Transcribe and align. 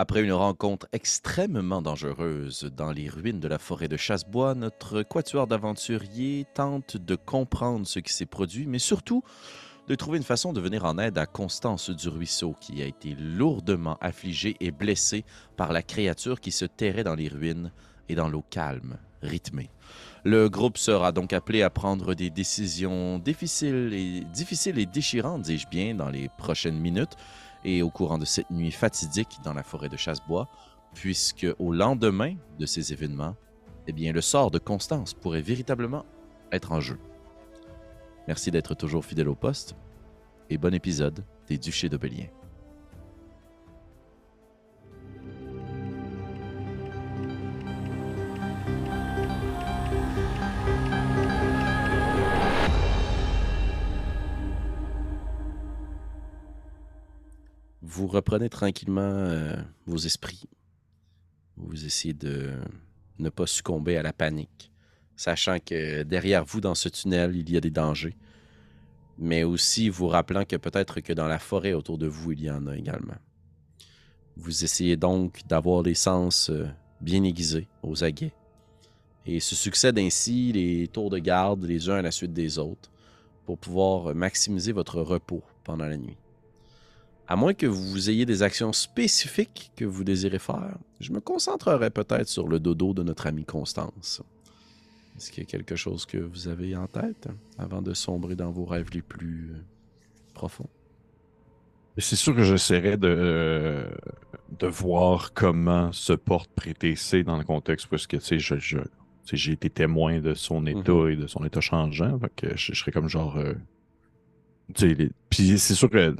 Après 0.00 0.22
une 0.22 0.32
rencontre 0.32 0.86
extrêmement 0.92 1.82
dangereuse 1.82 2.70
dans 2.76 2.92
les 2.92 3.08
ruines 3.08 3.40
de 3.40 3.48
la 3.48 3.58
forêt 3.58 3.88
de 3.88 3.96
Chassebois, 3.96 4.54
notre 4.54 5.02
quatuor 5.02 5.48
d'aventuriers 5.48 6.46
tente 6.54 6.96
de 6.96 7.16
comprendre 7.16 7.84
ce 7.84 7.98
qui 7.98 8.12
s'est 8.12 8.24
produit, 8.24 8.68
mais 8.68 8.78
surtout 8.78 9.24
de 9.88 9.96
trouver 9.96 10.18
une 10.18 10.24
façon 10.24 10.52
de 10.52 10.60
venir 10.60 10.84
en 10.84 10.98
aide 10.98 11.18
à 11.18 11.26
Constance 11.26 11.90
du 11.90 12.08
Ruisseau, 12.08 12.54
qui 12.60 12.80
a 12.80 12.86
été 12.86 13.16
lourdement 13.18 13.98
affligée 14.00 14.54
et 14.60 14.70
blessée 14.70 15.24
par 15.56 15.72
la 15.72 15.82
créature 15.82 16.40
qui 16.40 16.52
se 16.52 16.64
terrait 16.64 17.02
dans 17.02 17.16
les 17.16 17.26
ruines 17.26 17.72
et 18.08 18.14
dans 18.14 18.28
l'eau 18.28 18.44
calme, 18.50 18.98
rythmée. 19.20 19.68
Le 20.22 20.48
groupe 20.48 20.78
sera 20.78 21.10
donc 21.10 21.32
appelé 21.32 21.62
à 21.62 21.70
prendre 21.70 22.14
des 22.14 22.30
décisions 22.30 23.18
difficiles 23.18 23.92
et, 23.92 24.20
difficiles 24.32 24.78
et 24.78 24.86
déchirantes, 24.86 25.42
dis-je 25.42 25.66
bien, 25.66 25.96
dans 25.96 26.08
les 26.08 26.28
prochaines 26.38 26.78
minutes, 26.78 27.16
et 27.64 27.82
au 27.82 27.90
courant 27.90 28.18
de 28.18 28.24
cette 28.24 28.50
nuit 28.50 28.70
fatidique 28.70 29.38
dans 29.44 29.54
la 29.54 29.62
forêt 29.62 29.88
de 29.88 29.96
Chassebois, 29.96 30.48
puisque 30.94 31.46
au 31.58 31.72
lendemain 31.72 32.34
de 32.58 32.66
ces 32.66 32.92
événements, 32.92 33.36
eh 33.86 33.92
bien, 33.92 34.12
le 34.12 34.20
sort 34.20 34.50
de 34.50 34.58
Constance 34.58 35.14
pourrait 35.14 35.42
véritablement 35.42 36.04
être 36.52 36.72
en 36.72 36.80
jeu. 36.80 36.98
Merci 38.26 38.50
d'être 38.50 38.74
toujours 38.74 39.04
fidèle 39.04 39.28
au 39.28 39.34
poste 39.34 39.74
et 40.50 40.58
bon 40.58 40.74
épisode 40.74 41.24
des 41.46 41.58
Duchés 41.58 41.88
d'Aubélien. 41.88 42.26
Vous 57.90 58.06
reprenez 58.06 58.50
tranquillement 58.50 59.00
euh, 59.00 59.56
vos 59.86 59.96
esprits. 59.96 60.44
Vous 61.56 61.86
essayez 61.86 62.12
de 62.12 62.52
ne 63.18 63.30
pas 63.30 63.46
succomber 63.46 63.96
à 63.96 64.02
la 64.02 64.12
panique, 64.12 64.70
sachant 65.16 65.58
que 65.58 66.02
derrière 66.02 66.44
vous, 66.44 66.60
dans 66.60 66.74
ce 66.74 66.90
tunnel, 66.90 67.34
il 67.34 67.50
y 67.50 67.56
a 67.56 67.62
des 67.62 67.70
dangers. 67.70 68.14
Mais 69.16 69.42
aussi 69.42 69.88
vous 69.88 70.06
rappelant 70.06 70.44
que 70.44 70.56
peut-être 70.56 71.00
que 71.00 71.14
dans 71.14 71.28
la 71.28 71.38
forêt 71.38 71.72
autour 71.72 71.96
de 71.96 72.06
vous, 72.06 72.32
il 72.32 72.42
y 72.42 72.50
en 72.50 72.66
a 72.66 72.76
également. 72.76 73.16
Vous 74.36 74.64
essayez 74.64 74.98
donc 74.98 75.40
d'avoir 75.48 75.82
les 75.82 75.94
sens 75.94 76.50
euh, 76.50 76.68
bien 77.00 77.24
aiguisés, 77.24 77.68
aux 77.82 78.04
aguets. 78.04 78.34
Et 79.24 79.40
se 79.40 79.54
succèdent 79.54 79.98
ainsi 79.98 80.52
les 80.52 80.88
tours 80.88 81.08
de 81.08 81.18
garde 81.18 81.64
les 81.64 81.88
uns 81.88 81.96
à 81.96 82.02
la 82.02 82.10
suite 82.10 82.34
des 82.34 82.58
autres 82.58 82.90
pour 83.46 83.56
pouvoir 83.56 84.14
maximiser 84.14 84.72
votre 84.72 85.00
repos 85.00 85.42
pendant 85.64 85.86
la 85.86 85.96
nuit. 85.96 86.18
À 87.30 87.36
moins 87.36 87.52
que 87.52 87.66
vous 87.66 88.08
ayez 88.08 88.24
des 88.24 88.42
actions 88.42 88.72
spécifiques 88.72 89.70
que 89.76 89.84
vous 89.84 90.02
désirez 90.02 90.38
faire, 90.38 90.78
je 91.00 91.12
me 91.12 91.20
concentrerai 91.20 91.90
peut-être 91.90 92.26
sur 92.28 92.48
le 92.48 92.58
dodo 92.58 92.94
de 92.94 93.02
notre 93.02 93.26
amie 93.26 93.44
Constance. 93.44 94.22
Est-ce 95.16 95.30
qu'il 95.30 95.42
y 95.44 95.46
a 95.46 95.50
quelque 95.50 95.76
chose 95.76 96.06
que 96.06 96.16
vous 96.16 96.48
avez 96.48 96.74
en 96.74 96.86
tête 96.86 97.28
avant 97.58 97.82
de 97.82 97.92
sombrer 97.92 98.34
dans 98.34 98.50
vos 98.50 98.64
rêves 98.64 98.88
les 98.94 99.02
plus 99.02 99.50
euh, 99.52 99.58
profonds? 100.32 100.68
C'est 101.98 102.16
sûr 102.16 102.34
que 102.34 102.44
j'essaierai 102.44 102.96
de, 102.96 103.08
euh, 103.08 103.90
de 104.58 104.66
voir 104.68 105.34
comment 105.34 105.90
se 105.92 106.12
porte 106.12 106.48
Prétécé 106.54 107.24
dans 107.24 107.36
le 107.36 107.44
contexte 107.44 107.88
parce 107.88 108.06
que 108.06 108.18
je, 108.20 108.56
je, 108.58 108.78
j'ai 109.32 109.52
été 109.52 109.68
témoin 109.68 110.20
de 110.20 110.32
son 110.34 110.64
état 110.66 110.92
Mhm. 110.92 111.10
et 111.10 111.16
de 111.16 111.26
son 111.26 111.44
état 111.44 111.60
changeant. 111.60 112.16
Fait 112.20 112.32
que 112.36 112.56
je, 112.56 112.72
je 112.72 112.78
serais 112.78 112.92
comme 112.92 113.08
genre. 113.08 113.36
euh, 113.36 113.52
tu 113.52 113.58
les- 114.80 115.10
Puis 115.30 115.58
c'est 115.58 115.74
sûr 115.74 115.88
que 115.90 116.14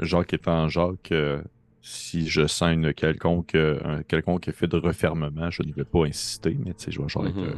Jacques 0.00 0.34
étant 0.34 0.68
Jacques, 0.68 1.12
euh, 1.12 1.42
si 1.82 2.28
je 2.28 2.46
sens 2.46 2.72
une 2.72 2.92
quelconque, 2.94 3.54
euh, 3.54 3.80
un 3.84 4.02
quelconque 4.02 4.48
effet 4.48 4.66
de 4.68 4.76
refermement, 4.76 5.50
je 5.50 5.62
ne 5.62 5.72
vais 5.72 5.84
pas 5.84 6.04
insister, 6.06 6.56
mais 6.64 6.74
tu 6.74 6.84
sais, 6.84 6.90
je 6.92 7.00
vais 7.02 7.08
genre 7.08 7.26
être. 7.26 7.34
Mhm. 7.36 7.44
euh, 7.44 7.54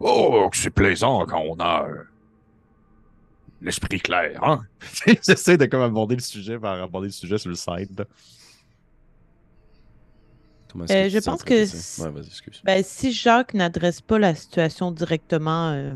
oh, 0.00 0.48
que 0.50 0.56
c'est 0.56 0.70
plaisant 0.70 1.24
quand 1.26 1.40
on 1.40 1.56
a 1.60 1.86
euh, 1.88 2.02
l'esprit 3.60 4.00
clair, 4.00 4.42
hein? 4.42 4.64
J'essaie 5.06 5.56
de 5.56 5.66
comme 5.66 5.82
aborder 5.82 6.16
le 6.16 6.22
sujet 6.22 6.58
par 6.58 6.80
aborder 6.82 7.08
le 7.08 7.12
sujet 7.12 7.38
sur 7.38 7.48
le 7.50 7.56
side. 7.56 8.04
Euh, 10.90 11.08
je 11.08 11.18
pense 11.20 11.42
que 11.42 11.54
Ouais. 12.02 12.22
Ben, 12.64 12.82
si 12.84 13.10
Jacques 13.12 13.54
n'adresse 13.54 14.02
pas 14.02 14.18
la 14.18 14.34
situation 14.34 14.90
directement, 14.90 15.70
euh, 15.70 15.94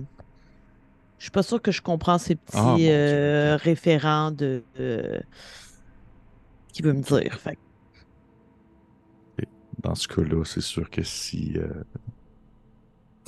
je 1.21 1.25
suis 1.27 1.31
pas 1.31 1.43
sûre 1.43 1.61
que 1.61 1.71
je 1.71 1.83
comprends 1.83 2.17
ces 2.19 2.35
petits 2.35 2.57
Ah, 2.57 2.75
Dieu, 2.79 2.89
euh, 2.91 3.57
référents 3.57 4.31
de 4.31 4.65
euh, 4.81 5.21
qu'il 6.73 6.87
veut 6.87 6.95
me 6.95 7.03
dire. 7.03 7.39
Fait 7.39 7.59
Dans 9.83 9.95
ce 9.95 10.09
cas-là, 10.09 10.43
c'est 10.45 10.63
sûr 10.63 10.89
que 10.91 11.03
si. 11.03 11.59
euh, 11.59 11.85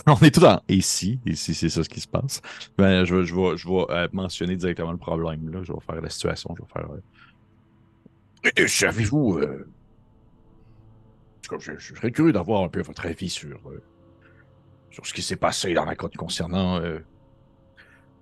On 0.06 0.16
est 0.16 0.30
tous 0.34 0.40
dans 0.40 0.60
ici, 0.68 1.20
ici, 1.26 1.54
c'est 1.54 1.68
ça 1.68 1.84
ce 1.84 1.88
qui 1.90 2.00
se 2.00 2.08
passe. 2.08 2.40
Ben, 2.78 3.04
je 3.04 3.14
vais, 3.14 3.24
je 3.26 3.34
vais, 3.36 3.56
je 3.58 3.68
vais 3.68 4.08
mentionner 4.12 4.56
directement 4.56 4.92
le 4.92 4.98
problème. 4.98 5.50
Là. 5.50 5.62
Je 5.62 5.72
vais 5.72 5.80
faire 5.80 6.00
la 6.00 6.08
situation. 6.08 6.54
Je 6.56 6.62
vais 6.62 6.68
faire. 6.72 6.90
euh, 6.90 8.50
Et 8.56 8.66
savez-vous. 8.68 9.38
Je, 11.60 11.72
je 11.78 11.94
serais 11.94 12.10
curieux 12.10 12.32
d'avoir 12.32 12.62
un 12.62 12.68
peu 12.68 12.80
votre 12.80 13.04
avis 13.04 13.28
sur, 13.28 13.60
sur 14.90 15.06
ce 15.06 15.12
qui 15.12 15.20
s'est 15.20 15.36
passé 15.36 15.74
dans 15.74 15.84
la 15.84 15.94
grotte 15.94 16.16
concernant 16.16 16.80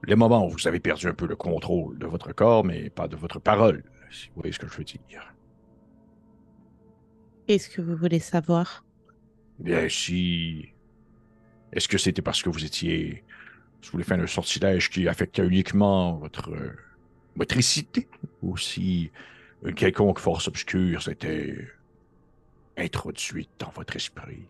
les 0.04 0.16
moments 0.16 0.46
où 0.46 0.50
vous 0.50 0.68
avez 0.68 0.80
perdu 0.80 1.08
un 1.08 1.14
peu 1.14 1.26
le 1.26 1.36
contrôle 1.36 1.98
de 1.98 2.06
votre 2.06 2.32
corps, 2.32 2.64
mais 2.64 2.90
pas 2.90 3.08
de 3.08 3.16
votre 3.16 3.38
parole, 3.38 3.84
si 4.10 4.28
vous 4.28 4.36
voyez 4.36 4.52
ce 4.52 4.58
que 4.58 4.68
je 4.68 4.76
veux 4.76 4.84
dire. 4.84 5.34
Qu'est-ce 7.46 7.68
que 7.68 7.82
vous 7.82 7.96
voulez 7.96 8.20
savoir? 8.20 8.84
Bien, 9.58 9.88
si. 9.88 10.68
Est-ce 11.72 11.88
que 11.88 11.98
c'était 11.98 12.22
parce 12.22 12.42
que 12.42 12.48
vous 12.48 12.64
étiez 12.64 13.24
sous 13.82 13.96
l'effet 13.96 14.16
d'un 14.16 14.26
sortilège 14.26 14.90
qui 14.90 15.08
affectait 15.08 15.46
uniquement 15.46 16.18
votre 16.18 16.50
euh, 16.50 16.76
motricité 17.36 18.08
ou 18.42 18.56
si 18.56 19.10
une 19.64 19.74
quelconque 19.74 20.18
force 20.18 20.48
obscure 20.48 21.02
s'était 21.02 21.68
introduite 22.76 23.50
dans 23.58 23.70
votre 23.70 23.96
esprit? 23.96 24.46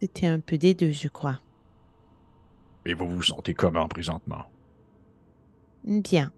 C'était 0.00 0.26
un 0.26 0.40
peu 0.40 0.58
des 0.58 0.74
deux, 0.74 0.92
je 0.92 1.08
crois. 1.08 1.40
Et 2.84 2.94
vous 2.94 3.08
vous 3.08 3.22
sentez 3.22 3.54
comment 3.54 3.88
présentement 3.88 4.46
Bien. 5.84 6.32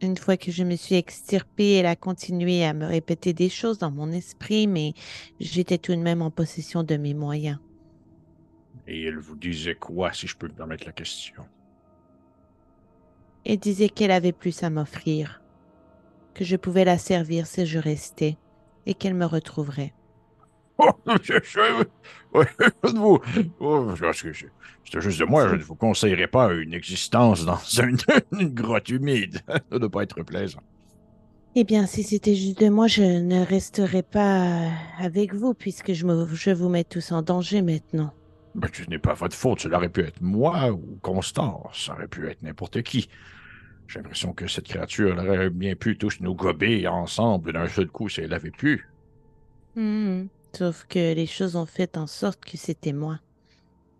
Une 0.00 0.16
fois 0.16 0.36
que 0.36 0.52
je 0.52 0.62
me 0.62 0.76
suis 0.76 0.94
extirpée, 0.94 1.72
elle 1.72 1.86
a 1.86 1.96
continué 1.96 2.64
à 2.64 2.72
me 2.72 2.86
répéter 2.86 3.32
des 3.32 3.48
choses 3.48 3.78
dans 3.78 3.90
mon 3.90 4.12
esprit, 4.12 4.68
mais 4.68 4.92
j'étais 5.40 5.78
tout 5.78 5.92
de 5.92 6.00
même 6.00 6.22
en 6.22 6.30
possession 6.30 6.84
de 6.84 6.96
mes 6.96 7.14
moyens. 7.14 7.58
Et 8.86 9.02
elle 9.02 9.18
vous 9.18 9.36
disait 9.36 9.74
quoi, 9.74 10.12
si 10.12 10.26
je 10.28 10.36
peux 10.36 10.46
me 10.46 10.52
permettre 10.52 10.86
la 10.86 10.92
question? 10.92 11.44
Elle 13.44 13.58
disait 13.58 13.88
qu'elle 13.88 14.10
avait 14.12 14.32
plus 14.32 14.62
à 14.62 14.70
m'offrir, 14.70 15.42
que 16.34 16.44
je 16.44 16.56
pouvais 16.56 16.84
la 16.84 16.98
servir 16.98 17.46
si 17.46 17.66
je 17.66 17.78
restais, 17.78 18.36
et 18.86 18.94
qu'elle 18.94 19.14
me 19.14 19.26
retrouverait. 19.26 19.92
Oh, 20.78 20.90
je, 21.22 21.34
je, 21.44 21.84
ouais, 22.32 22.46
je 22.84 22.92
ne 22.92 22.98
vous, 22.98 23.20
oh, 23.60 23.94
c'est 24.90 25.00
juste 25.00 25.20
de 25.20 25.24
moi, 25.24 25.48
je 25.48 25.56
ne 25.56 25.62
vous 25.62 25.74
conseillerais 25.74 26.28
pas 26.28 26.52
une 26.52 26.72
existence 26.72 27.44
dans 27.44 27.58
une, 27.82 27.98
une 28.32 28.54
grotte 28.54 28.88
humide. 28.88 29.40
Ça 29.46 29.60
ne 29.72 29.78
doit 29.78 29.90
pas 29.90 30.02
être 30.02 30.22
plaisant. 30.22 30.62
Eh 31.54 31.64
bien, 31.64 31.86
si 31.86 32.02
c'était 32.02 32.34
juste 32.34 32.60
de 32.60 32.68
moi, 32.68 32.86
je 32.86 33.02
ne 33.02 33.44
resterais 33.44 34.02
pas 34.02 34.70
avec 34.98 35.34
vous, 35.34 35.54
puisque 35.54 35.92
je, 35.92 36.06
me, 36.06 36.26
je 36.32 36.50
vous 36.50 36.68
mets 36.68 36.84
tous 36.84 37.10
en 37.10 37.22
danger 37.22 37.62
maintenant. 37.62 38.12
Ben, 38.54 38.68
ce 38.72 38.88
n'est 38.88 38.98
pas 38.98 39.14
votre 39.14 39.34
faute. 39.34 39.60
Cela 39.60 39.78
aurait 39.78 39.88
pu 39.88 40.02
être 40.02 40.20
moi 40.20 40.70
ou 40.70 40.98
Constance. 41.02 41.86
Ça 41.86 41.94
aurait 41.94 42.08
pu 42.08 42.28
être 42.28 42.42
n'importe 42.42 42.82
qui. 42.82 43.08
J'ai 43.88 43.98
l'impression 44.00 44.32
que 44.32 44.46
cette 44.46 44.68
créature 44.68 45.16
aurait 45.16 45.50
bien 45.50 45.74
pu 45.74 45.96
tous 45.96 46.20
nous 46.20 46.34
gober 46.34 46.86
ensemble 46.86 47.52
d'un 47.52 47.66
seul 47.68 47.88
coup 47.88 48.08
si 48.08 48.20
elle 48.20 48.34
avait 48.34 48.50
pu. 48.50 48.86
Mhm. 49.74 50.28
Sauf 50.58 50.86
que 50.88 51.14
les 51.14 51.26
choses 51.26 51.54
ont 51.54 51.66
fait 51.66 51.96
en 51.96 52.08
sorte 52.08 52.44
que 52.44 52.56
c'était 52.56 52.92
moi. 52.92 53.20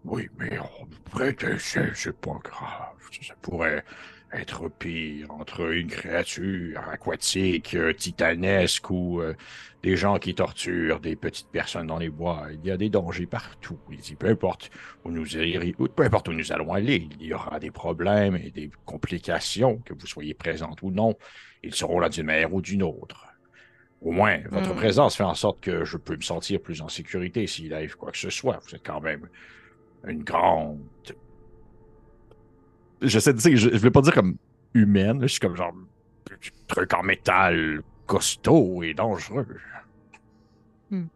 Oui, 0.05 0.29
mais 0.41 0.59
on 0.59 1.33
que 1.33 1.57
c'est 1.57 2.21
pas 2.21 2.37
grave. 2.43 2.97
Ça 3.23 3.35
pourrait 3.41 3.85
être 4.33 4.69
pire 4.69 5.31
entre 5.31 5.73
une 5.73 5.87
créature 5.87 6.81
aquatique, 6.91 7.77
euh, 7.77 7.93
titanesque 7.93 8.91
ou 8.91 9.21
euh, 9.21 9.35
des 9.85 9.97
gens 9.97 10.19
qui 10.19 10.35
torturent 10.35 10.99
des 10.99 11.15
petites 11.15 11.47
personnes 11.53 11.87
dans 11.87 11.99
les 11.99 12.11
bois. 12.11 12.49
Il 12.53 12.67
y 12.67 12.73
a 12.73 12.77
des 12.77 12.91
dangers 12.91 13.27
partout. 13.27 13.79
Peu 14.19 14.29
importe 14.29 14.73
où 15.05 15.13
nous 15.13 15.37
ou 15.79 15.87
peu 15.87 16.03
importe 16.03 16.27
où 16.27 16.33
nous 16.33 16.51
allons 16.51 16.73
aller, 16.73 17.09
il 17.21 17.27
y 17.27 17.35
aura 17.35 17.61
des 17.61 17.71
problèmes 17.71 18.35
et 18.35 18.51
des 18.51 18.69
complications, 18.85 19.79
que 19.85 19.95
vous 19.95 20.09
soyez 20.09 20.35
présente 20.35 20.83
ou 20.83 20.91
non. 20.91 21.15
Ils 21.63 21.77
seront 21.77 22.01
là 22.01 22.09
d'une 22.09 22.27
manière 22.27 22.53
ou 22.53 22.61
d'une 22.61 22.83
autre. 22.83 23.29
Au 24.01 24.13
moins, 24.13 24.41
votre 24.51 24.75
Hmm. 24.75 24.77
présence 24.77 25.17
fait 25.17 25.25
en 25.25 25.35
sorte 25.35 25.61
que 25.61 25.85
je 25.85 25.97
peux 25.97 26.17
me 26.17 26.21
sentir 26.23 26.61
plus 26.61 26.83
en 26.83 26.89
sécurité 26.89 27.47
s'il 27.47 27.75
arrive 27.75 27.97
quoi 27.97 28.13
que 28.13 28.19
ce 28.19 28.31
soit. 28.31 28.59
Vous 28.65 28.75
êtes 28.75 28.85
quand 28.87 29.01
même 29.01 29.29
une 30.07 30.25
grande. 30.25 30.81
J'essaie 33.01 33.33
de 33.33 33.39
dire, 33.39 33.57
je, 33.57 33.71
je 33.71 33.77
voulais 33.77 33.91
pas 33.91 34.01
dire 34.01 34.15
comme 34.15 34.37
humaine, 34.75 35.21
je 35.23 35.27
suis 35.29 35.41
comme 35.41 35.57
genre 35.57 35.73
un 36.31 36.37
truc 36.67 36.93
en 36.95 37.03
métal 37.03 37.83
costaud 38.07 38.83
et 38.83 38.95
dangereux. 38.95 39.47
Hmm. 40.91 41.09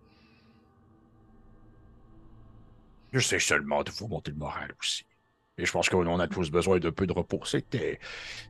J'essaie 3.12 3.38
seulement 3.38 3.82
de 3.84 3.90
vous 3.90 4.06
monter 4.08 4.32
le 4.32 4.37
moral 4.37 4.75
aussi. 4.79 5.06
Et 5.62 5.66
je 5.66 5.70
pense 5.70 5.88
qu'on 5.88 6.18
a 6.18 6.26
tous 6.26 6.50
besoin 6.50 6.80
d'un 6.80 6.90
peu 6.90 7.06
de 7.06 7.12
repos. 7.12 7.40
C'était, 7.44 8.00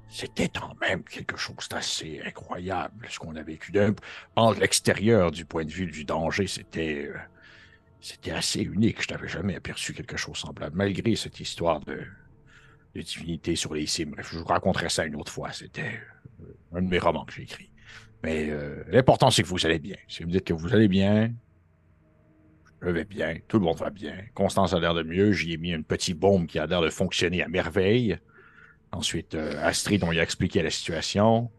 c'était 0.08 0.48
quand 0.48 0.74
même 0.80 1.04
quelque 1.04 1.36
chose 1.36 1.68
d'assez 1.70 2.22
incroyable, 2.24 3.06
ce 3.10 3.18
qu'on 3.18 3.36
a 3.36 3.42
vécu. 3.42 3.70
D'un, 3.70 3.94
en 4.34 4.52
l'extérieur, 4.52 5.30
du 5.30 5.44
point 5.44 5.66
de 5.66 5.70
vue 5.70 5.86
du 5.86 6.06
danger, 6.06 6.46
c'était, 6.46 7.08
euh, 7.08 7.18
c'était 8.00 8.30
assez 8.30 8.62
unique. 8.62 9.02
Je 9.02 9.12
n'avais 9.12 9.28
jamais 9.28 9.56
aperçu 9.56 9.92
quelque 9.92 10.16
chose 10.16 10.38
semblable, 10.38 10.74
malgré 10.74 11.14
cette 11.14 11.38
histoire 11.38 11.80
de, 11.80 12.00
de 12.94 13.02
divinité 13.02 13.56
sur 13.56 13.74
les 13.74 13.86
cimes. 13.86 14.12
Bref, 14.12 14.30
je 14.32 14.38
vous 14.38 14.46
raconterai 14.46 14.88
ça 14.88 15.04
une 15.04 15.16
autre 15.16 15.30
fois. 15.30 15.52
C'était 15.52 16.00
euh, 16.40 16.78
un 16.78 16.80
de 16.80 16.88
mes 16.88 16.98
romans 16.98 17.26
que 17.26 17.34
j'ai 17.34 17.42
écrit. 17.42 17.68
Mais 18.22 18.48
euh, 18.48 18.84
l'important, 18.88 19.30
c'est 19.30 19.42
que 19.42 19.48
vous 19.48 19.66
allez 19.66 19.80
bien. 19.80 19.96
Si 20.08 20.22
vous 20.22 20.30
me 20.30 20.32
dites 20.32 20.44
que 20.44 20.54
vous 20.54 20.72
allez 20.72 20.88
bien, 20.88 21.30
je 22.82 22.90
vais 22.90 23.05
bien, 23.05 23.38
tout 23.49 23.58
le 23.58 23.64
monde 23.64 23.79
va 23.79 23.90
bien. 23.90 24.14
Constance 24.34 24.75
a 24.75 24.81
l'air 24.81 24.94
de 24.94 25.02
mieux. 25.02 25.32
J'y 25.32 25.52
ai 25.55 25.56
mis 25.56 25.70
une 25.73 25.84
petite 25.84 26.19
bombe 26.19 26.46
qui 26.46 26.58
a 26.58 26.67
l'air 26.67 26.82
de 26.82 26.90
fonctionner 26.90 27.43
à 27.43 27.49
merveille. 27.49 28.19
Ensuite, 28.93 29.34
euh, 29.37 29.55
Astrid, 29.62 30.05
on 30.05 30.11
lui 30.12 30.20
a 30.20 30.25
expliqué 30.25 30.62
la 30.62 30.70
situation. 30.70 31.52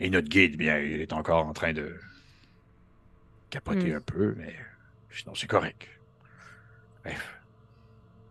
Et 0.00 0.10
notre 0.10 0.28
guide, 0.28 0.56
bien, 0.58 0.78
il 0.80 1.00
est 1.00 1.14
encore 1.14 1.46
en 1.46 1.54
train 1.54 1.72
de 1.72 1.98
capoter 3.50 3.92
Hmm. 3.92 3.94
un 3.94 4.00
peu, 4.00 4.34
mais 4.36 4.54
sinon, 5.10 5.34
c'est 5.34 5.46
correct. 5.46 5.88
Bref. 7.04 7.42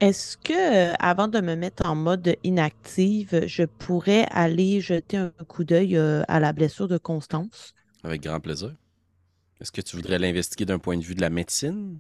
Est-ce 0.01 0.35
que, 0.37 0.91
euh, 0.91 0.95
avant 0.99 1.27
de 1.29 1.39
me 1.41 1.55
mettre 1.55 1.85
en 1.87 1.95
mode 1.95 2.35
inactive, 2.43 3.45
je 3.47 3.63
pourrais 3.63 4.25
aller 4.31 4.81
jeter 4.81 5.15
un 5.17 5.31
coup 5.47 5.63
d'œil 5.63 5.95
euh, 5.95 6.23
à 6.27 6.39
la 6.41 6.51
blessure 6.53 6.87
de 6.89 6.97
Constance? 6.97 7.73
Avec 8.03 8.21
grand 8.21 8.39
plaisir. 8.39 8.75
Est-ce 9.61 9.71
que 9.71 9.81
tu 9.81 9.95
voudrais 9.95 10.17
l'investiguer 10.19 10.65
d'un 10.65 10.79
point 10.79 10.97
de 10.97 11.03
vue 11.03 11.15
de 11.15 11.21
la 11.21 11.29
médecine? 11.29 11.99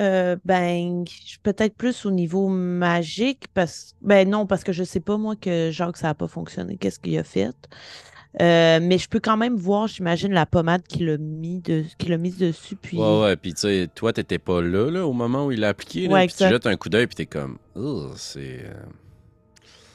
Euh, 0.00 0.36
ben, 0.44 1.04
je- 1.06 1.36
peut-être 1.42 1.74
plus 1.76 2.06
au 2.06 2.10
niveau 2.10 2.48
magique, 2.48 3.44
parce 3.52 3.94
ben 4.00 4.28
non, 4.28 4.46
parce 4.46 4.64
que 4.64 4.72
je 4.72 4.84
sais 4.84 5.00
pas, 5.00 5.16
moi, 5.18 5.36
que 5.36 5.70
Jacques, 5.70 5.96
ça 5.98 6.08
n'a 6.08 6.14
pas 6.14 6.28
fonctionné. 6.28 6.76
Qu'est-ce 6.78 6.98
qu'il 6.98 7.16
a 7.18 7.24
fait? 7.24 7.54
Euh, 8.40 8.80
mais 8.82 8.96
je 8.96 9.08
peux 9.10 9.20
quand 9.20 9.36
même 9.36 9.56
voir, 9.56 9.86
j'imagine, 9.88 10.32
la 10.32 10.46
pommade 10.46 10.82
qu'il 10.86 11.10
a 11.10 11.18
mis 11.18 11.60
de, 11.60 11.84
qu'il 11.98 12.14
a 12.14 12.16
mise 12.16 12.38
dessus, 12.38 12.76
puis... 12.76 12.96
Ouais, 12.98 13.20
ouais. 13.22 13.36
Puis, 13.36 13.52
tu 13.52 13.60
sais, 13.60 13.88
toi, 13.94 14.14
t'étais 14.14 14.38
pas 14.38 14.62
là, 14.62 14.90
là, 14.90 15.06
au 15.06 15.12
moment 15.12 15.44
où 15.46 15.52
il 15.52 15.60
l'a 15.60 15.68
appliqué. 15.68 16.08
Là, 16.08 16.14
Ouais, 16.14 16.26
puis 16.26 16.36
tu 16.38 16.48
jettes 16.48 16.66
un 16.66 16.76
coup 16.76 16.88
d'œil, 16.88 17.06
puis 17.06 17.16
t'es 17.16 17.26
comme, 17.26 17.58
oh, 17.76 18.08
c'est. 18.16 18.64
euh, 18.64 18.72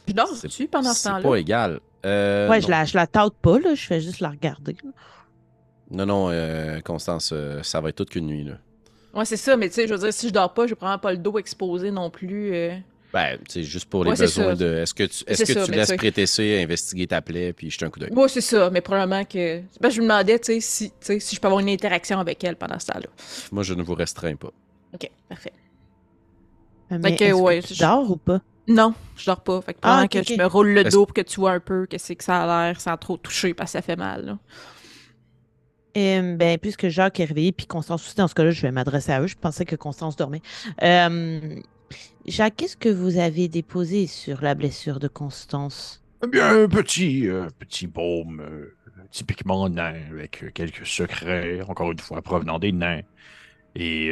Je 0.08 0.14
dors 0.14 0.28
c'est- 0.36 0.48
dessus 0.48 0.68
pendant 0.68 0.94
ce 0.94 1.00
C'est 1.02 1.10
temps-là? 1.10 1.24
pas 1.24 1.36
égal. 1.40 1.80
Euh, 2.06 2.48
ouais, 2.48 2.60
non. 2.60 2.66
je 2.66 2.70
la, 2.72 2.86
je 2.86 2.96
la 2.96 3.08
tâte 3.08 3.34
pas, 3.42 3.58
là, 3.60 3.74
je 3.74 3.84
fais 3.88 4.00
juste 4.00 4.20
la 4.20 4.30
regarder. 4.30 4.78
là. 4.84 4.92
Non, 5.92 6.06
non, 6.06 6.30
euh, 6.30 6.80
Constance, 6.82 7.32
euh, 7.34 7.62
ça 7.64 7.80
va 7.82 7.90
être 7.90 7.96
toute 7.96 8.10
qu'une 8.10 8.28
nuit, 8.28 8.44
là. 8.44 8.58
Ouais, 9.14 9.26
c'est 9.26 9.38
ça, 9.38 9.56
mais 9.58 9.70
tu 9.70 9.76
sais, 9.76 9.88
je 9.88 9.94
veux 9.94 10.00
dire, 10.00 10.14
si 10.14 10.28
je 10.28 10.34
dors 10.34 10.54
pas, 10.54 10.68
j'ai 10.68 10.76
probablement 10.76 11.00
pas 11.00 11.12
le 11.12 11.18
dos 11.18 11.38
exposé 11.40 11.92
non 11.92 12.10
plus. 12.10 12.54
euh. 12.54 12.76
Ben, 13.14 13.40
c'est 13.48 13.64
juste 13.64 13.86
pour 13.86 14.04
les 14.04 14.12
Ouais, 14.12 14.18
besoins 14.18 14.54
de. 14.54 14.66
Est-ce 14.76 14.94
que 14.94 15.04
tu, 15.04 15.24
est-ce 15.26 15.46
C'est 15.46 15.54
que 15.54 15.60
ça, 15.60 15.66
tu 15.66 15.72
laisses 15.72 15.88
ça, 16.28 16.44
investiguer 16.44 17.08
ta 17.08 17.22
plaie, 17.22 17.54
puis 17.54 17.72
jeter 17.72 17.86
un 17.86 17.90
coup 17.90 18.00
d'œil? 18.00 18.12
Ouais, 18.12 18.28
c'est 18.28 18.42
ça, 18.42 18.70
mais 18.70 18.82
probablement 18.82 19.24
que. 19.24 19.62
Ben, 19.80 19.90
je 19.90 20.02
me 20.02 20.08
demandais, 20.08 20.38
tu 20.40 20.54
sais, 20.54 20.60
si, 20.60 20.90
tu 20.90 20.96
sais, 21.00 21.20
si 21.22 21.36
je 21.36 21.40
peux 21.42 21.48
avoir 21.48 21.62
une 21.62 21.70
interaction 21.70 22.20
avec 22.20 22.44
elle 22.44 22.58
pendant 22.58 22.78
ce 22.80 22.88
temps-là. 22.88 23.08
Moi, 23.54 23.64
je 23.64 23.74
ne 23.74 23.82
vous 23.82 23.94
restreins 23.96 24.36
pas. 24.36 24.52
Ok, 24.94 25.10
parfait. 25.30 25.54
Euh, 26.92 26.98
Mais 27.02 27.16
que, 27.18 27.24
est-ce 27.24 27.34
ouais, 27.42 27.62
que 27.62 27.68
tu 27.68 27.74
je- 27.76 27.80
dors 27.84 28.12
ou 28.12 28.18
pas? 28.18 28.42
Non, 28.68 28.94
je 29.16 29.26
dors 29.26 29.42
pas. 29.42 29.62
Fait 29.62 29.74
que 29.74 29.80
Ah, 29.82 30.06
pendant 30.06 30.08
que 30.10 30.24
je 30.24 30.34
me 30.36 30.46
roule 30.46 30.70
le 30.74 30.84
dos 30.84 31.06
pour 31.06 31.14
que 31.14 31.22
tu 31.22 31.40
vois 31.40 31.52
un 31.54 31.60
peu 31.62 31.86
que 31.86 31.98
c'est 31.98 32.16
que 32.18 32.24
ça 32.26 32.44
a 32.44 32.68
l'air 32.68 32.82
sans 32.82 32.98
trop 32.98 33.16
toucher 33.18 33.54
parce 33.54 33.72
que 33.72 33.78
ça 33.78 33.82
fait 33.82 33.96
mal. 33.96 34.26
là. 34.26 34.38
Ben, 36.38 36.58
puisque 36.60 36.88
Jacques 36.90 37.20
est 37.20 37.26
réveillé, 37.26 37.52
puis 37.52 37.66
Constance 37.66 38.06
aussi, 38.06 38.16
dans 38.16 38.28
ce 38.28 38.36
cas-là, 38.36 38.52
je 38.52 38.62
vais 38.62 38.72
m'adresser 38.72 39.12
à 39.12 39.22
eux. 39.22 39.28
Je 39.28 39.36
pensais 39.36 39.66
que 39.66 39.76
Constance 39.76 40.16
dormait. 40.16 40.42
Jacques, 42.26 42.56
qu'est-ce 42.58 42.78
que 42.78 42.90
vous 42.90 43.18
avez 43.18 43.48
déposé 43.48 44.08
sur 44.08 44.42
la 44.42 44.54
blessure 44.54 45.00
de 45.00 45.08
Constance? 45.08 46.04
Eh 46.24 46.28
bien, 46.28 46.64
un 46.64 46.68
petit, 46.68 47.30
euh, 47.30 47.48
petit 47.60 47.88
baume 47.88 48.42
euh, 48.42 48.76
typiquement 49.12 49.70
nain, 49.70 49.96
avec 50.12 50.44
euh, 50.44 50.52
quelques 50.54 50.86
secrets, 50.86 51.62
encore 51.62 51.92
une 51.92 52.00
fois, 52.00 52.22
provenant 52.22 52.60
des 52.60 52.72
nains. 52.72 53.02
Et 53.76 54.12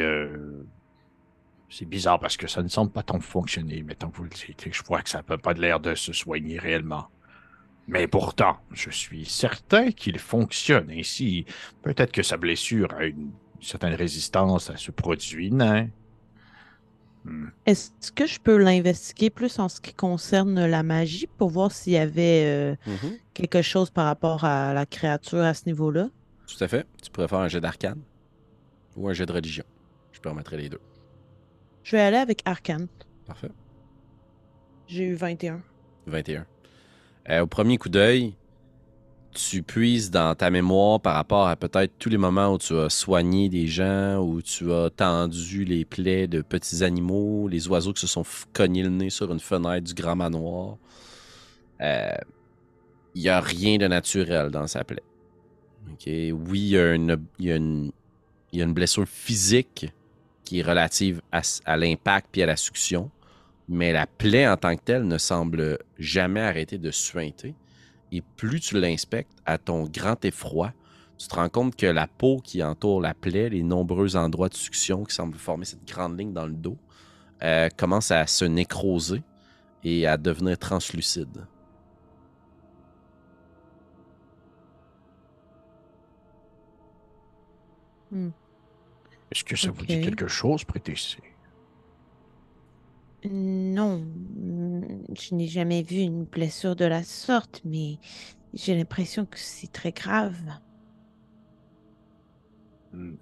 c'est 1.69 1.89
bizarre 1.89 2.19
parce 2.19 2.37
que 2.37 2.47
ça 2.47 2.61
ne 2.61 2.67
semble 2.67 2.91
pas 2.91 3.01
tant 3.01 3.19
fonctionner, 3.19 3.83
mais 3.83 3.95
tant 3.95 4.11
que 4.11 4.17
vous 4.17 4.23
le 4.25 4.29
dites, 4.29 4.67
je 4.71 4.83
vois 4.83 5.01
que 5.01 5.09
ça 5.09 5.23
n'a 5.27 5.37
pas 5.39 5.53
l'air 5.53 5.79
de 5.79 5.95
se 5.95 6.13
soigner 6.13 6.59
réellement. 6.59 7.07
Mais 7.87 8.07
pourtant, 8.07 8.57
je 8.71 8.89
suis 8.89 9.25
certain 9.25 9.91
qu'il 9.91 10.17
fonctionne 10.19 10.89
ainsi. 10.91 11.45
Peut-être 11.83 12.11
que 12.11 12.23
sa 12.23 12.37
blessure 12.37 12.91
a 12.93 13.05
une 13.05 13.31
certaine 13.61 13.93
résistance 13.93 14.69
à 14.69 14.77
ce 14.77 14.91
produit 14.91 15.51
nain. 15.51 15.87
Hmm. 17.25 17.47
Est-ce 17.65 18.11
que 18.11 18.25
je 18.27 18.39
peux 18.39 18.57
l'investiguer 18.57 19.29
plus 19.29 19.57
en 19.59 19.67
ce 19.69 19.81
qui 19.81 19.93
concerne 19.93 20.65
la 20.65 20.83
magie 20.83 21.27
pour 21.37 21.49
voir 21.49 21.71
s'il 21.71 21.93
y 21.93 21.97
avait 21.97 22.43
euh, 22.45 22.75
Mhm. 22.87 23.17
quelque 23.33 23.61
chose 23.61 23.89
par 23.89 24.05
rapport 24.05 24.43
à 24.45 24.73
la 24.73 24.85
créature 24.85 25.39
à 25.43 25.53
ce 25.53 25.65
niveau-là? 25.65 26.09
Tout 26.47 26.63
à 26.63 26.67
fait. 26.67 26.85
Tu 27.03 27.09
pourrais 27.11 27.27
faire 27.27 27.39
un 27.39 27.47
jet 27.47 27.61
d'arcane 27.61 28.01
ou 28.95 29.09
un 29.09 29.13
jet 29.13 29.25
de 29.25 29.31
religion. 29.31 29.63
Je 30.11 30.19
permettrai 30.19 30.57
les 30.57 30.69
deux. 30.69 30.81
Je 31.83 31.91
vais 31.95 32.01
aller 32.01 32.17
avec 32.17 32.41
Arcane. 32.45 32.87
Parfait. 33.25 33.49
J'ai 34.87 35.05
eu 35.05 35.13
21. 35.15 35.61
21. 36.05 36.45
Euh, 37.29 37.41
au 37.41 37.47
premier 37.47 37.77
coup 37.77 37.89
d'œil, 37.89 38.35
tu 39.31 39.63
puises 39.63 40.11
dans 40.11 40.35
ta 40.35 40.49
mémoire 40.49 40.99
par 40.99 41.15
rapport 41.15 41.47
à 41.47 41.55
peut-être 41.55 41.91
tous 41.99 42.09
les 42.09 42.17
moments 42.17 42.53
où 42.53 42.57
tu 42.57 42.77
as 42.77 42.89
soigné 42.89 43.49
des 43.49 43.67
gens, 43.67 44.19
où 44.19 44.41
tu 44.41 44.71
as 44.71 44.89
tendu 44.89 45.65
les 45.65 45.85
plaies 45.85 46.27
de 46.27 46.41
petits 46.41 46.83
animaux, 46.83 47.47
les 47.47 47.67
oiseaux 47.67 47.93
qui 47.93 48.01
se 48.01 48.07
sont 48.07 48.23
cognés 48.53 48.83
le 48.83 48.89
nez 48.89 49.09
sur 49.09 49.31
une 49.31 49.39
fenêtre 49.39 49.85
du 49.85 49.93
grand 49.93 50.15
manoir. 50.15 50.77
Euh, 51.81 52.15
Il 53.15 53.23
n'y 53.23 53.29
a 53.29 53.41
rien 53.41 53.77
de 53.77 53.87
naturel 53.87 54.51
dans 54.51 54.67
sa 54.67 54.83
plaie. 54.83 55.03
Ok, 55.91 56.03
Oui, 56.05 56.59
il 56.59 57.17
y 57.39 57.51
a 57.51 57.55
une, 57.55 57.91
blessure 58.73 59.07
physique 59.07 59.87
qui 60.43 60.59
est 60.59 60.63
relative 60.63 61.21
à, 61.31 61.41
à 61.65 61.77
l'impact 61.77 62.27
puis 62.31 62.43
à 62.43 62.45
la 62.45 62.55
succion 62.55 63.09
mais 63.67 63.91
la 63.93 64.07
plaie 64.07 64.47
en 64.47 64.57
tant 64.57 64.75
que 64.75 64.81
telle 64.81 65.07
ne 65.07 65.17
semble 65.17 65.79
jamais 65.97 66.41
arrêter 66.41 66.77
de 66.77 66.91
suinter. 66.91 67.55
Et 68.11 68.21
plus 68.21 68.59
tu 68.59 68.79
l'inspectes, 68.79 69.31
à 69.45 69.57
ton 69.57 69.83
grand 69.83 70.23
effroi, 70.23 70.73
tu 71.17 71.27
te 71.27 71.35
rends 71.35 71.49
compte 71.49 71.75
que 71.75 71.85
la 71.85 72.07
peau 72.07 72.39
qui 72.43 72.61
entoure 72.63 73.01
la 73.01 73.13
plaie, 73.13 73.49
les 73.49 73.63
nombreux 73.63 74.15
endroits 74.15 74.49
de 74.49 74.53
succion 74.53 75.03
qui 75.03 75.15
semblent 75.15 75.37
former 75.37 75.65
cette 75.65 75.85
grande 75.85 76.19
ligne 76.19 76.33
dans 76.33 76.45
le 76.45 76.53
dos, 76.53 76.77
euh, 77.43 77.69
commence 77.77 78.11
à 78.11 78.27
se 78.27 78.45
nécroser 78.45 79.23
et 79.83 80.07
à 80.07 80.17
devenir 80.17 80.57
translucide. 80.57 81.45
Est-ce 89.31 89.43
que 89.43 89.55
ça 89.55 89.71
vous 89.71 89.85
dit 89.85 90.01
quelque 90.01 90.27
chose, 90.27 90.63
Prétessé? 90.63 91.19
Non, 93.29 93.99
mm, 93.99 94.83
je 95.17 95.35
n'ai 95.35 95.47
jamais 95.47 95.81
vu 95.83 95.97
une 95.97 96.25
blessure 96.25 96.75
de 96.75 96.85
la 96.85 97.03
sorte, 97.03 97.61
mais 97.65 97.97
j'ai 98.53 98.75
l'impression 98.75 99.25
que 99.25 99.39
c'est 99.39 99.71
très 99.71 99.91
grave. 99.91 100.35
Hmm. 102.93 103.15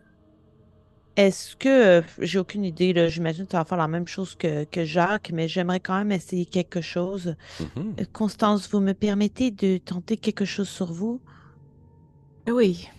Est-ce 1.16 1.56
que, 1.56 1.70
euh, 2.00 2.02
j'ai 2.20 2.40
aucune 2.40 2.66
idée, 2.66 2.92
là, 2.92 3.08
j'imagine 3.08 3.46
que 3.46 3.52
ça 3.52 3.60
va 3.60 3.66
faire 3.66 3.78
la 3.78 3.88
même 3.88 4.08
chose 4.08 4.36
que, 4.36 4.64
que 4.64 4.84
Jacques, 4.84 5.30
mais 5.32 5.48
j'aimerais 5.48 5.80
quand 5.80 5.96
même 5.96 6.12
essayer 6.12 6.46
quelque 6.46 6.82
chose. 6.82 7.36
Mhm. 7.60 7.96
Euh, 8.00 8.06
Constance, 8.12 8.68
vous 8.72 8.80
me 8.80 8.94
permettez 8.94 9.52
de 9.52 9.78
tenter 9.78 10.18
quelque 10.18 10.46
chose 10.46 10.70
sur 10.70 10.92
vous? 10.92 11.22
Oui. 12.48 12.90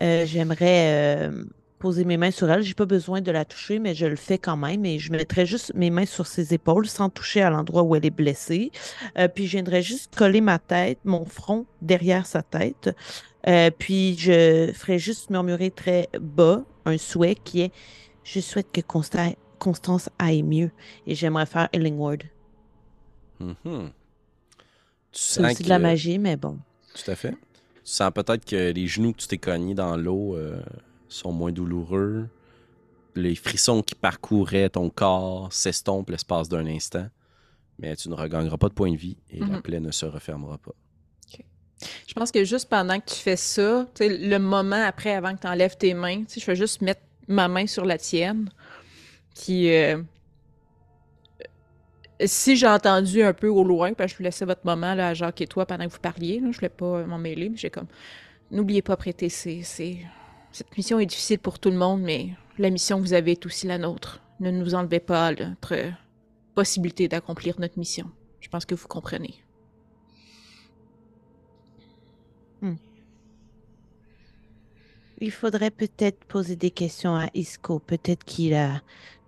Euh, 0.00 0.24
j'aimerais 0.24 1.28
euh, 1.28 1.44
poser 1.84 2.06
mes 2.06 2.16
mains 2.16 2.30
sur 2.30 2.50
elle. 2.50 2.62
J'ai 2.62 2.72
pas 2.72 2.86
besoin 2.86 3.20
de 3.20 3.30
la 3.30 3.44
toucher, 3.44 3.78
mais 3.78 3.94
je 3.94 4.06
le 4.06 4.16
fais 4.16 4.38
quand 4.38 4.56
même. 4.56 4.86
Et 4.86 4.98
je 4.98 5.12
mettrais 5.12 5.44
juste 5.44 5.72
mes 5.74 5.90
mains 5.90 6.06
sur 6.06 6.26
ses 6.26 6.54
épaules 6.54 6.86
sans 6.86 7.10
toucher 7.10 7.42
à 7.42 7.50
l'endroit 7.50 7.82
où 7.82 7.94
elle 7.94 8.06
est 8.06 8.10
blessée. 8.10 8.70
Euh, 9.18 9.28
puis 9.28 9.46
je 9.46 9.52
viendrais 9.52 9.82
juste 9.82 10.14
coller 10.16 10.40
ma 10.40 10.58
tête, 10.58 10.98
mon 11.04 11.26
front 11.26 11.66
derrière 11.82 12.24
sa 12.26 12.42
tête. 12.42 12.96
Euh, 13.46 13.70
puis 13.78 14.16
je 14.18 14.72
ferais 14.74 14.98
juste 14.98 15.28
murmurer 15.28 15.70
très 15.70 16.08
bas 16.18 16.64
un 16.86 16.96
souhait 16.96 17.34
qui 17.34 17.60
est 17.60 17.72
Je 18.24 18.40
souhaite 18.40 18.72
que 18.72 18.80
Consta- 18.80 19.36
Constance 19.58 20.08
aille 20.18 20.42
mieux. 20.42 20.70
Et 21.06 21.14
j'aimerais 21.14 21.44
faire 21.44 21.68
Healing 21.74 21.98
Word. 21.98 22.22
Mhm. 23.40 23.56
Tu 25.12 25.20
C'est 25.20 25.44
aussi 25.44 25.62
de 25.62 25.68
la 25.68 25.76
que- 25.76 25.82
magie, 25.82 26.18
mais 26.18 26.36
bon. 26.36 26.58
Tout 26.94 27.10
à 27.10 27.14
fait. 27.14 27.32
Tu 27.32 27.36
sens 27.92 28.10
peut-être 28.14 28.46
que 28.46 28.72
les 28.72 28.86
genoux 28.86 29.12
que 29.12 29.18
tu 29.18 29.28
t'es 29.28 29.36
cognés 29.36 29.74
dans 29.74 29.94
l'eau 29.98 30.34
euh, 30.36 30.62
sont 31.14 31.32
moins 31.32 31.52
douloureux. 31.52 32.28
Les 33.14 33.34
frissons 33.34 33.82
qui 33.82 33.94
parcouraient 33.94 34.68
ton 34.68 34.90
corps 34.90 35.52
s'estompent 35.52 36.10
l'espace 36.10 36.48
d'un 36.48 36.66
instant. 36.66 37.06
Mais 37.78 37.94
tu 37.96 38.08
ne 38.08 38.14
regagneras 38.14 38.56
pas 38.56 38.68
de 38.68 38.74
points 38.74 38.92
de 38.92 38.96
vie 38.96 39.16
et 39.30 39.40
la 39.40 39.46
Mhm. 39.46 39.62
plaie 39.62 39.80
ne 39.80 39.90
se 39.90 40.06
refermera 40.06 40.58
pas. 40.58 40.72
Je 41.28 41.38
Je 42.06 42.14
pense 42.14 42.30
que 42.30 42.44
juste 42.44 42.68
pendant 42.68 42.98
que 43.00 43.06
tu 43.10 43.16
fais 43.16 43.36
ça, 43.36 43.86
tu 43.94 44.04
sais, 44.06 44.16
le 44.16 44.38
moment 44.38 44.80
après, 44.86 45.12
avant 45.12 45.34
que 45.34 45.40
tu 45.40 45.46
enlèves 45.48 45.76
tes 45.76 45.92
mains, 45.92 46.24
tu 46.24 46.34
sais, 46.34 46.40
je 46.40 46.46
vais 46.46 46.56
juste 46.56 46.80
mettre 46.82 47.00
ma 47.26 47.48
main 47.48 47.66
sur 47.66 47.84
la 47.84 47.98
tienne. 47.98 48.48
Puis, 49.34 49.68
euh, 49.74 50.00
si 52.24 52.56
j'ai 52.56 52.68
entendu 52.68 53.22
un 53.22 53.32
peu 53.32 53.48
au 53.48 53.64
loin, 53.64 53.92
parce 53.92 54.12
que 54.12 54.14
je 54.14 54.18
vous 54.18 54.24
laissais 54.24 54.44
votre 54.44 54.64
moment 54.64 54.94
là, 54.94 55.08
à 55.08 55.14
Jacques 55.14 55.40
et 55.40 55.46
toi 55.46 55.66
pendant 55.66 55.86
que 55.86 55.92
vous 55.92 55.98
parliez, 55.98 56.38
là, 56.40 56.48
je 56.52 56.56
voulais 56.58 56.68
pas 56.68 57.04
m'en 57.04 57.18
mêler, 57.18 57.48
mais 57.48 57.56
j'ai 57.56 57.70
comme. 57.70 57.88
N'oubliez 58.50 58.82
pas 58.82 58.96
prêter, 58.96 59.28
c'est- 59.28 59.98
Cette 60.54 60.76
mission 60.76 61.00
est 61.00 61.06
difficile 61.06 61.40
pour 61.40 61.58
tout 61.58 61.70
le 61.70 61.76
monde, 61.76 62.00
mais 62.00 62.30
la 62.58 62.70
mission 62.70 62.98
que 62.98 63.02
vous 63.02 63.12
avez 63.12 63.32
est 63.32 63.44
aussi 63.44 63.66
la 63.66 63.76
nôtre. 63.76 64.22
Ne 64.38 64.52
nous 64.52 64.76
enlevez 64.76 65.00
pas 65.00 65.32
notre 65.32 65.92
possibilité 66.54 67.08
d'accomplir 67.08 67.58
notre 67.58 67.76
mission. 67.76 68.08
Je 68.38 68.48
pense 68.48 68.64
que 68.64 68.76
vous 68.76 68.86
comprenez. 68.86 69.34
Il 75.18 75.32
faudrait 75.32 75.72
peut-être 75.72 76.24
poser 76.24 76.54
des 76.54 76.70
questions 76.70 77.16
à 77.16 77.26
Isco. 77.34 77.80
Peut-être 77.80 78.22
qu'il 78.22 78.54
a 78.54 78.80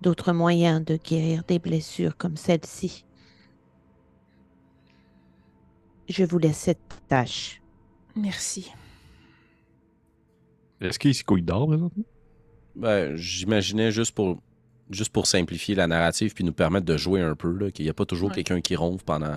d'autres 0.03 0.33
moyens 0.33 0.85
de 0.85 0.97
guérir 0.97 1.43
des 1.43 1.59
blessures 1.59 2.17
comme 2.17 2.37
celle-ci. 2.37 3.05
Je 6.09 6.23
vous 6.25 6.39
laisse 6.39 6.59
cette 6.59 7.03
tâche. 7.09 7.61
Merci. 8.15 8.71
Est-ce 10.81 10.99
qu'il 10.99 11.45
dort 11.45 11.67
présentement? 11.67 12.05
Ben, 12.75 13.17
j'imaginais 13.17 13.91
juste 13.91 14.15
pour 14.15 14.39
juste 14.91 15.13
pour 15.13 15.27
simplifier 15.27 15.75
la 15.75 15.89
narrative 15.89 16.33
puis 16.33 16.45
nous 16.45 16.53
permettre 16.53 16.87
de 16.87 16.97
jouer 16.97 17.21
un 17.21 17.35
peu, 17.35 17.51
là, 17.51 17.71
qu'il 17.73 17.85
n'y 17.85 17.91
a 17.91 17.95
pas 17.95 18.05
toujours 18.05 18.29
Ouais. 18.29 18.37
quelqu'un 18.37 18.61
qui 18.61 18.77
ronfle 18.77 19.03
pendant 19.05 19.35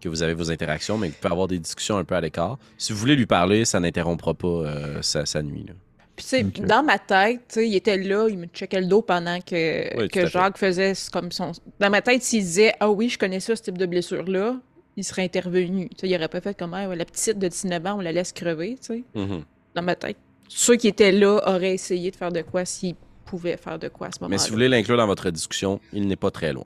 que 0.00 0.08
vous 0.08 0.22
avez 0.22 0.32
vos 0.32 0.50
interactions, 0.50 0.96
mais 0.96 1.08
que 1.08 1.14
vous 1.14 1.18
pouvez 1.20 1.32
avoir 1.32 1.46
des 1.48 1.58
discussions 1.58 1.98
un 1.98 2.04
peu 2.04 2.14
à 2.14 2.20
l'écart. 2.22 2.58
Si 2.78 2.92
vous 2.94 2.98
voulez 2.98 3.14
lui 3.16 3.26
parler, 3.26 3.64
ça 3.66 3.80
n'interrompra 3.80 4.32
pas 4.32 4.46
euh, 4.48 5.02
sa, 5.02 5.26
sa 5.26 5.42
nuit. 5.42 5.64
là. 5.68 5.74
Puis, 6.16 6.24
tu 6.24 6.28
sais, 6.30 6.44
Ok. 6.44 6.60
dans 6.66 6.82
ma 6.82 6.98
tête, 6.98 7.58
il 7.62 7.74
était 7.74 7.98
là, 7.98 8.28
il 8.30 8.38
me 8.38 8.46
checkait 8.46 8.80
le 8.80 8.86
dos 8.86 9.02
pendant 9.02 9.40
que, 9.40 9.98
Oui, 10.00 10.08
que. 10.08 10.26
Jacques 10.26 10.56
faisait 10.56 10.94
comme 11.12 11.30
son. 11.32 11.52
Dans 11.80 11.90
ma 11.90 12.00
tête, 12.00 12.22
s'il 12.22 12.40
disait 12.42 12.72
Ah 12.80 12.90
oui, 12.90 13.08
je 13.10 13.18
connais 13.18 13.40
ça, 13.40 13.54
ce 13.56 13.62
type 13.62 13.76
de 13.76 13.84
blessure-là, 13.86 14.56
il 14.96 15.04
serait 15.04 15.24
intervenu. 15.24 15.88
Tu 15.90 15.96
sais, 16.00 16.08
il 16.08 16.14
aurait 16.16 16.28
pas 16.28 16.40
fait 16.40 16.56
comme 16.58 16.72
Ah, 16.72 16.88
ouais, 16.88 16.96
la 16.96 17.04
petite 17.04 17.38
de 17.38 17.46
19 17.48 17.84
ans, 17.86 17.98
on 17.98 18.00
la 18.00 18.12
laisse 18.12 18.32
crever, 18.32 18.78
tu 18.80 18.86
sais. 18.94 19.04
Mhm. 19.14 19.42
Dans 19.74 19.82
ma 19.82 19.94
tête. 19.96 20.16
Ceux 20.48 20.76
qui 20.76 20.88
étaient 20.88 21.12
là 21.12 21.40
auraient 21.46 21.74
essayé 21.74 22.10
de 22.10 22.16
faire 22.16 22.32
de 22.32 22.42
quoi 22.42 22.64
s'ils 22.64 22.96
pouvaient 23.24 23.56
faire 23.56 23.78
de 23.78 23.88
quoi 23.88 24.06
à 24.08 24.10
ce 24.12 24.18
moment-là. 24.20 24.34
Mais 24.34 24.38
si 24.38 24.48
vous 24.48 24.54
voulez 24.54 24.68
l'inclure 24.68 24.96
dans 24.96 25.06
votre 25.06 25.30
discussion, 25.30 25.80
il 25.92 26.06
n'est 26.06 26.16
pas 26.16 26.30
très 26.30 26.52
loin. 26.52 26.64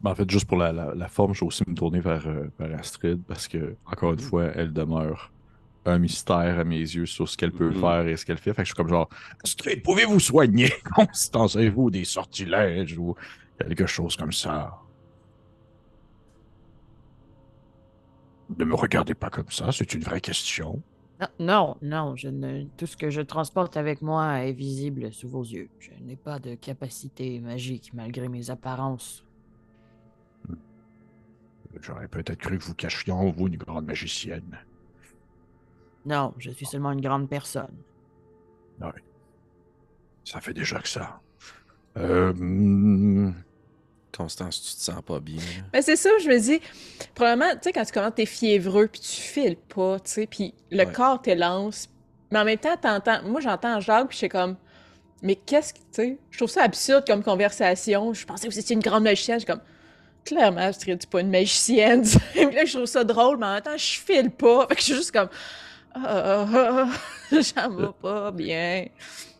Ben, 0.00 0.10
en 0.10 0.14
fait, 0.16 0.28
juste 0.28 0.46
pour 0.46 0.58
la, 0.58 0.72
la- 0.72 0.94
la 0.96 1.08
forme, 1.08 1.32
je 1.32 1.40
vais 1.40 1.46
aussi 1.46 1.62
me 1.68 1.74
tourner 1.76 2.00
vers, 2.00 2.26
euh, 2.26 2.48
vers 2.58 2.76
Astrid 2.78 3.22
parce 3.26 3.46
que, 3.46 3.76
encore 3.86 4.12
une 4.14 4.18
fois, 4.18 4.46
elle 4.54 4.72
demeure 4.72 5.32
un 5.84 5.98
mystère 5.98 6.58
à 6.58 6.64
mes 6.64 6.78
yeux 6.80 7.06
sur 7.06 7.28
ce 7.28 7.36
qu'elle 7.36 7.52
peut 7.52 7.70
Mhm. 7.70 7.80
faire 7.80 8.06
et 8.08 8.16
ce 8.16 8.24
qu'elle 8.26 8.38
fait. 8.38 8.50
Fait 8.52 8.62
que 8.62 8.66
je 8.66 8.70
suis 8.70 8.74
comme 8.74 8.88
genre, 8.88 9.08
Astrid, 9.44 9.80
pouvez-vous 9.82 10.18
soigner? 10.18 10.72
Constancez-vous 10.96 11.90
des 11.92 12.04
sortilèges 12.04 12.98
ou 12.98 13.14
quelque 13.60 13.86
chose 13.86 14.16
comme 14.16 14.32
ça? 14.32 14.72
Ne 18.58 18.64
me 18.64 18.74
regardez 18.74 19.14
pas 19.14 19.30
comme 19.30 19.50
ça, 19.50 19.72
c'est 19.72 19.94
une 19.94 20.02
vraie 20.02 20.20
question. 20.20 20.82
Non, 21.20 21.28
non, 21.38 21.76
non, 21.82 22.16
je 22.16 22.28
ne... 22.28 22.64
tout 22.76 22.86
ce 22.86 22.96
que 22.96 23.10
je 23.10 23.20
transporte 23.20 23.76
avec 23.76 24.02
moi 24.02 24.40
est 24.40 24.52
visible 24.52 25.12
sous 25.12 25.28
vos 25.28 25.42
yeux. 25.42 25.68
Je 25.78 25.90
n'ai 26.02 26.16
pas 26.16 26.38
de 26.38 26.54
capacité 26.54 27.38
magique 27.40 27.92
malgré 27.94 28.28
mes 28.28 28.50
apparences. 28.50 29.24
J'aurais 31.80 32.08
peut-être 32.08 32.38
cru 32.38 32.58
que 32.58 32.64
vous 32.64 32.74
cachiez 32.74 33.12
en 33.12 33.30
vous 33.30 33.46
une 33.46 33.56
grande 33.56 33.86
magicienne. 33.86 34.58
Non, 36.04 36.34
je 36.38 36.50
suis 36.50 36.66
seulement 36.66 36.92
une 36.92 37.00
grande 37.00 37.28
personne. 37.28 37.76
Ça 40.24 40.40
fait 40.40 40.54
déjà 40.54 40.80
que 40.80 40.88
ça. 40.88 41.20
Euh, 41.96 42.32
hmm, 42.32 43.34
Constance, 44.16 44.60
tu 44.62 44.76
te 44.76 44.82
sens 44.82 45.02
pas 45.02 45.20
bien. 45.20 45.40
Mais 45.72 45.80
c'est 45.82 45.96
ça, 45.96 46.10
je 46.22 46.28
me 46.28 46.38
dis, 46.38 46.60
probablement, 47.14 47.50
tu 47.52 47.58
sais, 47.62 47.72
quand 47.72 47.84
tu 47.84 47.92
commences, 47.92 48.14
t'es 48.14 48.26
fiévreux, 48.26 48.86
puis 48.86 49.00
tu 49.00 49.20
files 49.20 49.56
pas, 49.56 49.98
tu 50.00 50.10
sais, 50.10 50.26
puis 50.26 50.54
le 50.70 50.84
Ouais. 50.84 50.92
corps 50.92 51.22
t'élance, 51.22 51.88
mais 52.30 52.38
en 52.38 52.44
même 52.44 52.58
temps, 52.58 52.76
t'entends, 52.80 53.22
moi 53.24 53.40
j'entends 53.40 53.80
Jacques, 53.80 54.08
puis 54.08 54.14
je 54.16 54.18
suis 54.18 54.28
comme, 54.28 54.56
mais 55.22 55.36
qu'est-ce 55.36 55.72
que, 55.72 55.78
tu 55.78 55.84
sais, 55.92 56.18
je 56.30 56.36
trouve 56.38 56.50
ça 56.50 56.62
absurde 56.64 57.04
comme 57.06 57.22
conversation, 57.22 58.12
je 58.12 58.26
pensais 58.26 58.48
que 58.48 58.58
étiez 58.58 58.74
une 58.74 58.82
grande 58.82 59.04
magicienne, 59.04 59.38
je 59.40 59.44
suis 59.44 59.52
comme, 59.52 59.62
clairement, 60.24 60.70
tu 60.72 60.90
es 60.90 60.96
pas 61.10 61.20
une 61.20 61.30
magicienne. 61.30 62.02
Puis 62.32 62.44
là, 62.54 62.64
je 62.64 62.72
trouve 62.74 62.86
ça 62.86 63.04
drôle, 63.04 63.38
mais 63.38 63.46
en 63.46 63.52
même 63.54 63.62
temps, 63.62 63.76
je 63.76 63.98
file 64.00 64.30
pas, 64.30 64.66
fait 64.68 64.74
que 64.74 64.80
je 64.80 64.84
suis 64.86 64.94
juste 64.94 65.12
comme, 65.12 65.28
ah, 65.94 66.46
ah, 66.54 66.88
j'en 67.32 67.70
vais 67.70 67.92
pas 68.00 68.30
bien. 68.30 68.86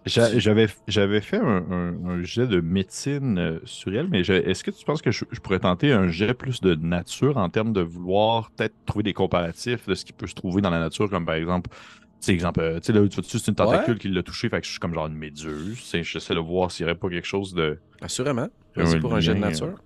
J'a- 0.04 0.36
J'avais, 0.36 0.66
j'avais 0.88 1.20
fait 1.20 1.36
un, 1.36 1.64
un- 1.70 2.04
un 2.06 2.22
jet 2.24 2.48
de 2.48 2.60
médecine 2.60 3.38
euh, 3.38 3.60
sur 3.64 3.94
elle, 3.94 4.08
mais 4.08 4.20
est-ce 4.22 4.64
que 4.64 4.72
tu 4.72 4.84
penses 4.84 5.00
que 5.00 5.12
je, 5.12 5.24
je 5.30 5.38
pourrais 5.38 5.60
tenter 5.60 5.92
un 5.92 6.08
jet 6.08 6.34
plus 6.34 6.60
de 6.60 6.74
nature 6.74 7.36
en 7.36 7.48
termes 7.50 7.72
de 7.72 7.82
vouloir 7.82 8.50
peut-être 8.52 8.74
trouver 8.84 9.04
des 9.04 9.12
comparatifs 9.12 9.86
de 9.86 9.94
ce 9.94 10.04
qui 10.04 10.12
peut 10.12 10.26
se 10.26 10.34
trouver 10.34 10.60
dans 10.60 10.70
la 10.70 10.80
nature, 10.80 11.08
comme 11.08 11.24
par 11.24 11.36
exemple, 11.36 11.70
tu 11.70 11.76
sais, 12.20 12.32
exemple, 12.32 12.60
euh, 12.60 12.80
tu 12.80 12.86
sais, 12.86 12.92
là, 12.92 13.06
tu 13.06 13.14
vois-tu, 13.14 13.38
c'est 13.38 13.48
une 13.48 13.54
tentacule 13.54 13.92
Ouais. 13.94 13.98
qui 14.00 14.08
l'a 14.08 14.24
touché, 14.24 14.48
fait 14.48 14.60
que 14.60 14.66
je 14.66 14.72
suis 14.72 14.80
comme 14.80 14.92
genre 14.94 15.06
une 15.06 15.14
méduse. 15.14 15.88
J'essaie 15.92 16.34
de 16.34 16.40
voir 16.40 16.72
s'il 16.72 16.84
n'y 16.86 16.90
aurait 16.90 16.98
pas 16.98 17.08
quelque 17.08 17.26
chose 17.26 17.54
de. 17.54 17.80
Assurément. 18.00 18.48
Vas-y 18.74 18.98
pour 18.98 19.14
un 19.14 19.20
jet 19.20 19.34
de 19.34 19.38
nature. 19.40 19.76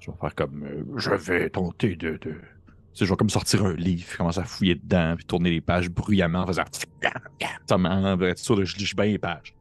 Je 0.00 0.10
vais 0.10 0.16
faire 0.20 0.34
comme. 0.34 0.64
euh, 0.64 0.84
je 0.98 1.10
vais 1.10 1.50
tenter 1.50 1.94
de. 1.96 2.16
de... 2.20 2.40
je 3.04 3.10
vais 3.10 3.16
comme 3.16 3.30
sortir 3.30 3.64
un 3.64 3.74
livre, 3.74 4.16
commencer 4.16 4.40
à 4.40 4.44
fouiller 4.44 4.74
dedans, 4.74 5.14
puis 5.16 5.24
tourner 5.24 5.50
les 5.50 5.60
pages 5.60 5.88
bruyamment 5.90 6.40
en 6.40 6.46
faisant. 6.46 6.62
Être 6.62 8.38
sûr 8.38 8.56
que 8.56 8.64
je 8.64 8.76
lis 8.76 8.92
bien 8.96 9.06
les 9.06 9.18
pages. 9.18 9.54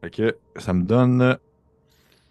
Fait 0.00 0.10
que 0.10 0.36
ça 0.56 0.72
me 0.72 0.82
donne. 0.82 1.38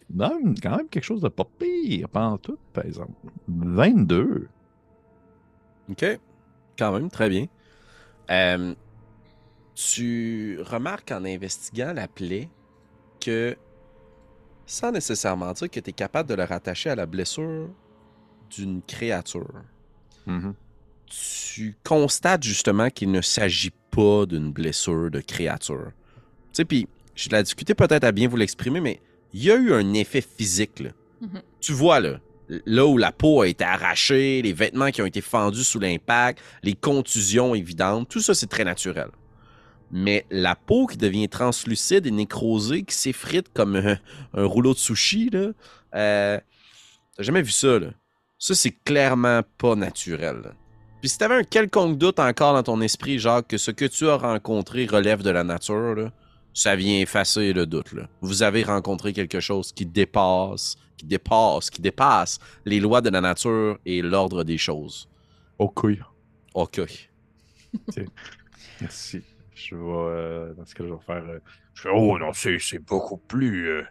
donne 0.09 0.55
quand 0.61 0.77
même 0.77 0.89
quelque 0.89 1.03
chose 1.03 1.21
de 1.21 1.29
pas 1.29 1.45
pire, 1.57 2.07
en 2.13 2.37
tout, 2.37 2.57
par 2.73 2.85
exemple. 2.85 3.13
22. 3.47 4.49
OK. 5.89 6.05
Quand 6.77 6.91
même, 6.93 7.09
très 7.09 7.29
bien. 7.29 7.45
Euh, 8.29 8.73
tu 9.75 10.59
remarques 10.61 11.11
en 11.11 11.25
investiguant 11.25 11.93
la 11.93 12.07
plaie 12.07 12.49
que, 13.19 13.55
sans 14.65 14.91
nécessairement 14.91 15.51
dire 15.53 15.69
que 15.69 15.79
tu 15.79 15.89
es 15.89 15.93
capable 15.93 16.29
de 16.29 16.35
le 16.35 16.43
rattacher 16.43 16.89
à 16.89 16.95
la 16.95 17.05
blessure 17.05 17.69
d'une 18.49 18.81
créature, 18.81 19.63
Mhm. 20.31 20.53
tu 21.53 21.75
constates 21.83 22.43
justement 22.43 22.89
qu'il 22.89 23.11
ne 23.11 23.21
s'agit 23.21 23.73
pas 23.91 24.25
d'une 24.25 24.51
blessure 24.51 25.11
de 25.11 25.19
créature. 25.19 25.91
Tu 25.93 26.49
sais, 26.53 26.65
puis 26.65 26.87
j'ai 27.15 27.29
de 27.29 27.35
la 27.35 27.43
difficulté 27.43 27.73
peut-être 27.75 28.05
à 28.05 28.11
bien 28.11 28.27
vous 28.27 28.37
l'exprimer, 28.37 28.79
mais 28.79 29.01
il 29.33 29.43
y 29.43 29.51
a 29.51 29.55
eu 29.55 29.73
un 29.73 29.93
effet 29.93 30.21
physique. 30.21 30.79
Là. 30.79 30.91
Mhm. 31.21 31.41
Tu 31.59 31.73
vois, 31.73 31.99
là, 31.99 32.19
là 32.65 32.85
où 32.85 32.97
la 32.97 33.11
peau 33.11 33.41
a 33.41 33.47
été 33.47 33.63
arrachée, 33.63 34.41
les 34.41 34.53
vêtements 34.53 34.91
qui 34.91 35.01
ont 35.01 35.05
été 35.05 35.21
fendus 35.21 35.63
sous 35.63 35.79
l'impact, 35.79 36.41
les 36.63 36.73
contusions 36.73 37.53
évidentes, 37.55 38.09
tout 38.09 38.21
ça, 38.21 38.33
c'est 38.33 38.47
très 38.47 38.63
naturel. 38.63 39.09
Mais 39.91 40.25
la 40.31 40.55
peau 40.55 40.87
qui 40.87 40.97
devient 40.97 41.27
translucide 41.27 42.07
et 42.07 42.11
nécrosée, 42.11 42.83
qui 42.83 42.95
s'effrite 42.95 43.47
comme 43.53 43.75
un, 43.75 43.97
un 44.33 44.45
rouleau 44.45 44.73
de 44.73 44.79
sushi, 44.79 45.29
là, 45.29 45.51
euh, 45.95 46.39
t'as 47.17 47.23
jamais 47.23 47.41
vu 47.41 47.51
ça, 47.51 47.77
là. 47.79 47.87
Ça, 48.41 48.55
c'est 48.55 48.71
clairement 48.71 49.41
pas 49.59 49.75
naturel. 49.75 50.55
Puis 50.99 51.09
si 51.09 51.17
t'avais 51.19 51.35
un 51.35 51.43
quelconque 51.43 51.99
doute 51.99 52.17
encore 52.19 52.55
dans 52.55 52.63
ton 52.63 52.81
esprit, 52.81 53.19
genre 53.19 53.45
que 53.45 53.59
ce 53.59 53.69
que 53.69 53.85
tu 53.85 54.09
as 54.09 54.15
rencontré 54.15 54.87
relève 54.87 55.21
de 55.21 55.29
la 55.29 55.43
nature, 55.43 55.93
là, 55.93 56.11
ça 56.51 56.75
vient 56.75 56.99
effacer 56.99 57.53
le 57.53 57.67
doute. 57.67 57.93
Là. 57.93 58.09
Vous 58.21 58.41
avez 58.41 58.63
rencontré 58.63 59.13
quelque 59.13 59.39
chose 59.39 59.71
qui 59.71 59.85
dépasse, 59.85 60.75
qui 60.97 61.05
dépasse, 61.05 61.69
qui 61.69 61.83
dépasse 61.83 62.39
les 62.65 62.79
lois 62.79 63.01
de 63.01 63.11
la 63.11 63.21
nature 63.21 63.77
et 63.85 64.01
l'ordre 64.01 64.43
des 64.43 64.57
choses. 64.57 65.07
Couille. 65.75 66.01
Ok. 66.55 66.81
Merci. 68.81 69.21
Je 69.53 69.75
vais. 69.75 69.81
euh, 69.85 70.53
dans 70.55 70.65
ce 70.65 70.73
cas, 70.73 70.83
je 70.83 70.91
vais 70.91 70.99
faire. 71.05 71.23
euh, 71.29 71.91
oh 71.93 72.17
non, 72.17 72.33
c'est 72.33 72.57
c'est 72.57 72.79
beaucoup 72.79 73.17
plus. 73.17 73.69
euh, 73.69 73.83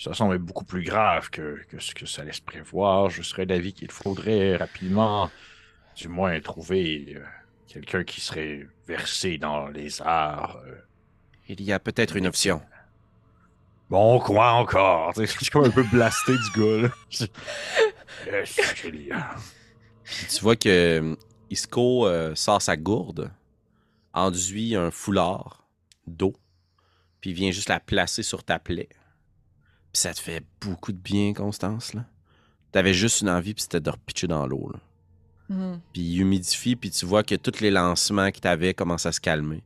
ça 0.00 0.14
semble 0.14 0.38
beaucoup 0.38 0.64
plus 0.64 0.82
grave 0.82 1.28
que, 1.28 1.60
que 1.68 1.78
ce 1.78 1.94
que 1.94 2.06
ça 2.06 2.24
laisse 2.24 2.40
prévoir. 2.40 3.10
Je 3.10 3.20
serais 3.20 3.44
d'avis 3.44 3.74
qu'il 3.74 3.90
faudrait 3.90 4.56
rapidement, 4.56 5.30
du 5.94 6.08
moins, 6.08 6.40
trouver 6.40 7.16
euh, 7.16 7.24
quelqu'un 7.68 8.02
qui 8.02 8.22
serait 8.22 8.66
versé 8.88 9.36
dans 9.36 9.68
les 9.68 10.00
arts. 10.00 10.56
euh. 10.64 10.76
Il 11.48 11.60
y 11.60 11.70
a 11.70 11.78
peut-être 11.78 12.16
une 12.16 12.26
option. 12.26 12.62
Bon, 13.90 14.18
quoi 14.20 14.52
encore? 14.52 15.12
je 15.18 15.26
suis 15.26 15.50
comme 15.50 15.66
un 15.66 15.70
peu 15.70 15.82
blasté 15.82 16.32
du 16.32 16.60
gars, 16.60 16.88
là. 16.88 16.90
Puis 20.04 20.26
tu 20.30 20.40
vois 20.40 20.56
que 20.56 20.68
euh, 20.68 21.14
Isco 21.50 22.06
euh, 22.06 22.34
sort 22.34 22.62
sa 22.62 22.78
gourde, 22.78 23.30
enduit 24.14 24.76
un 24.76 24.90
foulard 24.90 25.66
d'eau, 26.06 26.34
puis 27.20 27.34
vient 27.34 27.50
juste 27.50 27.68
la 27.68 27.80
placer 27.80 28.22
sur 28.22 28.42
ta 28.42 28.58
plaie. 28.58 28.88
Puis 29.92 30.00
ça 30.02 30.14
te 30.14 30.20
fait 30.20 30.44
beaucoup 30.60 30.92
de 30.92 30.98
bien, 30.98 31.32
Constance, 31.34 31.94
là. 31.94 32.04
T'avais 32.72 32.94
juste 32.94 33.22
une 33.22 33.28
envie, 33.30 33.54
puis 33.54 33.62
c'était 33.62 33.80
de 33.80 33.90
repitcher 33.90 34.28
dans 34.28 34.46
l'eau. 34.46 34.70
là. 34.72 34.78
Mhm. 35.48 35.80
Puis 35.92 36.02
il 36.02 36.20
humidifie, 36.20 36.76
puis 36.76 36.90
tu 36.90 37.04
vois 37.06 37.24
que 37.24 37.34
tous 37.34 37.60
les 37.60 37.72
lancements 37.72 38.30
que 38.30 38.38
t'avais 38.38 38.72
commencent 38.74 39.06
à 39.06 39.12
se 39.12 39.20
calmer. 39.20 39.64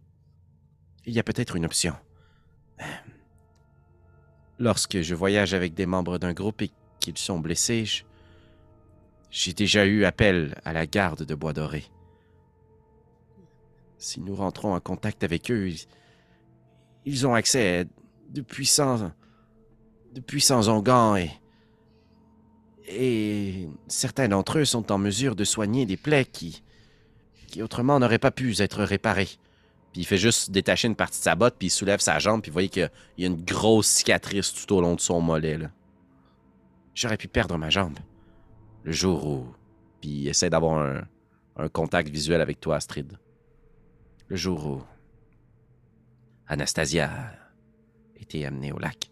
Il 1.05 1.13
y 1.13 1.19
a 1.21 1.23
peut-être 1.23 1.57
une 1.57 1.67
option. 1.67 1.95
Lorsque 4.59 5.01
je 5.03 5.15
voyage 5.15 5.53
avec 5.53 5.75
des 5.75 5.85
membres 5.87 6.17
d'un 6.19 6.33
groupe 6.33 6.63
et 6.63 6.71
qu'ils 7.01 7.19
sont 7.19 7.39
blessés, 7.41 7.85
je- 7.85 8.05
j'ai 9.31 9.53
déjà 9.53 9.85
eu 9.85 10.05
appel 10.05 10.55
à 10.65 10.73
la 10.73 10.87
garde 10.87 11.25
de 11.25 11.35
Bois 11.35 11.53
Doré. 11.53 11.85
Si 13.99 14.21
nous 14.21 14.35
rentrons 14.35 14.75
en 14.75 14.81
contact 14.81 15.25
avec 15.25 15.51
eux, 15.51 15.69
ils, 15.69 15.81
ils 17.05 17.27
ont 17.27 17.35
accès 17.35 17.81
à 17.81 17.85
de 18.31 18.41
puissants, 18.41 19.13
de 20.15 20.21
puissants 20.21 20.69
onguents 20.69 21.17
et 21.17 21.31
et 22.87 23.69
certains 23.89 24.29
d'entre 24.29 24.59
eux 24.59 24.65
sont 24.65 24.93
en 24.93 24.99
mesure 24.99 25.37
de 25.37 25.45
soigner 25.45 25.87
des 25.87 25.97
plaies 25.97 26.27
qui, 26.27 26.63
qui 27.47 27.63
autrement 27.63 27.99
n'auraient 27.99 28.19
pas 28.19 28.31
pu 28.31 28.55
être 28.61 28.85
réparées. 28.85 29.31
Puis 29.93 30.03
il 30.03 30.05
fait 30.05 30.19
juste 30.19 30.51
détacher 30.51 30.89
une 30.89 30.97
partie 30.97 31.19
de 31.19 31.25
sa 31.25 31.35
botte, 31.35 31.55
puis 31.59 31.69
il 31.69 31.71
soulève 31.71 32.01
sa 32.01 32.19
jambe, 32.19 32.43
puis 32.43 32.51
vous 32.51 32.55
voyez 32.55 32.69
qu'il 32.69 32.91
y 33.19 33.25
a 33.25 33.27
une 33.27 33.43
grosse 33.43 33.87
cicatrice 33.87 34.53
tout 34.53 34.75
au 34.75 34.81
long 34.81 34.95
de 34.97 35.01
son 35.01 35.21
mollet. 35.21 35.57
là. 35.57 35.71
J'aurais 36.95 37.17
pu 37.17 37.29
perdre 37.29 37.57
ma 37.57 37.71
jambe. 37.71 37.99
Le 38.83 38.93
jour 38.93 39.27
où... 39.27 39.47
Puis 40.01 40.11
il 40.11 40.29
essaie 40.29 40.51
d'avoir 40.51 40.79
un, 40.79 41.07
un 41.57 41.69
contact 41.69 42.11
visuel 42.11 42.41
avec 42.41 42.61
toi, 42.61 42.77
Astrid. 42.77 43.19
Le 44.29 44.37
jour 44.37 44.67
où... 44.67 44.83
Anastasia 46.47 47.11
a 47.11 48.21
été 48.21 48.45
amenée 48.45 48.73
au 48.73 48.79
lac. 48.79 49.11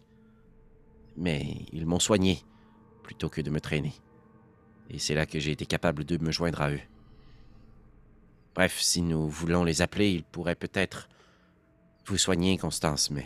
Mais 1.15 1.43
ils 1.71 1.85
m'ont 1.85 1.99
soigné 1.99 2.39
plutôt 3.03 3.29
que 3.29 3.41
de 3.41 3.49
me 3.49 3.61
traîner. 3.61 3.93
Et 4.89 4.99
c'est 4.99 5.15
là 5.15 5.25
que 5.25 5.39
j'ai 5.39 5.51
été 5.51 5.65
capable 5.65 6.03
de 6.03 6.17
me 6.17 6.31
joindre 6.31 6.61
à 6.61 6.71
eux. 6.71 6.81
Bref, 8.55 8.79
si 8.79 9.01
nous 9.01 9.27
voulons 9.27 9.63
les 9.63 9.81
appeler, 9.81 10.11
ils 10.11 10.23
pourraient 10.23 10.55
peut-être 10.55 11.09
vous 12.05 12.17
soigner, 12.17 12.57
Constance, 12.57 13.09
mais 13.09 13.25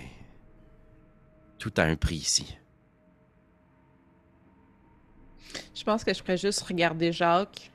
tout 1.58 1.74
a 1.78 1.84
un 1.84 1.96
prix 1.96 2.16
ici. 2.16 2.58
Je 5.74 5.84
pense 5.84 6.04
que 6.04 6.14
je 6.14 6.22
ferais 6.22 6.38
juste 6.38 6.62
regarder 6.62 7.12
Jacques. 7.12 7.72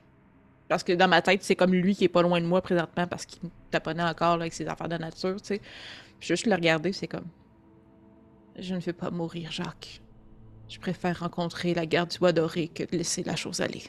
Parce 0.67 0.83
que 0.83 0.93
dans 0.93 1.07
ma 1.07 1.21
tête, 1.21 1.43
c'est 1.43 1.55
comme 1.55 1.73
lui 1.73 1.95
qui 1.95 2.05
est 2.05 2.09
pas 2.09 2.21
loin 2.21 2.39
de 2.39 2.45
moi 2.45 2.61
présentement 2.61 3.05
parce 3.05 3.25
qu'il 3.25 3.49
taponnait 3.69 4.03
encore 4.03 4.33
avec 4.33 4.53
ses 4.53 4.67
affaires 4.67 4.89
de 4.89 4.97
nature, 4.97 5.41
tu 5.41 5.47
sais. 5.47 5.61
Juste 6.19 6.47
le 6.47 6.55
regarder, 6.55 6.93
c'est 6.93 7.07
comme. 7.07 7.27
Je 8.57 8.75
ne 8.75 8.79
veux 8.79 8.93
pas 8.93 9.11
mourir, 9.11 9.51
Jacques. 9.51 10.01
Je 10.69 10.79
préfère 10.79 11.19
rencontrer 11.19 11.73
la 11.73 11.85
garde 11.85 12.09
du 12.09 12.19
bois 12.19 12.31
doré 12.31 12.67
que 12.67 12.83
de 12.83 12.97
laisser 12.97 13.23
la 13.23 13.35
chose 13.35 13.61
aller. 13.61 13.83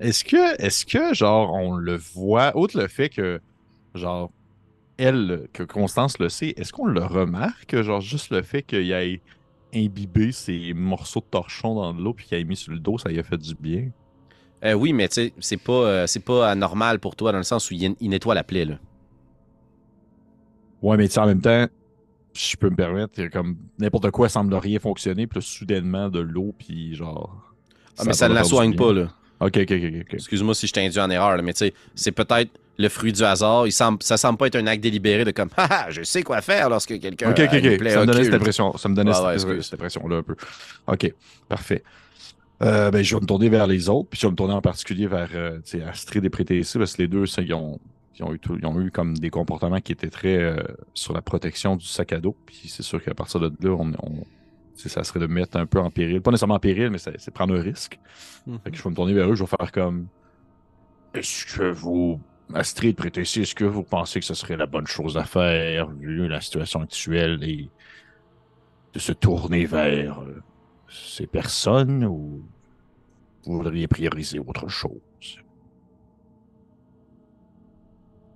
Est-ce 0.00 0.24
que, 0.24 0.60
est-ce 0.62 0.86
que, 0.86 1.14
genre, 1.14 1.52
on 1.52 1.76
le 1.76 1.96
voit, 1.96 2.56
outre 2.56 2.78
le 2.78 2.88
fait 2.88 3.08
que, 3.08 3.40
genre, 3.94 4.30
elle, 4.96 5.48
que 5.52 5.62
Constance 5.62 6.18
le 6.18 6.28
sait, 6.28 6.54
est-ce 6.56 6.72
qu'on 6.72 6.86
le 6.86 7.04
remarque, 7.04 7.80
genre, 7.82 8.00
juste 8.00 8.30
le 8.30 8.42
fait 8.42 8.62
qu'il 8.62 8.90
ait 8.92 9.20
imbibé 9.74 10.32
ses 10.32 10.72
morceaux 10.72 11.20
de 11.20 11.26
torchon 11.26 11.74
dans 11.74 11.92
de 11.92 12.00
l'eau 12.00 12.14
puis 12.14 12.26
qu'il 12.26 12.38
ait 12.38 12.44
mis 12.44 12.56
sur 12.56 12.72
le 12.72 12.78
dos, 12.78 12.98
ça 12.98 13.08
lui 13.08 13.18
a 13.18 13.22
fait 13.22 13.38
du 13.38 13.54
bien? 13.54 13.90
Euh, 14.64 14.72
oui, 14.72 14.92
mais 14.92 15.08
tu 15.08 15.14
sais, 15.14 15.32
c'est 15.40 15.56
pas, 15.56 15.72
euh, 15.72 16.06
c'est 16.06 16.24
pas 16.24 16.50
anormal 16.50 16.98
pour 16.98 17.16
toi 17.16 17.32
dans 17.32 17.38
le 17.38 17.44
sens 17.44 17.70
où 17.70 17.74
il, 17.74 17.94
il 18.00 18.08
nettoie 18.08 18.34
la 18.34 18.44
plaie, 18.44 18.64
là. 18.64 18.78
Ouais, 20.80 20.96
mais 20.96 21.08
tu 21.08 21.14
sais, 21.14 21.20
en 21.20 21.26
même 21.26 21.40
temps, 21.40 21.66
si 22.34 22.52
je 22.52 22.56
peux 22.56 22.68
me 22.70 22.76
permettre, 22.76 23.22
comme 23.28 23.56
n'importe 23.78 24.10
quoi 24.10 24.28
semble 24.28 24.54
rien 24.54 24.78
fonctionner, 24.78 25.26
puis 25.26 25.38
là, 25.38 25.42
soudainement, 25.46 26.08
de 26.08 26.20
l'eau, 26.20 26.54
puis 26.58 26.94
genre. 26.94 27.52
Ah, 27.98 28.02
mais 28.06 28.12
ça 28.12 28.28
ne 28.28 28.34
la 28.34 28.44
soigne 28.44 28.74
pas, 28.76 28.92
là. 28.92 29.08
Ok, 29.40 29.56
ok, 29.58 29.70
ok, 29.72 29.92
ok. 30.02 30.14
Excuse-moi 30.14 30.54
si 30.54 30.66
je 30.66 30.72
t'ai 30.72 30.84
induit 30.86 31.00
en 31.00 31.10
erreur, 31.10 31.36
là, 31.36 31.42
mais 31.42 31.52
tu 31.52 31.58
sais, 31.58 31.74
c'est 31.94 32.12
peut-être 32.12 32.50
le 32.76 32.88
fruit 32.88 33.12
du 33.12 33.22
hasard. 33.22 33.66
Il 33.66 33.72
semble, 33.72 34.02
ça 34.02 34.16
semble 34.16 34.36
pas 34.38 34.46
être 34.48 34.56
un 34.56 34.66
acte 34.66 34.82
délibéré 34.82 35.24
de 35.24 35.30
comme, 35.30 35.50
haha, 35.56 35.90
je 35.90 36.02
sais 36.02 36.22
quoi 36.22 36.40
faire 36.40 36.68
lorsque 36.70 36.98
quelqu'un. 36.98 37.30
Ok, 37.30 37.40
ok, 37.40 37.52
ok. 37.52 37.88
Ça 37.88 38.00
me 38.00 38.06
donnait 38.06 38.06
cette 38.06 38.06
occulte. 38.06 38.34
impression. 38.34 38.76
Ça 38.76 38.88
me 38.88 38.94
donnait 38.96 39.10
Ouais, 39.10 39.16
cette, 39.16 39.24
ouais, 39.26 39.38
cette- 39.38 39.48
excuse. 39.48 39.64
cette 39.66 39.74
impression-là 39.74 40.16
un 40.16 40.22
peu. 40.22 40.34
Ok, 40.86 41.12
parfait. 41.48 41.82
Euh, 42.62 42.90
ben, 42.90 43.02
je 43.02 43.14
vais 43.14 43.20
me 43.20 43.26
tourner 43.26 43.48
vers 43.48 43.66
les 43.66 43.88
autres, 43.88 44.08
puis 44.08 44.18
je 44.20 44.26
vais 44.26 44.30
me 44.30 44.36
tourner 44.36 44.54
en 44.54 44.62
particulier 44.62 45.06
vers 45.06 45.28
euh, 45.34 45.58
Astrid 45.88 46.24
et 46.24 46.30
Prétessé, 46.30 46.78
parce 46.78 46.94
que 46.94 47.02
les 47.02 47.08
deux, 47.08 47.26
ça, 47.26 47.42
ils, 47.42 47.52
ont, 47.52 47.78
ils, 48.18 48.22
ont 48.24 48.32
eu 48.32 48.38
tout- 48.38 48.56
ils 48.56 48.66
ont 48.66 48.80
eu 48.80 48.90
comme 48.90 49.16
des 49.16 49.30
comportements 49.30 49.80
qui 49.80 49.92
étaient 49.92 50.10
très 50.10 50.36
euh, 50.36 50.56
sur 50.94 51.12
la 51.12 51.22
protection 51.22 51.76
du 51.76 51.86
sac 51.86 52.12
à 52.12 52.20
dos. 52.20 52.36
Puis 52.46 52.68
c'est 52.68 52.82
sûr 52.82 53.02
qu'à 53.02 53.14
partir 53.14 53.40
de 53.40 53.46
là, 53.60 53.70
on, 53.74 53.92
on- 54.02 54.24
ça 54.76 55.04
serait 55.04 55.20
de 55.20 55.26
mettre 55.26 55.56
un 55.56 55.66
peu 55.66 55.78
en 55.78 55.90
péril. 55.90 56.20
Pas 56.20 56.30
nécessairement 56.30 56.54
en 56.56 56.60
péril, 56.60 56.90
mais 56.90 56.98
c'est 56.98 57.30
prendre 57.30 57.54
un 57.56 57.60
risque. 57.62 57.98
Mhm. 58.46 58.58
Fait 58.64 58.70
que 58.70 58.76
je 58.76 58.82
vais 58.82 58.90
me 58.90 58.94
tourner 58.94 59.12
vers 59.14 59.30
eux, 59.30 59.34
je 59.34 59.44
vais 59.44 59.48
faire 59.58 59.70
comme. 59.72 60.08
Est-ce 61.14 61.56
que 61.56 61.70
vous, 61.70 62.20
Astrid, 62.52 62.96
Prétessé, 62.96 63.42
est-ce 63.42 63.54
que 63.54 63.64
vous 63.64 63.84
pensez 63.84 64.18
que 64.18 64.26
ce 64.26 64.34
serait 64.34 64.56
la 64.56 64.66
bonne 64.66 64.86
chose 64.86 65.16
à 65.16 65.24
faire, 65.24 65.90
vu 65.90 66.26
la 66.26 66.40
situation 66.40 66.80
actuelle, 66.80 67.38
et 67.44 67.70
de 68.92 68.98
se 68.98 69.12
tourner 69.12 69.64
vers 69.64 70.20
euh, 70.22 70.42
ces 70.88 71.26
personnes, 71.28 72.04
ou 72.04 72.42
vous 73.44 73.56
voudriez 73.58 73.86
prioriser 73.86 74.40
autre 74.40 74.68
chose? 74.68 75.00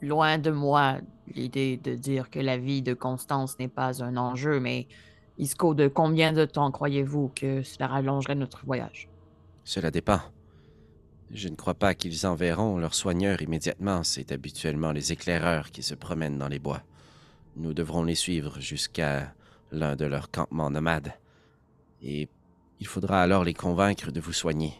Loin 0.00 0.38
de 0.38 0.50
moi 0.50 0.98
l'idée 1.34 1.76
de 1.76 1.94
dire 1.94 2.30
que 2.30 2.38
la 2.38 2.56
vie 2.56 2.82
de 2.82 2.94
Constance 2.94 3.58
n'est 3.58 3.68
pas 3.68 4.02
un 4.02 4.16
enjeu, 4.16 4.60
mais 4.60 4.86
Isco, 5.38 5.74
de 5.74 5.88
combien 5.88 6.32
de 6.32 6.44
temps 6.44 6.70
croyez-vous 6.70 7.30
que 7.34 7.62
cela 7.62 7.86
rallongerait 7.86 8.34
notre 8.34 8.64
voyage? 8.64 9.08
Cela 9.64 9.90
dépend. 9.90 10.20
Je 11.30 11.48
ne 11.48 11.54
crois 11.54 11.74
pas 11.74 11.94
qu'ils 11.94 12.26
enverront 12.26 12.78
leurs 12.78 12.94
soigneurs 12.94 13.42
immédiatement. 13.42 14.02
C'est 14.02 14.32
habituellement 14.32 14.92
les 14.92 15.12
éclaireurs 15.12 15.70
qui 15.70 15.82
se 15.82 15.94
promènent 15.94 16.38
dans 16.38 16.48
les 16.48 16.58
bois. 16.58 16.82
Nous 17.56 17.74
devrons 17.74 18.02
les 18.02 18.14
suivre 18.14 18.60
jusqu'à 18.60 19.34
l'un 19.70 19.94
de 19.94 20.06
leurs 20.06 20.30
campements 20.30 20.70
nomades. 20.70 21.12
Et 22.02 22.28
il 22.80 22.86
faudra 22.86 23.22
alors 23.22 23.44
les 23.44 23.54
convaincre 23.54 24.10
de 24.10 24.20
vous 24.20 24.32
soigner. 24.32 24.72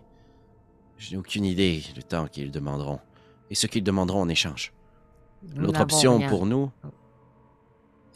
Je 0.97 1.13
n'ai 1.13 1.17
aucune 1.19 1.45
idée 1.45 1.83
du 1.95 2.03
temps 2.03 2.27
qu'ils 2.27 2.51
demanderont 2.51 3.01
et 3.51 3.55
ce 3.55 3.67
qu'ils 3.67 3.85
demanderont 3.85 4.23
en 4.23 4.29
échange. 4.29 4.73
L'autre 5.57 5.81
option 5.81 6.19
rien. 6.19 6.29
pour 6.29 6.47
nous, 6.47 6.71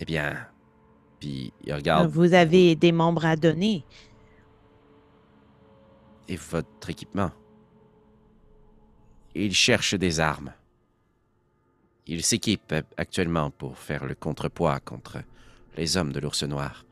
eh 0.00 0.04
bien, 0.04 0.46
puis 1.20 1.52
il 1.64 1.72
regarde 1.72 2.10
Vous 2.10 2.34
avez 2.34 2.74
des 2.74 2.92
membres 2.92 3.24
à 3.24 3.36
donner. 3.36 3.84
et 6.28 6.36
votre 6.36 6.88
équipement. 6.88 7.30
Ils 9.34 9.54
cherchent 9.54 9.94
des 9.94 10.20
armes. 10.20 10.52
Ils 12.06 12.22
s'équipent 12.22 12.74
actuellement 12.96 13.50
pour 13.50 13.78
faire 13.78 14.04
le 14.04 14.14
contrepoids 14.14 14.80
contre 14.80 15.22
les 15.76 15.96
hommes 15.96 16.12
de 16.12 16.20
l'ours 16.20 16.42
noir. 16.42 16.84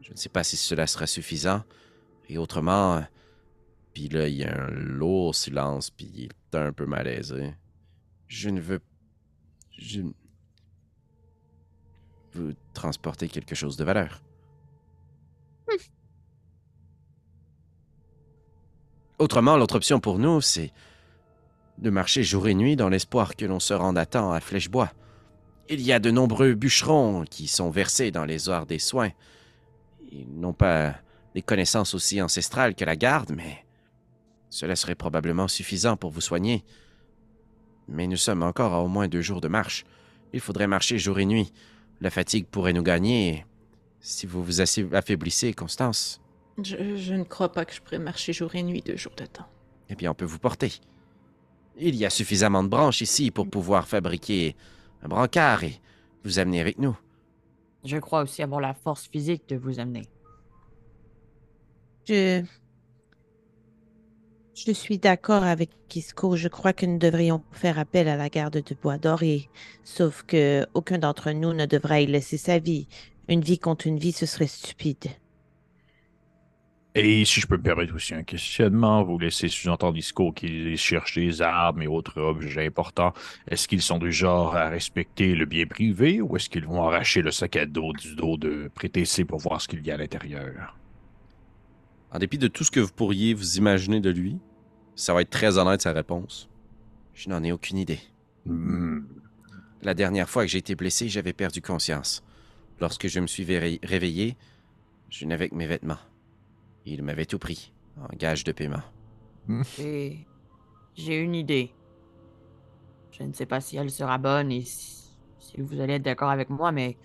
Je 0.00 0.12
ne 0.12 0.16
sais 0.16 0.28
pas 0.28 0.44
si 0.44 0.56
cela 0.56 0.86
sera 0.86 1.06
suffisant. 1.06 1.62
Et 2.28 2.38
autrement, 2.38 3.04
puis 3.94 4.08
là, 4.08 4.28
il 4.28 4.36
y 4.36 4.44
a 4.44 4.64
un 4.64 4.70
lourd 4.70 5.34
silence, 5.34 5.90
puis 5.90 6.10
il 6.14 6.24
est 6.24 6.56
un 6.56 6.72
peu 6.72 6.86
malaisé. 6.86 7.54
Je 8.26 8.50
ne 8.50 8.60
veux... 8.60 8.80
Je... 9.78 10.02
Vous 12.32 12.52
transportez 12.74 13.28
quelque 13.28 13.54
chose 13.54 13.76
de 13.76 13.84
valeur. 13.84 14.22
Autrement, 19.18 19.56
l'autre 19.56 19.76
option 19.76 19.98
pour 19.98 20.18
nous, 20.18 20.42
c'est 20.42 20.72
de 21.78 21.88
marcher 21.88 22.22
jour 22.22 22.48
et 22.48 22.54
nuit 22.54 22.76
dans 22.76 22.90
l'espoir 22.90 23.34
que 23.34 23.46
l'on 23.46 23.60
se 23.60 23.72
rende 23.72 23.96
à 23.96 24.04
temps 24.04 24.32
à 24.32 24.40
Flèchebois. 24.40 24.92
Il 25.68 25.80
y 25.80 25.92
a 25.92 25.98
de 25.98 26.10
nombreux 26.10 26.54
bûcherons 26.54 27.24
qui 27.24 27.48
sont 27.48 27.70
versés 27.70 28.10
dans 28.10 28.24
les 28.24 28.48
arts 28.50 28.66
des 28.66 28.78
soins. 28.78 29.10
Ils 30.12 30.28
n'ont 30.38 30.52
pas 30.52 30.94
des 31.34 31.42
connaissances 31.42 31.94
aussi 31.94 32.20
ancestrales 32.20 32.74
que 32.74 32.84
la 32.84 32.96
garde, 32.96 33.32
mais 33.34 33.64
cela 34.50 34.76
serait 34.76 34.94
probablement 34.94 35.48
suffisant 35.48 35.96
pour 35.96 36.10
vous 36.10 36.20
soigner. 36.20 36.64
Mais 37.88 38.06
nous 38.06 38.16
sommes 38.16 38.42
encore 38.42 38.72
à 38.74 38.80
au 38.82 38.88
moins 38.88 39.08
deux 39.08 39.20
jours 39.22 39.40
de 39.40 39.48
marche. 39.48 39.84
Il 40.32 40.40
faudrait 40.40 40.66
marcher 40.66 40.98
jour 40.98 41.18
et 41.18 41.24
nuit. 41.24 41.52
La 42.00 42.10
fatigue 42.10 42.46
pourrait 42.46 42.72
nous 42.72 42.82
gagner. 42.82 43.46
Si 44.00 44.26
vous 44.26 44.42
vous 44.42 44.60
affaiblissez, 44.60 45.52
Constance, 45.54 46.20
Je, 46.62 46.96
je 46.96 47.14
ne 47.14 47.24
crois 47.24 47.50
pas 47.52 47.64
que 47.64 47.72
je 47.74 47.80
pourrais 47.80 47.98
marcher 47.98 48.32
jour 48.32 48.54
et 48.54 48.62
nuit 48.62 48.82
deux 48.82 48.96
jours 48.96 49.14
de 49.16 49.26
temps. 49.26 49.46
eh 49.88 49.94
bien, 49.94 50.10
on 50.10 50.14
peut 50.14 50.24
vous 50.24 50.38
porter. 50.38 50.72
Il 51.78 51.94
y 51.94 52.04
a 52.06 52.10
suffisamment 52.10 52.62
de 52.64 52.68
branches 52.68 53.02
ici 53.02 53.30
pour 53.30 53.48
pouvoir 53.48 53.86
fabriquer 53.86 54.56
un 55.02 55.08
brancard 55.08 55.64
et 55.64 55.80
vous 56.24 56.38
amener 56.38 56.60
avec 56.60 56.78
nous. 56.78 56.96
Je 57.84 57.98
crois 57.98 58.22
aussi 58.22 58.42
avoir 58.42 58.60
la 58.60 58.74
force 58.74 59.06
physique 59.06 59.48
de 59.48 59.56
vous 59.56 59.78
amener. 59.78 60.06
Je. 62.08 62.42
Je 64.56 64.72
suis 64.72 64.96
d'accord 64.96 65.42
avec 65.42 65.68
Kisco. 65.88 66.34
Je 66.34 66.48
crois 66.48 66.72
que 66.72 66.86
nous 66.86 66.98
devrions 66.98 67.42
faire 67.52 67.78
appel 67.78 68.08
à 68.08 68.16
la 68.16 68.30
garde 68.30 68.62
de 68.64 68.74
Bois 68.74 68.96
d'Oré. 68.96 69.50
Sauf 69.84 70.22
que 70.22 70.66
aucun 70.72 70.96
d'entre 70.96 71.30
nous 71.32 71.52
ne 71.52 71.66
devrait 71.66 72.04
y 72.04 72.06
laisser 72.06 72.38
sa 72.38 72.58
vie. 72.58 72.88
Une 73.28 73.42
vie 73.42 73.58
contre 73.58 73.86
une 73.86 73.98
vie, 73.98 74.12
ce 74.12 74.24
serait 74.24 74.46
stupide. 74.46 75.08
Et 76.94 77.26
si 77.26 77.42
je 77.42 77.46
peux 77.46 77.58
me 77.58 77.62
permettre 77.62 77.94
aussi 77.94 78.14
un 78.14 78.22
questionnement, 78.22 79.04
vous 79.04 79.18
laissez 79.18 79.48
sous-entendre 79.48 79.98
Isco 79.98 80.32
qu'ils 80.32 80.78
cherchent 80.78 81.16
des 81.16 81.42
armes 81.42 81.82
et 81.82 81.86
autres 81.86 82.18
objets 82.18 82.66
importants. 82.66 83.12
Est-ce 83.50 83.68
qu'ils 83.68 83.82
sont 83.82 83.98
du 83.98 84.10
genre 84.10 84.56
à 84.56 84.70
respecter 84.70 85.34
le 85.34 85.44
bien 85.44 85.66
privé 85.66 86.22
ou 86.22 86.34
est-ce 86.36 86.48
qu'ils 86.48 86.64
vont 86.64 86.82
arracher 86.82 87.20
le 87.20 87.30
sac 87.30 87.56
à 87.56 87.66
dos 87.66 87.92
du 87.92 88.14
dos 88.14 88.38
de 88.38 88.70
Prétessé 88.74 89.26
pour 89.26 89.38
voir 89.38 89.60
ce 89.60 89.68
qu'il 89.68 89.86
y 89.86 89.90
a 89.90 89.94
à 89.94 89.98
l'intérieur? 89.98 90.74
En 92.12 92.18
dépit 92.18 92.38
de 92.38 92.48
tout 92.48 92.64
ce 92.64 92.70
que 92.70 92.80
vous 92.80 92.92
pourriez 92.92 93.34
vous 93.34 93.56
imaginer 93.56 94.00
de 94.00 94.10
lui, 94.10 94.38
ça 94.94 95.12
va 95.12 95.22
être 95.22 95.30
très 95.30 95.58
honnête 95.58 95.82
sa 95.82 95.92
réponse. 95.92 96.48
Je 97.14 97.28
n'en 97.28 97.42
ai 97.42 97.52
aucune 97.52 97.78
idée. 97.78 98.00
Hmm. 98.44 99.00
La 99.82 99.94
dernière 99.94 100.28
fois 100.28 100.42
que 100.42 100.48
j'ai 100.48 100.58
été 100.58 100.74
blessé, 100.74 101.08
j'avais 101.08 101.32
perdu 101.32 101.60
conscience. 101.60 102.22
Lorsque 102.80 103.08
je 103.08 103.20
me 103.20 103.26
suis 103.26 103.44
réveillé, 103.44 104.36
je 105.10 105.26
n'avais 105.26 105.48
que 105.48 105.54
mes 105.54 105.66
vêtements. 105.66 105.98
Il 106.84 107.02
m'avait 107.02 107.26
tout 107.26 107.38
pris, 107.38 107.72
en 107.96 108.14
gage 108.16 108.44
de 108.44 108.52
paiement. 108.52 108.82
Et 109.78 110.18
j'ai 110.94 111.18
une 111.18 111.34
idée. 111.34 111.72
Je 113.12 113.22
ne 113.22 113.32
sais 113.32 113.46
pas 113.46 113.60
si 113.60 113.76
elle 113.76 113.90
sera 113.90 114.18
bonne 114.18 114.52
et 114.52 114.62
si, 114.62 115.16
si 115.38 115.60
vous 115.60 115.80
allez 115.80 115.94
être 115.94 116.02
d'accord 116.02 116.30
avec 116.30 116.50
moi, 116.50 116.72
mais 116.72 116.96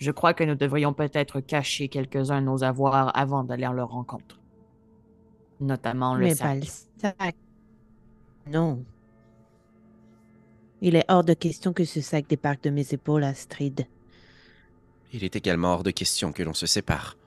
je 0.00 0.10
crois 0.10 0.32
que 0.32 0.42
nous 0.42 0.54
devrions 0.54 0.94
peut-être 0.94 1.40
cacher 1.40 1.88
quelques-uns 1.88 2.40
de 2.40 2.46
nos 2.46 2.64
avoirs 2.64 3.16
avant 3.16 3.44
d'aller 3.44 3.64
à 3.64 3.72
leur 3.72 3.90
rencontre. 3.90 4.40
Notamment 5.60 6.14
le 6.14 6.24
Mais 6.24 6.34
sac. 6.34 6.48
pas 6.48 6.54
le 6.54 6.62
sac. 6.98 7.36
Non. 8.46 8.82
Il 10.80 10.96
est 10.96 11.04
hors 11.08 11.22
de 11.22 11.34
question 11.34 11.74
que 11.74 11.84
ce 11.84 12.00
sac 12.00 12.26
débarque 12.26 12.62
de 12.64 12.70
mes 12.70 12.94
épaules, 12.94 13.24
Astrid. 13.24 13.86
Il 15.12 15.22
est 15.22 15.36
également 15.36 15.74
hors 15.74 15.82
de 15.82 15.90
question 15.90 16.32
que 16.32 16.42
l'on 16.42 16.54
se 16.54 16.64
sépare. 16.66 17.18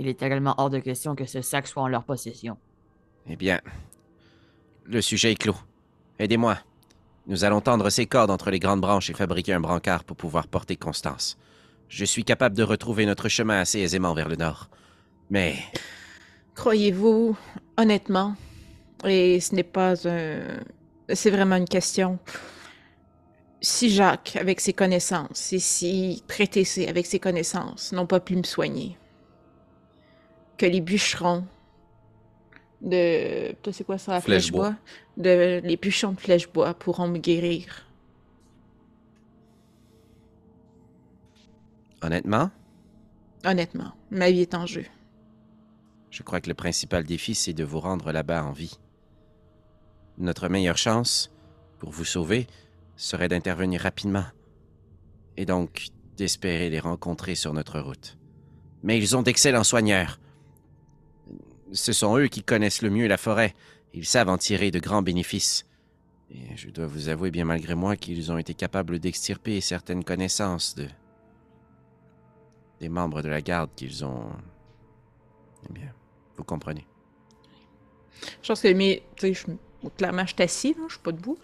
Il 0.00 0.08
est 0.08 0.20
également 0.20 0.54
hors 0.58 0.70
de 0.70 0.80
question 0.80 1.14
que 1.14 1.26
ce 1.26 1.42
sac 1.42 1.68
soit 1.68 1.82
en 1.84 1.88
leur 1.88 2.02
possession. 2.02 2.56
Eh 3.28 3.36
bien, 3.36 3.60
le 4.84 5.00
sujet 5.00 5.32
est 5.32 5.36
clos. 5.36 5.56
Aidez-moi. 6.18 6.58
Nous 7.28 7.44
allons 7.44 7.60
tendre 7.60 7.88
ces 7.90 8.06
cordes 8.06 8.30
entre 8.30 8.50
les 8.50 8.58
grandes 8.58 8.80
branches 8.80 9.10
et 9.10 9.14
fabriquer 9.14 9.52
un 9.52 9.60
brancard 9.60 10.02
pour 10.02 10.16
pouvoir 10.16 10.48
porter 10.48 10.74
Constance. 10.76 11.38
Je 11.88 12.04
suis 12.04 12.24
capable 12.24 12.56
de 12.56 12.62
retrouver 12.62 13.06
notre 13.06 13.28
chemin 13.28 13.60
assez 13.60 13.80
aisément 13.80 14.14
vers 14.14 14.28
le 14.28 14.36
nord. 14.36 14.68
Mais 15.30 15.56
Croyez-vous, 16.54 17.36
honnêtement, 17.76 18.34
et 19.04 19.40
ce 19.40 19.54
n'est 19.54 19.62
pas 19.62 20.08
un... 20.08 20.40
C'est 21.12 21.30
vraiment 21.30 21.56
une 21.56 21.68
question. 21.68 22.18
Si 23.60 23.90
Jacques, 23.90 24.36
avec 24.36 24.60
ses 24.60 24.72
connaissances, 24.72 25.52
et 25.52 25.58
si 25.58 26.22
Prétessé, 26.28 26.86
avec 26.86 27.06
ses 27.06 27.18
connaissances, 27.18 27.92
n'ont 27.92 28.06
pas 28.06 28.20
pu 28.20 28.36
me 28.36 28.42
soigner, 28.42 28.96
que 30.56 30.66
les 30.66 30.80
bûcherons 30.80 31.44
de... 32.82 33.54
C'est 33.72 33.84
quoi 33.84 33.98
ça, 33.98 34.12
la 34.12 34.20
Flèche-bois. 34.20 34.74
flèche-bois? 35.16 35.60
De... 35.60 35.60
Les 35.64 35.76
bûcherons 35.76 36.12
de 36.12 36.20
flèche-bois 36.20 36.74
pourront 36.74 37.08
me 37.08 37.18
guérir. 37.18 37.87
Honnêtement, 42.02 42.50
Honnêtement, 43.44 43.92
ma 44.10 44.30
vie 44.30 44.40
est 44.40 44.54
en 44.54 44.66
jeu. 44.66 44.84
je 46.10 46.22
crois 46.24 46.40
que 46.40 46.48
le 46.48 46.54
principal 46.54 47.04
défi, 47.04 47.34
c'est 47.36 47.52
de 47.52 47.62
vous 47.64 47.78
rendre 47.78 48.10
là-bas 48.10 48.42
en 48.44 48.50
vie. 48.52 48.78
Notre 50.18 50.48
meilleure 50.48 50.76
chance, 50.78 51.30
pour 51.78 51.90
vous 51.90 52.04
sauver, 52.04 52.48
serait 52.96 53.28
d'intervenir 53.28 53.80
rapidement. 53.82 54.24
Et 55.36 55.46
donc, 55.46 55.90
d'espérer 56.16 56.68
les 56.68 56.80
rencontrer 56.80 57.36
sur 57.36 57.54
notre 57.54 57.78
route. 57.78 58.18
Mais 58.82 58.98
ils 58.98 59.16
ont 59.16 59.22
d'excellents 59.22 59.62
soigneurs. 59.62 60.18
Ce 61.72 61.92
sont 61.92 62.16
eux 62.18 62.26
qui 62.26 62.42
connaissent 62.42 62.82
le 62.82 62.90
mieux 62.90 63.06
la 63.06 63.18
forêt. 63.18 63.54
Ils 63.94 64.06
savent 64.06 64.28
en 64.28 64.38
tirer 64.38 64.72
de 64.72 64.80
grands 64.80 65.02
bénéfices. 65.02 65.64
Et 66.30 66.56
je 66.56 66.70
dois 66.70 66.86
vous 66.86 67.08
avouer, 67.08 67.30
bien 67.30 67.44
malgré 67.44 67.76
moi, 67.76 67.96
qu'ils 67.96 68.32
ont 68.32 68.38
été 68.38 68.52
capables 68.54 68.98
d'extirper 68.98 69.60
certaines 69.60 70.02
connaissances 70.02 70.74
de... 70.74 70.88
des 72.80 72.88
membres 72.88 73.22
de 73.22 73.28
la 73.28 73.40
garde 73.40 73.70
qu'ils 73.74 74.04
ont... 74.04 74.30
Eh 75.68 75.72
bien, 75.72 75.92
vous 76.36 76.44
comprenez. 76.44 76.86
Je 78.42 78.48
pense 78.48 78.60
que 78.60 78.72
mes. 78.72 79.02
Tu 79.16 79.34
sais, 79.34 79.46
je- 79.82 79.88
clairement, 79.96 80.22
je 80.26 80.34
suis 80.34 80.42
assis, 80.42 80.74
là, 80.74 80.84
je 80.88 80.94
suis 80.94 81.02
pas 81.02 81.12
debout. 81.12 81.38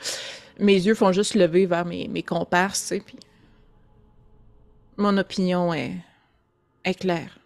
Mes 0.59 0.75
yeux 0.75 0.94
font 0.94 1.12
juste 1.12 1.35
lever 1.35 1.66
vers 1.66 1.85
mes, 1.85 2.09
mes 2.09 2.23
comparses, 2.23 2.81
tu 2.83 2.87
sais, 2.87 3.01
puis. 3.01 3.18
Mon 4.97 5.16
opinion 5.18 5.75
est, 5.75 5.97
est 6.85 6.94
claire. 6.94 7.38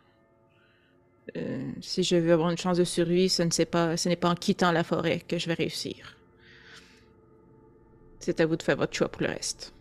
Euh, 1.36 1.72
si 1.80 2.02
je 2.02 2.16
veux 2.16 2.32
avoir 2.32 2.50
une 2.50 2.58
chance 2.58 2.76
de 2.76 2.84
survie, 2.84 3.28
ce 3.30 3.42
ne 3.42 3.50
c'est 3.50 3.66
pas, 3.66 3.96
ce 3.96 4.08
n'est 4.08 4.16
pas 4.16 4.28
en 4.30 4.34
quittant 4.34 4.72
la 4.72 4.84
forêt 4.84 5.20
que 5.20 5.38
je 5.38 5.46
vais 5.46 5.54
réussir. 5.54 6.16
C'est 8.20 8.40
à 8.40 8.46
vous 8.46 8.56
de 8.56 8.62
faire 8.62 8.76
votre 8.76 8.94
choix 8.94 9.08
pour 9.08 9.22
le 9.22 9.28
reste. 9.28 9.72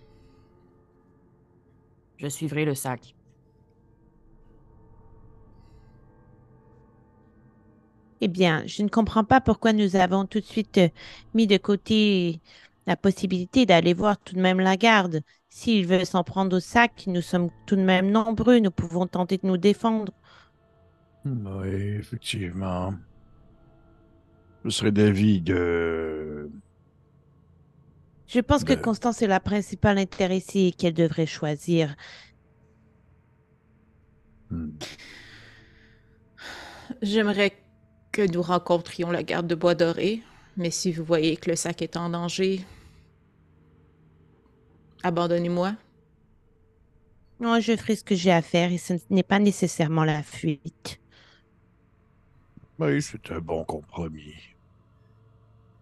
Je 2.17 2.28
suivrai 2.28 2.63
le 2.65 2.76
sac. 2.76 3.13
Eh 8.22 8.28
bien, 8.28 8.64
je 8.66 8.84
ne 8.84 8.90
comprends 8.90 9.24
pas 9.24 9.42
pourquoi 9.42 9.74
nous 9.74 9.96
avons 9.96 10.26
tout 10.26 10.40
de 10.40 10.46
suite 10.46 10.78
euh, 10.78 10.90
mis 11.34 11.48
de 11.48 11.58
côté 11.58 12.42
la 12.88 12.96
possibilité 12.96 13.66
d'aller 13.66 13.94
voir 13.94 14.18
tout 14.18 14.34
de 14.34 14.42
même 14.42 14.60
la 14.60 14.78
garde. 14.78 15.22
S'il 15.50 15.86
veut 15.86 16.06
s'en 16.06 16.24
prendre 16.24 16.58
au 16.58 16.60
sac, 16.60 17.04
nous 17.08 17.22
sommes 17.22 17.50
tout 17.66 17.76
de 17.76 17.82
même 17.82 18.10
nombreux, 18.10 18.60
nous 18.60 18.72
pouvons 18.72 19.08
tenter 19.08 19.38
de 19.38 19.46
nous 19.48 19.58
défendre. 19.58 20.14
Oui, 21.26 21.70
effectivement. 22.00 22.94
Je 24.66 24.70
serais 24.70 24.92
d'avis 24.92 25.42
de. 25.42 26.50
Je 28.28 28.40
pense 28.40 28.64
que 28.64 28.74
Constance 28.74 29.22
est 29.22 29.28
la 29.28 29.40
principale 29.40 29.98
intéressée 29.98 30.68
et 30.68 30.72
qu'elle 30.72 30.94
devrait 30.94 31.26
choisir. 31.26 31.96
Hmm. 34.50 34.70
J'aimerais 37.02 37.54
que 38.12 38.22
nous 38.32 38.41
rencontrions 38.41 39.12
la 39.12 39.24
garde 39.24 39.48
de 39.48 39.56
Bois 39.56 39.76
Doré, 39.76 40.22
mais 40.56 40.72
si 40.72 40.91
vous 40.91 41.04
voyez 41.04 41.38
que 41.38 41.50
le 41.50 41.56
sac 41.56 41.82
est 41.82 41.98
en 41.98 42.10
danger, 42.10 42.65
abandonnez-moi. 45.04 45.76
Moi, 47.39 47.60
je 47.60 47.76
ferai 47.76 47.96
ce 47.96 48.04
que 48.04 48.15
j'ai 48.15 48.32
à 48.32 48.41
faire 48.41 48.72
et 48.72 48.80
ce 48.80 48.93
n'est 49.10 49.24
pas 49.24 49.39
nécessairement 49.39 50.04
la 50.04 50.24
fuite. 50.24 51.00
Oui, 52.80 53.02
c'est 53.02 53.32
un 53.32 53.39
bon 53.39 53.63
compromis. 53.63 54.34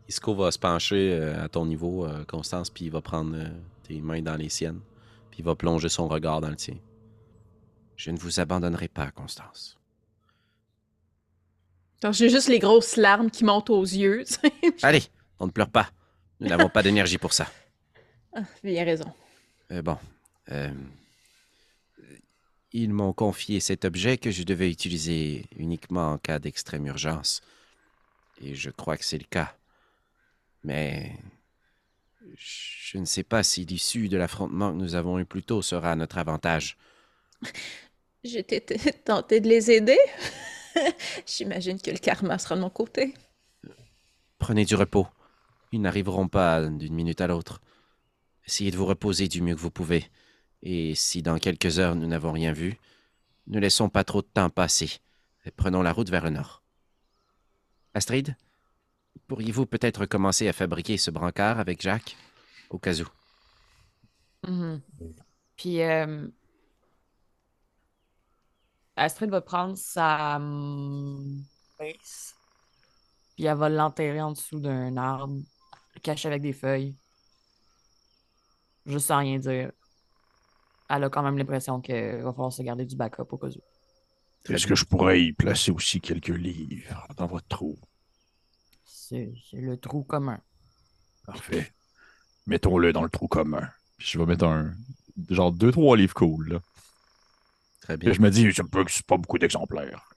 Isco 0.07 0.35
va 0.35 0.51
se 0.51 0.59
pencher 0.59 1.13
euh, 1.13 1.43
à 1.43 1.49
ton 1.49 1.65
niveau, 1.65 2.05
euh, 2.05 2.23
Constance, 2.25 2.69
puis 2.69 2.85
il 2.85 2.91
va 2.91 3.01
prendre 3.01 3.35
euh, 3.35 3.49
tes 3.83 3.99
mains 4.01 4.21
dans 4.21 4.35
les 4.35 4.49
siennes, 4.49 4.79
puis 5.31 5.39
il 5.39 5.45
va 5.45 5.55
plonger 5.55 5.89
son 5.89 6.07
regard 6.07 6.41
dans 6.41 6.49
le 6.49 6.55
tien. 6.55 6.77
Je 7.95 8.11
ne 8.11 8.17
vous 8.17 8.39
abandonnerai 8.39 8.87
pas, 8.87 9.09
Constance. 9.11 9.79
J'ai 12.11 12.29
juste 12.29 12.49
les 12.49 12.59
grosses 12.59 12.97
larmes 12.97 13.31
qui 13.31 13.43
montent 13.43 13.69
aux 13.71 13.83
yeux. 13.83 14.23
Allez, 14.83 15.03
on 15.39 15.47
ne 15.47 15.51
pleure 15.51 15.69
pas. 15.69 15.89
Nous 16.39 16.47
n'avons 16.47 16.69
pas 16.69 16.83
d'énergie 16.83 17.17
pour 17.17 17.33
ça. 17.33 17.51
Ah, 18.33 18.41
il 18.63 18.77
a 18.77 18.83
raison. 18.83 19.11
Euh, 19.71 19.81
bon. 19.81 19.97
euh, 20.51 20.69
ils 22.73 22.91
m'ont 22.93 23.13
confié 23.13 23.59
cet 23.59 23.85
objet 23.85 24.17
que 24.17 24.31
je 24.31 24.43
devais 24.43 24.69
utiliser 24.69 25.45
uniquement 25.57 26.11
en 26.11 26.17
cas 26.17 26.39
d'extrême 26.39 26.85
urgence. 26.85 27.41
Et 28.41 28.53
je 28.53 28.69
crois 28.69 28.97
que 28.97 29.05
c'est 29.05 29.17
le 29.17 29.23
cas. 29.29 29.55
Mais 30.63 31.13
je 32.35 32.97
ne 32.97 33.05
sais 33.05 33.23
pas 33.23 33.43
si 33.43 33.65
l'issue 33.65 34.09
de 34.09 34.17
l'affrontement 34.17 34.71
que 34.71 34.77
nous 34.77 34.95
avons 34.95 35.17
eu 35.19 35.25
plus 35.25 35.43
tôt 35.43 35.61
sera 35.61 35.93
à 35.93 35.95
notre 35.95 36.17
avantage. 36.17 36.77
J'étais 38.23 38.59
t- 38.59 38.77
tentée 39.05 39.39
de 39.39 39.47
les 39.47 39.71
aider. 39.71 39.97
J'imagine 41.25 41.79
que 41.79 41.91
le 41.91 41.97
karma 41.97 42.37
sera 42.37 42.55
de 42.55 42.61
mon 42.61 42.69
côté. 42.69 43.13
Prenez 44.37 44.65
du 44.65 44.75
repos. 44.75 45.07
Ils 45.71 45.81
n'arriveront 45.81 46.27
pas 46.27 46.65
d'une 46.67 46.93
minute 46.93 47.21
à 47.21 47.27
l'autre. 47.27 47.61
Essayez 48.47 48.71
de 48.71 48.77
vous 48.77 48.85
reposer 48.85 49.27
du 49.27 49.41
mieux 49.41 49.55
que 49.55 49.59
vous 49.59 49.71
pouvez. 49.71 50.09
Et 50.61 50.95
si 50.95 51.21
dans 51.21 51.37
quelques 51.37 51.79
heures 51.79 51.95
nous 51.95 52.07
n'avons 52.07 52.31
rien 52.31 52.53
vu, 52.53 52.77
ne 53.47 53.59
laissons 53.59 53.89
pas 53.89 54.03
trop 54.03 54.21
de 54.21 54.27
temps 54.27 54.49
passer. 54.49 54.99
Et 55.45 55.51
prenons 55.51 55.81
la 55.81 55.93
route 55.93 56.09
vers 56.09 56.23
le 56.23 56.31
nord. 56.31 56.63
Astrid, 57.93 58.35
pourriez-vous 59.27 59.65
peut-être 59.65 60.05
commencer 60.05 60.47
à 60.47 60.53
fabriquer 60.53 60.97
ce 60.97 61.11
brancard 61.11 61.59
avec 61.59 61.81
Jacques 61.81 62.15
Au 62.69 62.77
cas 62.77 62.99
où? 62.99 63.07
Mhm. 64.47 64.81
Puis, 65.55 65.81
euh, 65.81 66.27
Astrid 68.95 69.29
va 69.29 69.41
prendre 69.41 69.77
sa 69.77 70.37
hum, 70.37 71.43
mace, 71.79 72.35
puis 73.35 73.45
elle 73.45 73.57
va 73.57 73.69
l'enterrer 73.69 74.21
en 74.21 74.31
dessous 74.31 74.59
d'un 74.59 74.95
arbre, 74.97 75.41
le 75.95 75.99
cacher 75.99 76.29
avec 76.29 76.41
des 76.41 76.53
feuilles. 76.53 76.95
Juste 78.85 79.07
sans 79.07 79.19
rien 79.19 79.39
dire. 79.39 79.71
Elle 80.89 81.03
a 81.03 81.09
quand 81.09 81.23
même 81.23 81.37
l'impression 81.37 81.81
qu'il 81.81 82.21
va 82.21 82.31
falloir 82.31 82.53
se 82.53 82.61
garder 82.61 82.85
du 82.85 82.95
backup 82.95 83.25
au 83.31 83.37
cas 83.37 83.47
où. 83.47 84.53
Est-ce 84.53 84.67
que 84.67 84.75
je 84.75 84.85
pourrais 84.85 85.21
y 85.23 85.33
placer 85.33 85.71
aussi 85.71 85.99
quelques 85.99 86.27
livres 86.27 87.07
dans 87.17 87.25
votre 87.25 87.47
trou? 87.47 87.77
C'est 88.85 89.33
c'est 89.49 89.59
le 89.59 89.77
trou 89.77 90.03
commun. 90.03 90.39
Parfait. 91.25 91.73
Mettons-le 92.45 92.93
dans 92.93 93.01
le 93.01 93.09
trou 93.09 93.27
commun. 93.27 93.67
Puis 93.97 94.07
je 94.11 94.19
vais 94.19 94.25
mettre 94.25 94.45
un. 94.45 94.73
Genre 95.29 95.51
deux, 95.51 95.71
trois 95.71 95.97
livres 95.97 96.13
cool, 96.13 96.49
là. 96.49 96.59
Très 97.85 97.97
bien. 97.97 98.09
Et 98.09 98.13
je 98.15 98.21
me 98.21 98.31
dis, 98.31 98.51
c'est 98.51 98.63
pas, 98.63 98.83
c'est 98.87 99.05
pas 99.05 99.15
beaucoup 99.17 99.37
d'exemplaires. 99.37 100.09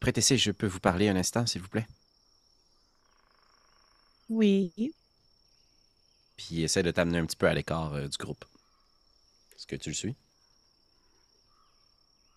Prêtez 0.00 0.22
je 0.38 0.50
peux 0.50 0.66
vous 0.66 0.80
parler 0.80 1.10
un 1.10 1.16
instant, 1.16 1.44
s'il 1.44 1.60
vous 1.60 1.68
plaît? 1.68 1.86
Oui. 4.30 4.72
Puis 6.38 6.62
essaie 6.62 6.82
de 6.82 6.90
t'amener 6.90 7.18
un 7.18 7.26
petit 7.26 7.36
peu 7.36 7.46
à 7.46 7.52
l'écart 7.52 7.92
euh, 7.92 8.08
du 8.08 8.16
groupe. 8.16 8.46
Est-ce 9.54 9.66
que 9.66 9.76
tu 9.76 9.90
le 9.90 9.94
suis? 9.94 10.16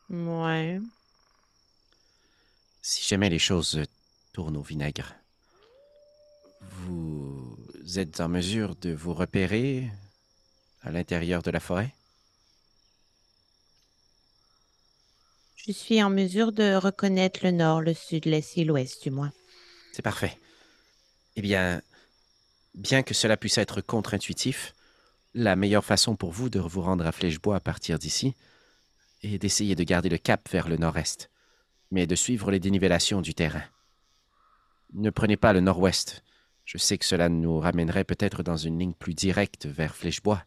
Ouais. 0.10 0.82
Si 2.82 3.08
jamais 3.08 3.30
les 3.30 3.40
choses 3.40 3.78
euh, 3.78 3.86
tournent 4.34 4.58
au 4.58 4.62
vinaigre, 4.62 5.16
vous 6.62 7.58
êtes 7.96 8.20
en 8.20 8.28
mesure 8.28 8.76
de 8.76 8.94
vous 8.94 9.14
repérer 9.14 9.90
à 10.82 10.92
l'intérieur 10.92 11.42
de 11.42 11.52
la 11.52 11.62
forêt? 11.62 11.96
Je 15.66 15.72
suis 15.72 16.04
en 16.04 16.12
mesure 16.12 16.52
de 16.52 16.76
reconnaître 16.76 17.40
le 17.42 17.50
nord, 17.50 17.82
le 17.82 17.96
sud, 17.96 18.26
l'est 18.26 18.56
et 18.56 18.64
l'ouest, 18.64 19.02
du 19.02 19.10
moins. 19.10 19.32
C'est 19.94 20.04
parfait. 20.04 20.38
Eh 21.36 21.42
bien, 21.42 21.82
bien 22.76 23.02
que 23.02 23.16
cela 23.16 23.36
puisse 23.36 23.58
être 23.58 23.82
contre-intuitif, 23.82 24.76
la 25.34 25.56
meilleure 25.56 25.84
façon 25.84 26.16
pour 26.16 26.32
vous 26.32 26.50
de 26.50 26.60
vous 26.60 26.84
rendre 26.84 27.04
à 27.08 27.12
Flèchebois 27.12 27.56
à 27.56 27.60
partir 27.60 27.98
d'ici 27.98 28.36
est 29.24 29.40
d'essayer 29.40 29.74
de 29.74 29.84
garder 29.84 30.08
le 30.10 30.20
cap 30.20 30.48
vers 30.52 30.68
le 30.68 30.78
nord-est, 30.78 31.32
mais 31.90 32.06
de 32.06 32.16
suivre 32.16 32.52
les 32.52 32.60
dénivellations 32.60 33.22
du 33.22 33.34
terrain. 33.34 33.64
Ne 34.94 35.10
prenez 35.10 35.36
pas 35.36 35.52
le 35.52 35.62
nord-ouest. 35.62 36.24
Je 36.66 36.78
sais 36.78 37.00
que 37.00 37.06
cela 37.06 37.28
nous 37.28 37.60
ramènerait 37.60 38.04
peut-être 38.04 38.44
dans 38.44 38.58
une 38.58 38.78
ligne 38.78 38.94
plus 38.94 39.16
directe 39.16 39.66
vers 39.66 39.96
Flèchebois, 39.96 40.44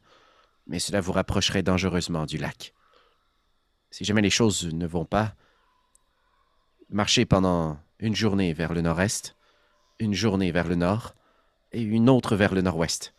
mais 0.68 0.78
cela 0.78 1.00
vous 1.00 1.12
rapprocherait 1.12 1.64
dangereusement 1.64 2.24
du 2.24 2.38
lac. 2.38 2.72
Si 3.90 4.04
jamais 4.04 4.22
les 4.22 4.30
choses 4.30 4.72
ne 4.72 4.86
vont 4.86 5.04
pas, 5.04 5.34
marchez 6.90 7.24
pendant 7.24 7.78
une 7.98 8.14
journée 8.14 8.52
vers 8.52 8.74
le 8.74 8.80
nord-est, 8.80 9.36
une 9.98 10.14
journée 10.14 10.52
vers 10.52 10.68
le 10.68 10.74
nord 10.74 11.14
et 11.72 11.82
une 11.82 12.08
autre 12.08 12.36
vers 12.36 12.54
le 12.54 12.62
nord-ouest. 12.62 13.14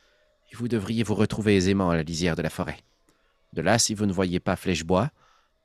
Et 0.52 0.56
vous 0.56 0.68
devriez 0.68 1.04
vous 1.04 1.16
retrouver 1.16 1.56
aisément 1.56 1.90
à 1.90 1.96
la 1.96 2.04
lisière 2.04 2.36
de 2.36 2.42
la 2.42 2.50
forêt. 2.50 2.80
De 3.54 3.62
là, 3.62 3.80
si 3.80 3.94
vous 3.94 4.06
ne 4.06 4.14
voyez 4.14 4.40
pas 4.40 4.56
Flèchebois, 4.56 5.12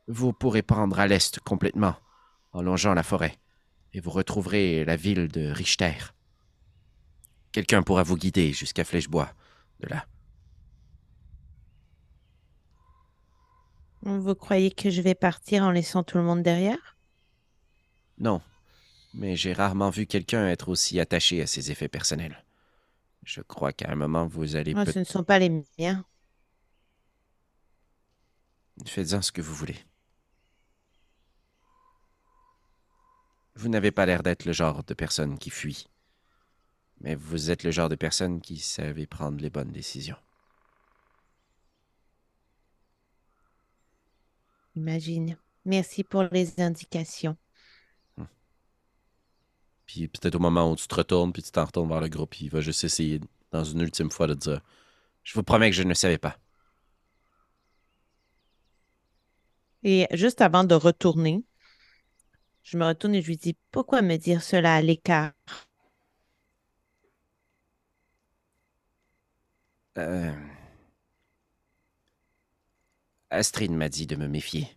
vous 0.09 0.33
pourrez 0.33 0.63
prendre 0.63 0.99
à 0.99 1.07
l'est 1.07 1.39
complètement, 1.41 1.97
en 2.53 2.63
longeant 2.63 2.95
la 2.95 3.03
forêt, 3.03 3.39
et 3.93 4.01
vous 4.01 4.11
retrouverez 4.11 4.85
la 4.85 4.97
ville 4.97 5.29
de 5.29 5.51
Richter. 5.51 5.95
Quelqu'un 7.53 7.83
pourra 7.83 8.03
vous 8.03 8.17
guider 8.17 8.53
jusqu'à 8.53 8.85
Flèchebois, 8.85 9.31
de 9.81 9.89
là. 9.89 10.07
Vous 14.05 14.35
croyez 14.35 14.71
que 14.71 14.91
je 14.91 15.01
vais 15.01 15.15
partir 15.15 15.63
en 15.63 15.71
laissant 15.71 16.03
tout 16.03 16.19
le 16.19 16.25
monde 16.25 16.43
derrière? 16.43 16.97
Non, 18.19 18.43
mais 19.15 19.35
j'ai 19.35 19.53
rarement 19.53 19.91
vu 19.91 20.07
quelqu'un 20.07 20.47
être 20.49 20.69
aussi 20.69 21.01
attaché 21.01 21.41
à 21.41 21.47
ses 21.47 21.71
effets 21.71 21.89
personnels. 21.89 22.45
Je 23.25 23.41
crois 23.41 23.73
qu'à 23.73 23.91
un 23.91 23.95
moment, 23.95 24.27
vous 24.27 24.57
allez 24.57 24.75
peut- 24.75 24.93
ce 24.93 24.99
ne 24.99 25.05
sont 25.05 25.25
pas 25.25 25.39
les 25.39 25.49
miens. 25.79 26.05
Faites-en 28.87 29.23
ce 29.23 29.33
que 29.33 29.41
vous 29.41 29.55
voulez. 29.55 29.77
Vous 33.57 33.69
n'avez 33.69 33.91
pas 33.93 34.05
l'air 34.05 34.23
d'être 34.23 34.45
le 34.45 34.53
genre 34.53 34.83
de 34.85 34.95
personne 34.95 35.39
qui 35.39 35.49
fuit. 35.49 35.87
Mais 37.01 37.15
vous 37.15 37.51
êtes 37.51 37.63
le 37.63 37.71
genre 37.71 37.89
de 37.89 37.95
personne 37.97 38.41
qui 38.41 38.59
savait 38.59 39.07
prendre 39.07 39.41
les 39.41 39.51
bonnes 39.51 39.73
décisions. 39.73 40.17
Imagine. 44.77 45.37
Merci 45.65 46.05
pour 46.05 46.25
les 46.25 46.61
indications. 46.61 47.37
Puis 49.87 50.09
peut-être 50.09 50.35
au 50.37 50.41
moment 50.41 50.71
où 50.71 50.77
tu 50.77 50.87
te 50.89 50.95
retournes, 50.95 51.33
puis 51.33 51.43
tu 51.43 51.51
t'en 51.51 51.65
retournes 51.65 51.89
vers 51.89 52.01
le 52.01 52.09
groupe, 52.09 52.31
puis 52.31 52.47
il 52.47 52.51
va 52.51 52.61
juste 52.61 52.85
essayer, 52.85 53.21
dans 53.53 53.65
une 53.65 53.81
ultime 53.81 54.11
fois, 54.11 54.27
de 54.27 54.35
dire 54.35 54.61
Je 55.23 55.35
vous 55.35 55.43
promets 55.43 55.71
que 55.71 55.77
je 55.77 55.83
ne 55.83 55.95
savais 55.95 56.19
pas. 56.19 56.39
Et 59.83 60.07
juste 60.13 60.41
avant 60.41 60.65
de 60.65 60.75
retourner, 60.75 61.45
je 62.63 62.79
me 62.79 62.87
retourne 62.87 63.15
et 63.15 63.23
je 63.23 63.29
lui 63.29 63.37
dis 63.37 63.57
Pourquoi 63.71 64.03
me 64.03 64.17
dire 64.17 64.43
cela 64.43 64.77
à 64.77 64.83
l'écart? 64.83 65.33
Euh... 69.99 70.54
Astrid 73.35 73.73
m'a 73.73 73.89
dit 73.89 74.07
de 74.07 74.17
me 74.17 74.29
méfier. 74.29 74.69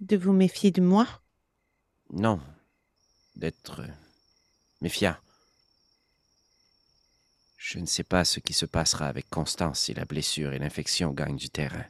De 0.00 0.16
vous 0.16 0.32
méfier 0.32 0.70
de 0.70 0.80
moi? 0.80 1.06
Non, 2.10 2.40
d'être 3.36 3.84
méfiant. 4.80 5.16
Je 7.56 7.78
ne 7.78 7.86
sais 7.86 8.04
pas 8.04 8.24
ce 8.24 8.40
qui 8.40 8.52
se 8.52 8.66
passera 8.66 9.06
avec 9.08 9.28
Constance 9.28 9.80
si 9.80 9.94
la 9.94 10.04
blessure 10.04 10.52
et 10.52 10.58
l'infection 10.58 11.10
gagnent 11.12 11.36
du 11.36 11.50
terrain. 11.50 11.84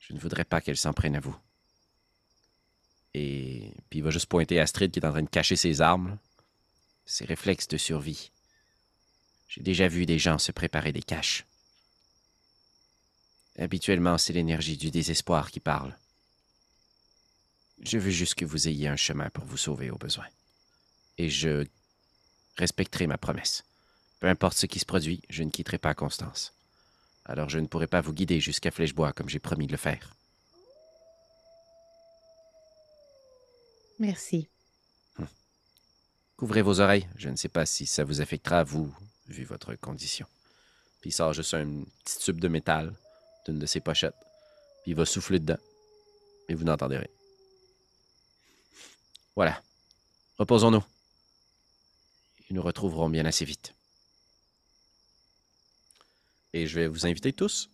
Je 0.00 0.12
ne 0.12 0.18
voudrais 0.18 0.44
pas 0.44 0.60
qu'elle 0.60 0.76
s'en 0.76 0.92
prenne 0.92 1.16
à 1.16 1.20
vous. 1.20 1.36
Et 3.14 3.72
puis 3.88 4.00
il 4.00 4.02
va 4.02 4.10
juste 4.10 4.26
pointer 4.26 4.60
Astrid 4.60 4.90
qui 4.92 4.98
est 4.98 5.06
en 5.06 5.12
train 5.12 5.22
de 5.22 5.28
cacher 5.28 5.56
ses 5.56 5.80
armes, 5.80 6.18
ses 7.06 7.24
réflexes 7.24 7.68
de 7.68 7.76
survie. 7.76 8.30
J'ai 9.54 9.62
déjà 9.62 9.86
vu 9.86 10.04
des 10.04 10.18
gens 10.18 10.38
se 10.38 10.50
préparer 10.50 10.90
des 10.90 11.02
caches. 11.02 11.46
Habituellement, 13.56 14.18
c'est 14.18 14.32
l'énergie 14.32 14.76
du 14.76 14.90
désespoir 14.90 15.52
qui 15.52 15.60
parle. 15.60 15.96
Je 17.80 17.98
veux 17.98 18.10
juste 18.10 18.34
que 18.34 18.44
vous 18.44 18.66
ayez 18.66 18.88
un 18.88 18.96
chemin 18.96 19.30
pour 19.30 19.44
vous 19.44 19.56
sauver 19.56 19.92
au 19.92 19.96
besoin. 19.96 20.26
Et 21.18 21.30
je 21.30 21.64
respecterai 22.56 23.06
ma 23.06 23.16
promesse. 23.16 23.62
Peu 24.18 24.26
importe 24.26 24.56
ce 24.56 24.66
qui 24.66 24.80
se 24.80 24.84
produit, 24.86 25.22
je 25.30 25.44
ne 25.44 25.50
quitterai 25.50 25.78
pas 25.78 25.94
Constance. 25.94 26.52
Alors 27.24 27.48
je 27.48 27.60
ne 27.60 27.68
pourrai 27.68 27.86
pas 27.86 28.00
vous 28.00 28.12
guider 28.12 28.40
jusqu'à 28.40 28.72
Flèchebois 28.72 29.12
comme 29.12 29.28
j'ai 29.28 29.38
promis 29.38 29.68
de 29.68 29.72
le 29.72 29.78
faire. 29.78 30.16
Merci. 34.00 34.48
Couvrez 36.36 36.62
vos 36.62 36.80
oreilles. 36.80 37.08
Je 37.14 37.28
ne 37.28 37.36
sais 37.36 37.48
pas 37.48 37.66
si 37.66 37.86
ça 37.86 38.02
vous 38.02 38.20
affectera, 38.20 38.64
vous, 38.64 38.92
vu 39.26 39.44
votre 39.44 39.74
condition. 39.76 40.26
Puis 41.00 41.10
il 41.10 41.12
sort 41.12 41.32
juste 41.32 41.54
un 41.54 41.82
petit 42.04 42.18
tube 42.18 42.40
de 42.40 42.48
métal 42.48 42.94
d'une 43.46 43.58
de 43.58 43.66
ses 43.66 43.80
pochettes. 43.80 44.14
Puis 44.82 44.92
il 44.92 44.94
va 44.94 45.04
souffler 45.04 45.38
dedans. 45.38 45.58
Et 46.48 46.54
vous 46.54 46.64
n'entendez 46.64 46.98
rien. 46.98 47.08
Voilà. 49.36 49.62
Reposons-nous. 50.38 50.84
Et 52.48 52.54
nous 52.54 52.62
retrouverons 52.62 53.08
bien 53.08 53.24
assez 53.24 53.44
vite. 53.44 53.74
Et 56.52 56.66
je 56.66 56.78
vais 56.78 56.86
vous 56.86 57.06
inviter 57.06 57.32
tous 57.32 57.68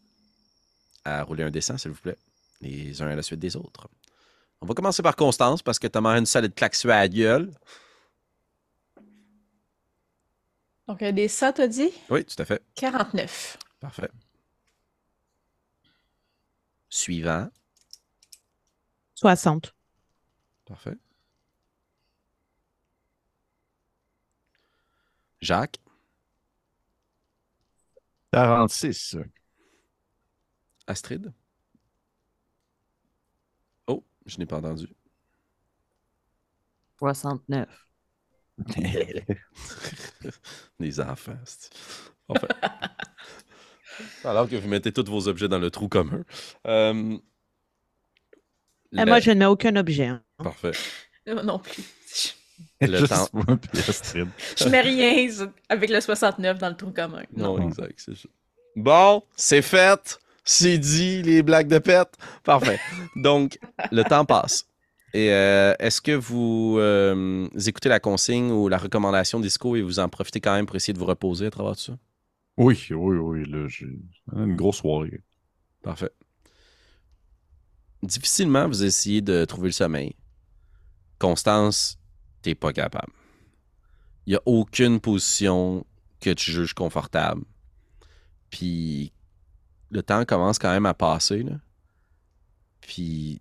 à 1.05 1.23
rouler 1.23 1.45
un 1.45 1.51
dessin, 1.51 1.77
s'il 1.77 1.91
vous 1.91 2.01
plaît. 2.01 2.17
Les 2.61 3.01
uns 3.03 3.09
à 3.09 3.15
la 3.15 3.23
suite 3.23 3.41
des 3.41 3.57
autres. 3.57 3.89
On 4.61 4.67
va 4.67 4.75
commencer 4.75 5.03
par 5.03 5.17
Constance 5.17 5.63
parce 5.63 5.79
que 5.79 5.87
t'as 5.87 6.01
mangé 6.01 6.19
une 6.19 6.27
solide 6.27 6.55
claque 6.55 6.75
sur 6.75 6.89
la 6.91 7.09
gueule. 7.09 7.53
Donc, 10.91 11.05
des 11.05 11.29
ça, 11.29 11.53
t'as 11.53 11.69
dit? 11.69 11.93
Oui, 12.09 12.25
tout 12.25 12.35
à 12.43 12.45
fait. 12.45 12.65
49. 12.75 13.59
Parfait. 13.79 14.11
Suivant. 16.89 17.49
60. 19.15 19.73
Parfait. 20.65 20.97
Jacques. 25.41 25.79
46. 28.33 29.17
Astrid. 30.89 31.33
Oh, 33.87 34.03
je 34.27 34.39
n'ai 34.39 34.47
pas 34.47 34.57
entendu. 34.59 34.89
69. 36.99 37.90
Les 40.79 41.01
enfants. 41.01 41.37
Enfin. 42.29 42.49
Alors 44.25 44.49
que 44.49 44.57
vous 44.57 44.69
mettez 44.69 44.93
tous 44.93 45.05
vos 45.05 45.29
objets 45.29 45.49
dans 45.49 45.59
le 45.59 45.71
trou 45.71 45.89
commun. 45.89 46.23
Euh, 46.67 47.19
Ah, 48.97 49.07
Moi, 49.07 49.21
je 49.21 49.31
ne 49.31 49.39
mets 49.39 49.47
aucun 49.47 49.77
objet. 49.77 50.07
hein. 50.07 50.23
Parfait. 50.39 50.73
Non 51.27 51.59
plus. 51.59 51.85
Le 52.81 52.99
Juste 52.99 53.13
temps-. 53.13 53.29
Je 54.59 54.69
mets 54.69 54.81
rien 54.81 55.29
avec 55.69 55.91
le 55.91 56.01
69 56.01 56.59
dans 56.59 56.69
le 56.71 56.77
trou 56.77 56.91
commun. 56.93 57.23
Non, 57.37 57.59
Non. 57.59 57.69
exact, 57.69 57.95
c'est 57.97 58.17
ça. 58.17 58.29
Bon, 58.77 59.23
c'est 59.37 59.63
fait. 59.63 60.19
C'est 60.45 60.79
dit, 60.79 61.23
les 61.23 61.43
blagues 61.43 61.69
de 61.69 61.79
pète. 61.79 62.17
Parfait. 62.43 62.81
Donc, 63.17 63.59
le 63.93 64.03
temps 64.03 64.25
passe. 64.25 64.67
Et 65.13 65.33
euh, 65.33 65.75
est-ce 65.79 66.01
que 66.01 66.13
vous, 66.13 66.77
euh, 66.79 67.49
écoutez 67.67 67.89
la 67.89 67.99
consigne 67.99 68.51
ou 68.53 68.69
la 68.69 68.79
recommandation 68.79 69.41
d'Isco 69.41 69.75
et 69.75 69.83
vous 69.83 69.99
en 69.99 70.09
profitez 70.09 70.41
quand 70.41 70.55
même 70.55 70.67
pour 70.67 70.77
essayer 70.77 70.93
de 70.93 70.99
vous 70.99 71.07
reposer 71.07 71.47
à 71.47 71.51
travers 71.51 71.75
tout 71.75 71.83
ça? 71.83 71.99
Oui, 72.57 72.79
oui, 72.91 73.17
oui. 73.17 73.45
Là, 73.47 73.67
j'ai 73.69 73.87
une 74.33 74.55
grosse 74.55 74.79
soirée. 74.79 75.23
Parfait. 75.83 76.11
Difficilement, 78.03 78.69
vous 78.69 78.85
essayez 78.85 79.21
de 79.21 79.45
trouver 79.45 79.69
le 79.69 79.73
sommeil. 79.73 80.15
Constance, 81.19 81.99
t'es 82.43 82.55
pas 82.55 82.73
capable. 82.73 83.13
Il 84.27 84.31
n'y 84.31 84.37
a 84.37 84.43
aucune 84.47 85.01
position 85.01 85.85
que 86.21 86.31
tu 86.31 86.53
juges 86.53 86.75
confortable. 86.75 87.43
Puis 88.51 89.13
le 89.91 90.03
temps 90.03 90.25
commence 90.25 90.59
quand 90.59 90.71
même 90.71 90.87
à 90.87 90.95
passer. 90.95 91.43
Là. 91.43 91.57
Puis 92.81 93.41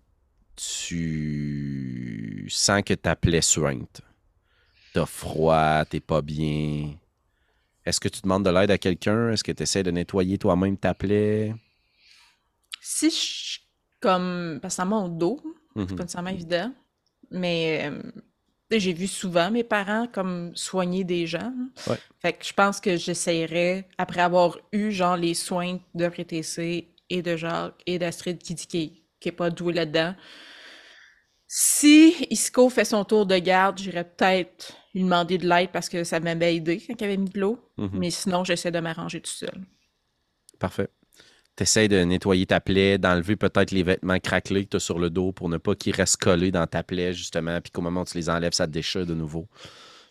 tu 0.60 2.46
sens 2.50 2.82
que 2.84 2.94
ta 2.94 3.16
plaie 3.16 3.40
soigne. 3.42 3.84
T'as 4.92 5.06
froid, 5.06 5.84
t'es 5.88 6.00
pas 6.00 6.20
bien. 6.22 6.94
Est-ce 7.86 8.00
que 8.00 8.08
tu 8.08 8.20
demandes 8.22 8.44
de 8.44 8.50
l'aide 8.50 8.70
à 8.70 8.78
quelqu'un? 8.78 9.30
Est-ce 9.30 9.44
que 9.44 9.52
tu 9.52 9.62
essaies 9.62 9.82
de 9.82 9.90
nettoyer 9.90 10.36
toi-même 10.38 10.76
ta 10.76 10.94
plaie? 10.94 11.54
Si 12.80 13.10
je. 13.10 13.60
Comme. 14.00 14.58
Parce 14.62 14.74
que 14.74 14.76
ça 14.76 14.84
monte 14.86 15.18
dos, 15.18 15.40
c'est 15.76 15.82
Mhm. 15.82 15.96
pas 15.96 16.02
nécessairement 16.04 16.30
évident. 16.30 16.72
Mais. 17.30 17.88
euh, 17.90 18.02
j'ai 18.72 18.92
vu 18.92 19.08
souvent 19.08 19.50
mes 19.50 19.64
parents 19.64 20.06
comme 20.12 20.52
soigner 20.54 21.02
des 21.02 21.26
gens. 21.26 21.52
Ouais. 21.88 21.98
Fait 22.22 22.32
que 22.34 22.44
je 22.44 22.52
pense 22.52 22.80
que 22.80 22.96
j'essayerais, 22.96 23.88
après 23.98 24.20
avoir 24.20 24.56
eu 24.72 24.92
genre 24.92 25.16
les 25.16 25.34
soins 25.34 25.80
de 25.96 26.06
PTC 26.08 26.86
et 27.10 27.20
de 27.20 27.36
Jacques 27.36 27.82
et 27.86 27.98
d'Astrid 27.98 28.38
qui 28.38 28.54
dit 28.54 28.66
qu'il 28.68 28.92
qui 29.18 29.28
est 29.28 29.32
pas 29.32 29.50
doué 29.50 29.72
là-dedans. 29.74 30.14
Si 31.52 32.28
Isco 32.30 32.68
fait 32.68 32.84
son 32.84 33.04
tour 33.04 33.26
de 33.26 33.36
garde, 33.36 33.76
j'irais 33.76 34.04
peut-être 34.04 34.72
lui 34.94 35.02
demander 35.02 35.36
de 35.36 35.48
l'aide 35.48 35.70
parce 35.72 35.88
que 35.88 36.04
ça 36.04 36.20
m'avait 36.20 36.54
aidé 36.54 36.80
quand 36.86 36.94
il 37.00 37.04
avait 37.04 37.16
mis 37.16 37.28
de 37.28 37.40
l'eau. 37.40 37.58
Mhm. 37.76 37.90
Mais 37.94 38.10
sinon, 38.10 38.44
j'essaie 38.44 38.70
de 38.70 38.78
m'arranger 38.78 39.20
tout 39.20 39.32
seul. 39.32 39.60
Parfait. 40.60 40.86
T'essaies 41.56 41.88
de 41.88 42.04
nettoyer 42.04 42.46
ta 42.46 42.60
plaie, 42.60 42.98
d'enlever 42.98 43.34
peut-être 43.34 43.72
les 43.72 43.82
vêtements 43.82 44.20
craquelés 44.20 44.64
que 44.64 44.70
tu 44.70 44.76
as 44.76 44.80
sur 44.80 45.00
le 45.00 45.10
dos 45.10 45.32
pour 45.32 45.48
ne 45.48 45.56
pas 45.56 45.74
qu'ils 45.74 45.92
restent 45.92 46.18
collés 46.18 46.52
dans 46.52 46.68
ta 46.68 46.84
plaie, 46.84 47.12
justement, 47.12 47.60
puis 47.60 47.72
qu'au 47.72 47.82
moment 47.82 48.02
où 48.02 48.04
tu 48.04 48.16
les 48.16 48.30
enlèves, 48.30 48.52
ça 48.52 48.68
te 48.68 48.72
déchire 48.72 49.04
de 49.04 49.14
nouveau. 49.14 49.48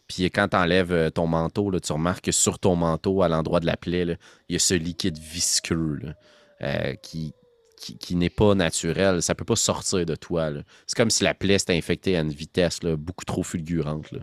Puis 0.10 0.26
quand 0.26 0.50
tu 0.50 0.58
enlèves 0.58 1.10
ton 1.12 1.28
manteau, 1.28 1.72
là, 1.72 1.80
tu 1.80 1.94
remarques 1.94 2.26
que 2.26 2.34
sur 2.34 2.60
ton 2.60 2.76
manteau, 2.76 3.22
à 3.22 3.30
l'endroit 3.30 3.62
de 3.62 3.66
la 3.66 3.78
plaie, 3.78 4.04
là, 4.04 4.16
il 4.50 4.54
y 4.54 4.56
a 4.58 4.60
ce 4.60 4.74
liquide 4.74 5.18
visqueux 5.18 6.00
là, 6.02 6.16
euh, 6.64 6.96
qui, 6.96 7.34
qui, 7.80 8.16
n'est 8.16 8.30
pas 8.30 8.56
naturel. 8.56 9.22
Ça 9.22 9.36
peut 9.36 9.46
pas 9.46 9.56
sortir 9.56 10.06
de 10.06 10.16
toi. 10.16 10.52
C'est 10.86 10.98
comme 10.98 11.10
si 11.10 11.24
la 11.24 11.34
plaie 11.34 11.58
s'était 11.58 11.78
infectée 11.78 12.18
à 12.18 12.22
une 12.22 12.32
vitesse 12.32 12.82
beaucoup 12.82 13.26
trop 13.26 13.44
fulgurante. 13.44 14.14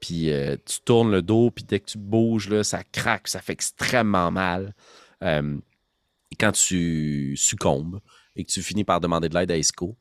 Puis 0.00 0.30
euh, 0.30 0.56
tu 0.64 0.80
tournes 0.80 1.10
le 1.10 1.22
dos, 1.22 1.50
puis 1.50 1.64
dès 1.64 1.80
que 1.80 1.86
tu 1.86 1.98
bouges, 1.98 2.48
là, 2.48 2.64
ça 2.64 2.82
craque, 2.84 3.28
ça 3.28 3.40
fait 3.40 3.52
extrêmement 3.52 4.30
mal. 4.30 4.74
Euh, 5.22 5.58
quand 6.38 6.52
tu 6.52 7.34
succombes 7.36 8.00
et 8.34 8.44
que 8.44 8.50
tu 8.50 8.62
finis 8.62 8.84
par 8.84 9.00
demander 9.00 9.28
de 9.28 9.34
l'aide 9.34 9.50
à 9.50 9.56
Isco, 9.56 9.96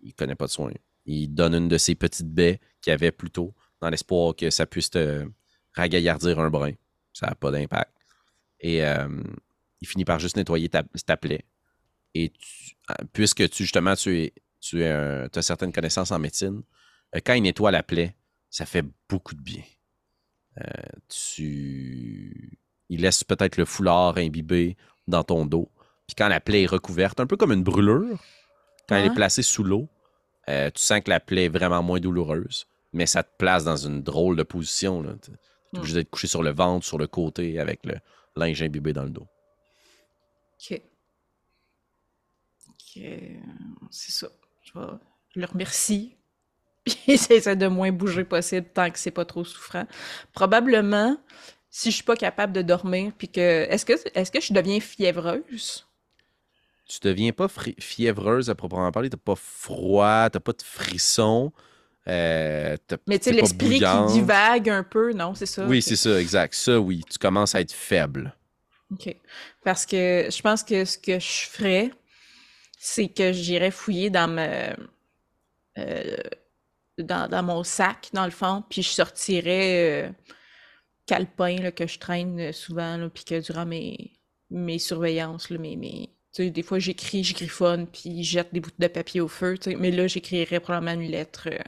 il 0.00 0.14
connaît 0.14 0.34
pas 0.34 0.46
de 0.46 0.50
soin. 0.50 0.72
Il 1.06 1.28
donne 1.28 1.54
une 1.54 1.68
de 1.68 1.78
ses 1.78 1.94
petites 1.94 2.32
baies 2.32 2.60
qu'il 2.80 2.92
avait 2.92 3.12
plus 3.12 3.30
tôt, 3.30 3.54
dans 3.80 3.90
l'espoir 3.90 4.34
que 4.34 4.50
ça 4.50 4.66
puisse 4.66 4.90
te 4.90 5.26
ragaillardir 5.74 6.38
un 6.40 6.50
brin. 6.50 6.72
Ça 7.12 7.26
n'a 7.26 7.34
pas 7.34 7.50
d'impact. 7.50 7.92
Et 8.60 8.84
euh, 8.84 9.22
il 9.80 9.88
finit 9.88 10.04
par 10.04 10.18
juste 10.18 10.36
nettoyer 10.36 10.68
ta 10.68 11.16
plaie. 11.16 11.44
Et 12.14 12.30
tu- 12.30 12.74
euh, 12.90 12.94
puisque 13.12 13.48
tu, 13.50 13.62
justement, 13.64 13.94
tu, 13.94 14.18
es, 14.20 14.32
tu 14.60 14.82
es 14.82 14.88
un- 14.90 15.28
as 15.34 15.42
certaines 15.42 15.72
connaissances 15.72 16.10
en 16.10 16.18
médecine, 16.18 16.62
euh, 17.14 17.20
quand 17.24 17.34
il 17.34 17.42
nettoie 17.42 17.70
la 17.70 17.82
plaie, 17.82 18.14
ça 18.50 18.66
fait 18.66 18.84
beaucoup 19.08 19.34
de 19.34 19.40
bien. 19.40 19.62
Euh, 20.60 20.64
tu... 21.08 22.58
Il 22.88 23.00
laisse 23.00 23.24
peut-être 23.24 23.56
le 23.56 23.64
foulard 23.64 24.18
imbibé 24.18 24.76
dans 25.08 25.24
ton 25.24 25.46
dos. 25.46 25.70
Puis 26.06 26.14
quand 26.16 26.28
la 26.28 26.40
plaie 26.40 26.64
est 26.64 26.66
recouverte, 26.66 27.20
un 27.20 27.26
peu 27.26 27.36
comme 27.38 27.52
une 27.52 27.62
brûlure, 27.62 28.22
quand 28.88 28.96
elle 28.96 29.06
est 29.06 29.14
placée 29.14 29.42
sous 29.42 29.64
l'eau, 29.64 29.88
euh, 30.50 30.70
tu 30.70 30.82
sens 30.82 31.00
que 31.00 31.08
la 31.08 31.20
plaie 31.20 31.44
est 31.46 31.48
vraiment 31.48 31.82
moins 31.82 32.00
douloureuse, 32.00 32.66
mais 32.92 33.06
ça 33.06 33.22
te 33.22 33.30
place 33.38 33.64
dans 33.64 33.76
une 33.76 34.02
drôle 34.02 34.36
de 34.36 34.42
position. 34.42 35.02
Tu 35.02 35.30
es 35.30 35.78
obligé 35.78 35.94
d'être 35.94 36.10
couché 36.10 36.26
sur 36.26 36.42
le 36.42 36.50
ventre, 36.50 36.84
sur 36.84 36.98
le 36.98 37.06
côté, 37.06 37.58
avec 37.58 37.86
le 37.86 37.94
linge 38.36 38.60
imbibé 38.60 38.92
dans 38.92 39.04
le 39.04 39.10
dos. 39.10 39.26
Ok. 40.60 40.82
Ok, 42.96 43.02
C'est 43.90 44.12
ça. 44.12 44.28
Je, 44.62 44.78
vais- 44.78 44.86
le 45.34 45.46
remercie. 45.46 46.16
Puis 46.84 46.98
j'essaie 47.28 47.56
de 47.56 47.68
moins 47.68 47.92
bouger 47.92 48.24
possible 48.24 48.68
tant 48.74 48.90
que 48.90 48.98
c'est 48.98 49.10
pas 49.10 49.24
trop 49.24 49.44
souffrant. 49.44 49.86
Probablement, 50.32 51.16
si 51.70 51.90
je 51.90 51.96
suis 51.96 52.04
pas 52.04 52.16
capable 52.16 52.52
de 52.52 52.62
dormir, 52.62 53.12
puis 53.16 53.28
que. 53.28 53.40
Est-ce 53.40 53.86
que, 53.86 53.94
est 54.14 54.30
que 54.32 54.40
je 54.40 54.52
deviens 54.52 54.80
fiévreuse? 54.80 55.86
Tu 56.86 56.98
deviens 57.02 57.32
pas 57.32 57.48
fiévreuse 57.78 58.50
à 58.50 58.54
proprement 58.54 58.90
parler, 58.92 59.08
t'as 59.08 59.16
pas 59.16 59.36
froid, 59.36 60.28
t'as 60.30 60.40
pas 60.40 60.52
de 60.52 60.62
frisson. 60.62 61.52
euh, 62.08 62.76
Mais 63.06 63.18
tu 63.18 63.26
sais, 63.26 63.32
l'esprit 63.32 63.80
qui 63.80 64.20
divague 64.20 64.68
un 64.68 64.82
peu, 64.82 65.12
non, 65.12 65.34
c'est 65.34 65.46
ça? 65.46 65.66
Oui, 65.66 65.80
c'est 65.80 65.96
ça, 65.96 66.20
exact. 66.20 66.54
Ça, 66.54 66.78
oui, 66.78 67.02
tu 67.08 67.18
commences 67.18 67.54
à 67.54 67.60
être 67.60 67.72
faible. 67.72 68.34
OK. 68.92 69.16
Parce 69.64 69.86
que 69.86 70.26
je 70.30 70.42
pense 70.42 70.62
que 70.62 70.84
ce 70.84 70.98
que 70.98 71.18
je 71.18 71.46
ferais, 71.48 71.90
c'est 72.84 73.08
que 73.08 73.32
j'irais 73.32 73.70
fouiller 73.70 74.10
dans 74.10 74.26
ma, 74.28 74.74
euh, 75.78 76.16
dans, 76.98 77.28
dans 77.28 77.42
mon 77.44 77.62
sac, 77.62 78.08
dans 78.12 78.24
le 78.24 78.32
fond, 78.32 78.64
puis 78.68 78.82
je 78.82 78.88
sortirais 78.88 80.08
euh, 80.08 80.12
calepin 81.06 81.56
là, 81.58 81.72
que 81.72 81.86
je 81.86 81.98
traîne 82.00 82.40
euh, 82.40 82.52
souvent, 82.52 82.96
là, 82.96 83.08
puis 83.08 83.24
que 83.24 83.40
durant 83.40 83.66
mes, 83.66 84.12
mes 84.50 84.80
surveillances, 84.80 85.48
là, 85.50 85.58
mes, 85.58 86.10
des 86.38 86.62
fois 86.64 86.80
j'écris, 86.80 87.22
je 87.24 87.34
griffonne, 87.34 87.86
puis 87.86 88.24
je 88.24 88.32
jette 88.32 88.52
des 88.52 88.60
bouts 88.60 88.70
de 88.76 88.86
papier 88.88 89.20
au 89.20 89.28
feu, 89.28 89.56
mais 89.78 89.92
là 89.92 90.08
j'écrirais 90.08 90.60
probablement 90.60 91.00
une 91.00 91.10
lettre 91.10 91.48
euh, 91.52 91.58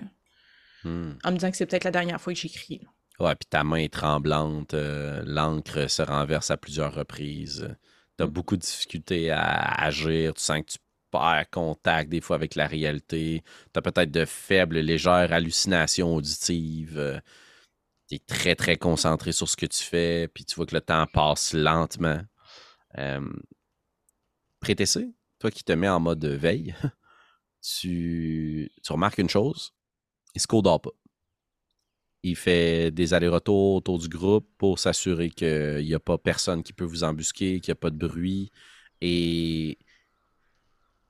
Hmm. 0.84 1.12
en 1.24 1.30
me 1.32 1.36
disant 1.36 1.50
que 1.50 1.56
c'est 1.56 1.66
peut-être 1.66 1.84
la 1.84 1.90
dernière 1.90 2.20
fois 2.20 2.34
que 2.34 2.38
j'écris. 2.40 2.82
Ouais, 3.20 3.34
puis 3.36 3.46
ta 3.48 3.64
main 3.64 3.76
est 3.76 3.92
tremblante, 3.92 4.74
l'encre 4.74 5.88
se 5.88 6.02
renverse 6.02 6.50
à 6.50 6.56
plusieurs 6.56 6.94
reprises. 6.94 7.76
Tu 8.18 8.24
as 8.24 8.26
Mm. 8.26 8.30
beaucoup 8.30 8.56
de 8.56 8.60
difficultés 8.62 9.30
à 9.30 9.82
agir, 9.84 10.34
tu 10.34 10.42
sens 10.42 10.60
que 10.60 10.72
tu 10.72 10.78
perds 11.14 11.50
contact 11.50 12.10
des 12.10 12.20
fois 12.20 12.36
avec 12.36 12.56
la 12.56 12.66
réalité. 12.66 13.42
Tu 13.72 13.78
as 13.78 13.82
peut-être 13.82 14.10
de 14.10 14.24
faibles, 14.24 14.78
légères 14.80 15.32
hallucinations 15.32 16.16
auditives. 16.16 17.22
tu 18.08 18.16
es 18.16 18.18
très, 18.18 18.54
très 18.56 18.76
concentré 18.76 19.32
sur 19.32 19.48
ce 19.48 19.56
que 19.56 19.66
tu 19.66 19.82
fais, 19.82 20.28
puis 20.28 20.44
tu 20.44 20.56
vois 20.56 20.66
que 20.66 20.74
le 20.74 20.80
temps 20.80 21.06
passe 21.12 21.54
lentement. 21.54 22.20
Euh, 22.98 23.20
Prétessé, 24.60 25.10
toi 25.38 25.50
qui 25.50 25.62
te 25.62 25.72
mets 25.72 25.88
en 25.88 26.00
mode 26.00 26.24
veille, 26.24 26.74
tu, 27.60 28.70
remarques 28.88 29.18
une 29.18 29.28
chose, 29.28 29.74
Isco 30.34 30.62
dort 30.62 30.80
pas. 30.80 30.90
Il 32.22 32.36
fait 32.36 32.90
des 32.90 33.12
allers-retours 33.12 33.74
autour 33.74 33.98
du 33.98 34.08
groupe 34.08 34.48
pour 34.56 34.78
s'assurer 34.78 35.28
qu'il 35.28 35.84
n'y 35.84 35.92
a 35.92 36.00
pas 36.00 36.16
personne 36.16 36.62
qui 36.62 36.72
peut 36.72 36.86
vous 36.86 37.04
embusquer, 37.04 37.60
qu'il 37.60 37.70
n'y 37.70 37.76
a 37.78 37.80
pas 37.80 37.90
de 37.90 37.98
bruit. 37.98 38.50
Et 39.02 39.78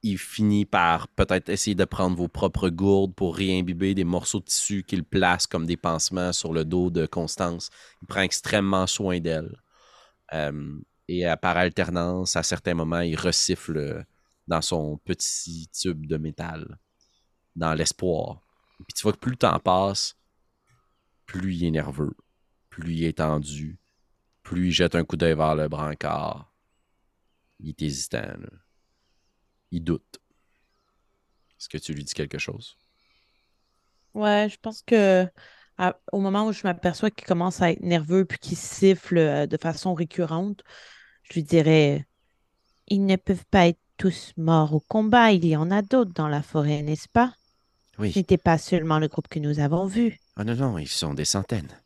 il 0.05 0.19
finit 0.19 0.67
par 0.67 1.09
peut-être 1.09 1.49
essayer 1.49 1.75
de 1.75 1.87
prendre 1.87 2.15
vos 2.15 2.29
propres 2.29 2.69
gourdes 2.69 3.15
pour 3.15 3.35
réimbiber 3.35 3.95
des 3.95 4.05
morceaux 4.05 4.39
de 4.39 4.45
tissu 4.45 4.83
qu'il 4.83 5.03
place 5.03 5.47
comme 5.47 5.65
des 5.65 5.79
pansements 5.79 6.35
sur 6.35 6.53
le 6.53 6.67
dos 6.67 6.91
de 6.91 7.07
Constance. 7.07 7.71
Il 8.03 8.07
prend 8.07 8.21
extrêmement 8.21 8.87
soin 8.87 9.19
d'elle. 9.19 9.57
Euh, 10.35 10.79
et 11.09 11.25
par 11.41 11.57
alternance, 11.57 12.37
à 12.37 12.43
certains 12.43 12.75
moments, 12.75 13.01
il 13.01 13.17
resiffle 13.17 14.05
dans 14.47 14.61
son 14.61 14.99
petit 14.99 15.69
tube 15.73 16.07
de 16.07 16.19
métal, 16.19 16.79
dans 17.57 17.73
l'espoir. 17.73 18.43
Puis 18.87 18.95
tu 18.95 19.05
vois 19.05 19.13
que 19.15 19.19
plus 19.19 19.31
le 19.31 19.39
temps 19.39 19.59
passe, 19.59 20.19
plus 21.25 21.55
il 21.55 21.65
est 21.65 21.71
nerveux, 21.71 22.15
plus 22.69 22.93
il 22.95 23.05
est 23.05 23.19
tendu, 23.19 23.79
plus 24.43 24.67
il 24.67 24.73
jette 24.73 24.97
un 24.97 25.05
coup 25.05 25.17
d'œil 25.17 25.35
vers 25.35 25.55
le 25.55 25.67
brancard. 25.67 26.53
Il 27.59 27.71
est 27.71 27.83
hésitant. 27.83 28.19
là. 28.19 28.64
Il 29.75 29.85
doute. 29.85 30.21
Est-ce 31.59 31.69
que 31.69 31.79
tu 31.79 31.95
lui 31.95 32.05
dis 32.05 32.15
quelque 32.15 32.39
chose? 32.39 32.77
Ouais, 34.15 34.49
je 34.51 34.57
pense 34.59 34.83
que 34.83 35.27
à- 35.79 35.99
au 36.13 36.21
moment 36.21 36.47
où 36.47 36.53
je 36.53 36.63
m'aperçois 36.65 37.11
qu'il 37.11 37.27
commence 37.27 37.61
à 37.63 37.71
être 37.73 37.81
nerveux 37.83 38.25
puis 38.25 38.39
qu'il 38.39 38.57
siffle 38.57 39.19
euh, 39.19 39.47
de 39.47 39.57
façon 39.57 39.93
récurrente, 39.95 40.63
je 41.25 41.35
lui 41.35 41.43
dirais 41.45 42.07
Ils 42.89 43.07
ne 43.07 43.17
peuvent 43.17 43.47
pas 43.51 43.69
être 43.69 43.81
tous 43.99 44.33
morts 44.39 44.75
au 44.75 44.81
combat, 44.81 45.33
il 45.33 45.47
y 45.47 45.57
en 45.57 45.71
a 45.73 45.83
d'autres 45.83 46.13
dans 46.15 46.29
la 46.29 46.43
forêt, 46.43 46.83
n'est-ce 46.83 47.09
pas? 47.09 47.35
Ce 48.03 48.03
Oui. 48.03 48.19
n'était 48.19 48.39
pas 48.39 48.59
seulement 48.59 48.99
le 49.01 49.09
groupe 49.09 49.29
que 49.29 49.41
nous 49.41 49.61
avons 49.61 49.87
vu. 49.87 50.19
Ah 50.37 50.45
non, 50.45 50.55
non, 50.55 50.79
ils 50.79 50.87
sont 50.89 51.13
des 51.13 51.25
centaines. 51.25 51.77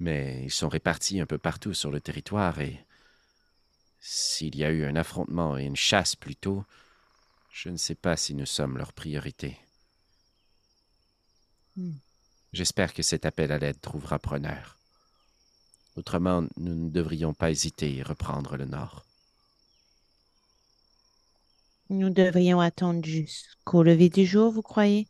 Mais 0.00 0.42
ils 0.44 0.50
sont 0.52 0.68
répartis 0.68 1.20
un 1.20 1.26
peu 1.26 1.38
partout 1.38 1.74
sur 1.74 1.90
le 1.90 2.00
territoire 2.00 2.60
et 2.60 2.84
s'il 4.00 4.54
y 4.56 4.64
a 4.64 4.70
eu 4.70 4.84
un 4.84 4.96
affrontement 4.96 5.56
et 5.56 5.64
une 5.64 5.76
chasse 5.76 6.14
plus 6.14 6.36
tôt, 6.36 6.64
je 7.52 7.68
ne 7.68 7.76
sais 7.76 7.94
pas 7.94 8.16
si 8.16 8.34
nous 8.34 8.46
sommes 8.46 8.78
leur 8.78 8.92
priorité. 8.92 9.58
Hmm. 11.76 11.92
J'espère 12.52 12.92
que 12.94 13.02
cet 13.02 13.26
appel 13.26 13.52
à 13.52 13.58
l'aide 13.58 13.80
trouvera 13.80 14.18
preneur. 14.18 14.78
Autrement, 15.96 16.46
nous 16.56 16.74
ne 16.74 16.90
devrions 16.90 17.34
pas 17.34 17.50
hésiter 17.50 17.96
et 17.96 18.02
reprendre 18.02 18.56
le 18.56 18.64
nord. 18.64 19.04
Nous 21.90 22.08
devrions 22.08 22.60
attendre 22.60 23.04
jusqu'au 23.04 23.82
lever 23.82 24.08
du 24.08 24.24
jour, 24.24 24.50
vous 24.50 24.62
croyez? 24.62 25.06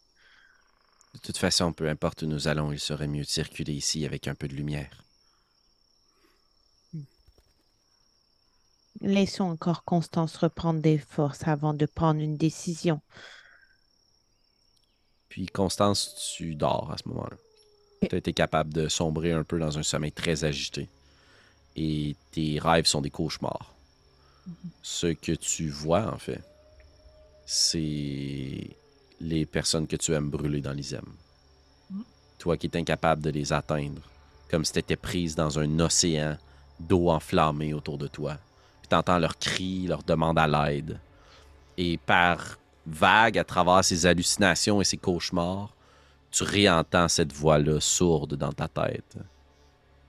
De 1.14 1.20
toute 1.20 1.36
façon, 1.36 1.72
peu 1.72 1.88
importe 1.88 2.22
où 2.22 2.26
nous 2.26 2.48
allons, 2.48 2.72
il 2.72 2.80
serait 2.80 3.06
mieux 3.06 3.22
de 3.22 3.28
circuler 3.28 3.72
ici 3.72 4.04
avec 4.04 4.26
un 4.26 4.34
peu 4.34 4.48
de 4.48 4.54
lumière. 4.54 5.04
Laissons 9.02 9.44
encore 9.44 9.82
Constance 9.84 10.36
reprendre 10.36 10.80
des 10.80 10.96
forces 10.96 11.46
avant 11.48 11.74
de 11.74 11.86
prendre 11.86 12.20
une 12.20 12.36
décision. 12.36 13.00
Puis 15.28 15.46
Constance, 15.46 16.34
tu 16.36 16.54
dors 16.54 16.92
à 16.92 16.98
ce 16.98 17.08
moment-là. 17.08 17.36
Tu 18.08 18.14
as 18.14 18.18
été 18.18 18.32
capable 18.32 18.72
de 18.72 18.88
sombrer 18.88 19.32
un 19.32 19.42
peu 19.42 19.58
dans 19.58 19.76
un 19.76 19.82
sommeil 19.82 20.12
très 20.12 20.44
agité. 20.44 20.88
Et 21.74 22.14
tes 22.30 22.60
rêves 22.60 22.86
sont 22.86 23.00
des 23.00 23.10
cauchemars. 23.10 23.74
Ce 24.82 25.08
que 25.08 25.32
tu 25.32 25.68
vois, 25.68 26.12
en 26.12 26.18
fait, 26.18 26.42
c'est 27.44 28.70
les 29.20 29.46
personnes 29.46 29.86
que 29.86 29.96
tu 29.96 30.12
aimes 30.12 30.30
brûler 30.30 30.60
dans 30.60 30.72
l'isem. 30.72 31.06
Toi 32.38 32.56
qui 32.56 32.66
es 32.66 32.76
incapable 32.76 33.22
de 33.22 33.30
les 33.30 33.52
atteindre, 33.52 34.02
comme 34.48 34.64
si 34.64 34.72
tu 34.72 34.78
étais 34.78 34.96
prise 34.96 35.34
dans 35.34 35.58
un 35.58 35.80
océan 35.80 36.36
d'eau 36.78 37.08
enflammée 37.08 37.74
autour 37.74 37.98
de 37.98 38.06
toi. 38.06 38.38
T'entends 38.92 39.18
leurs 39.18 39.38
cris, 39.38 39.86
leurs 39.86 40.02
demandes 40.02 40.38
à 40.38 40.46
l'aide. 40.46 41.00
Et 41.78 41.96
par 41.96 42.58
vague, 42.84 43.38
à 43.38 43.42
travers 43.42 43.82
ces 43.82 44.04
hallucinations 44.04 44.82
et 44.82 44.84
ces 44.84 44.98
cauchemars, 44.98 45.74
tu 46.30 46.42
réentends 46.42 47.08
cette 47.08 47.32
voix-là 47.32 47.80
sourde 47.80 48.34
dans 48.34 48.52
ta 48.52 48.68
tête, 48.68 49.16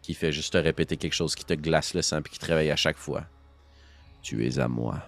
qui 0.01 0.13
fait 0.13 0.33
juste 0.33 0.51
te 0.51 0.57
répéter 0.57 0.97
quelque 0.97 1.13
chose 1.13 1.33
qui 1.33 1.45
te 1.45 1.53
glace 1.53 1.93
le 1.93 2.01
sang 2.01 2.21
puis 2.21 2.33
qui 2.33 2.39
te 2.39 2.45
réveille 2.45 2.71
à 2.71 2.75
chaque 2.75 2.97
fois. 2.97 3.23
Tu 4.21 4.45
es 4.45 4.59
à 4.59 4.67
moi. 4.67 4.99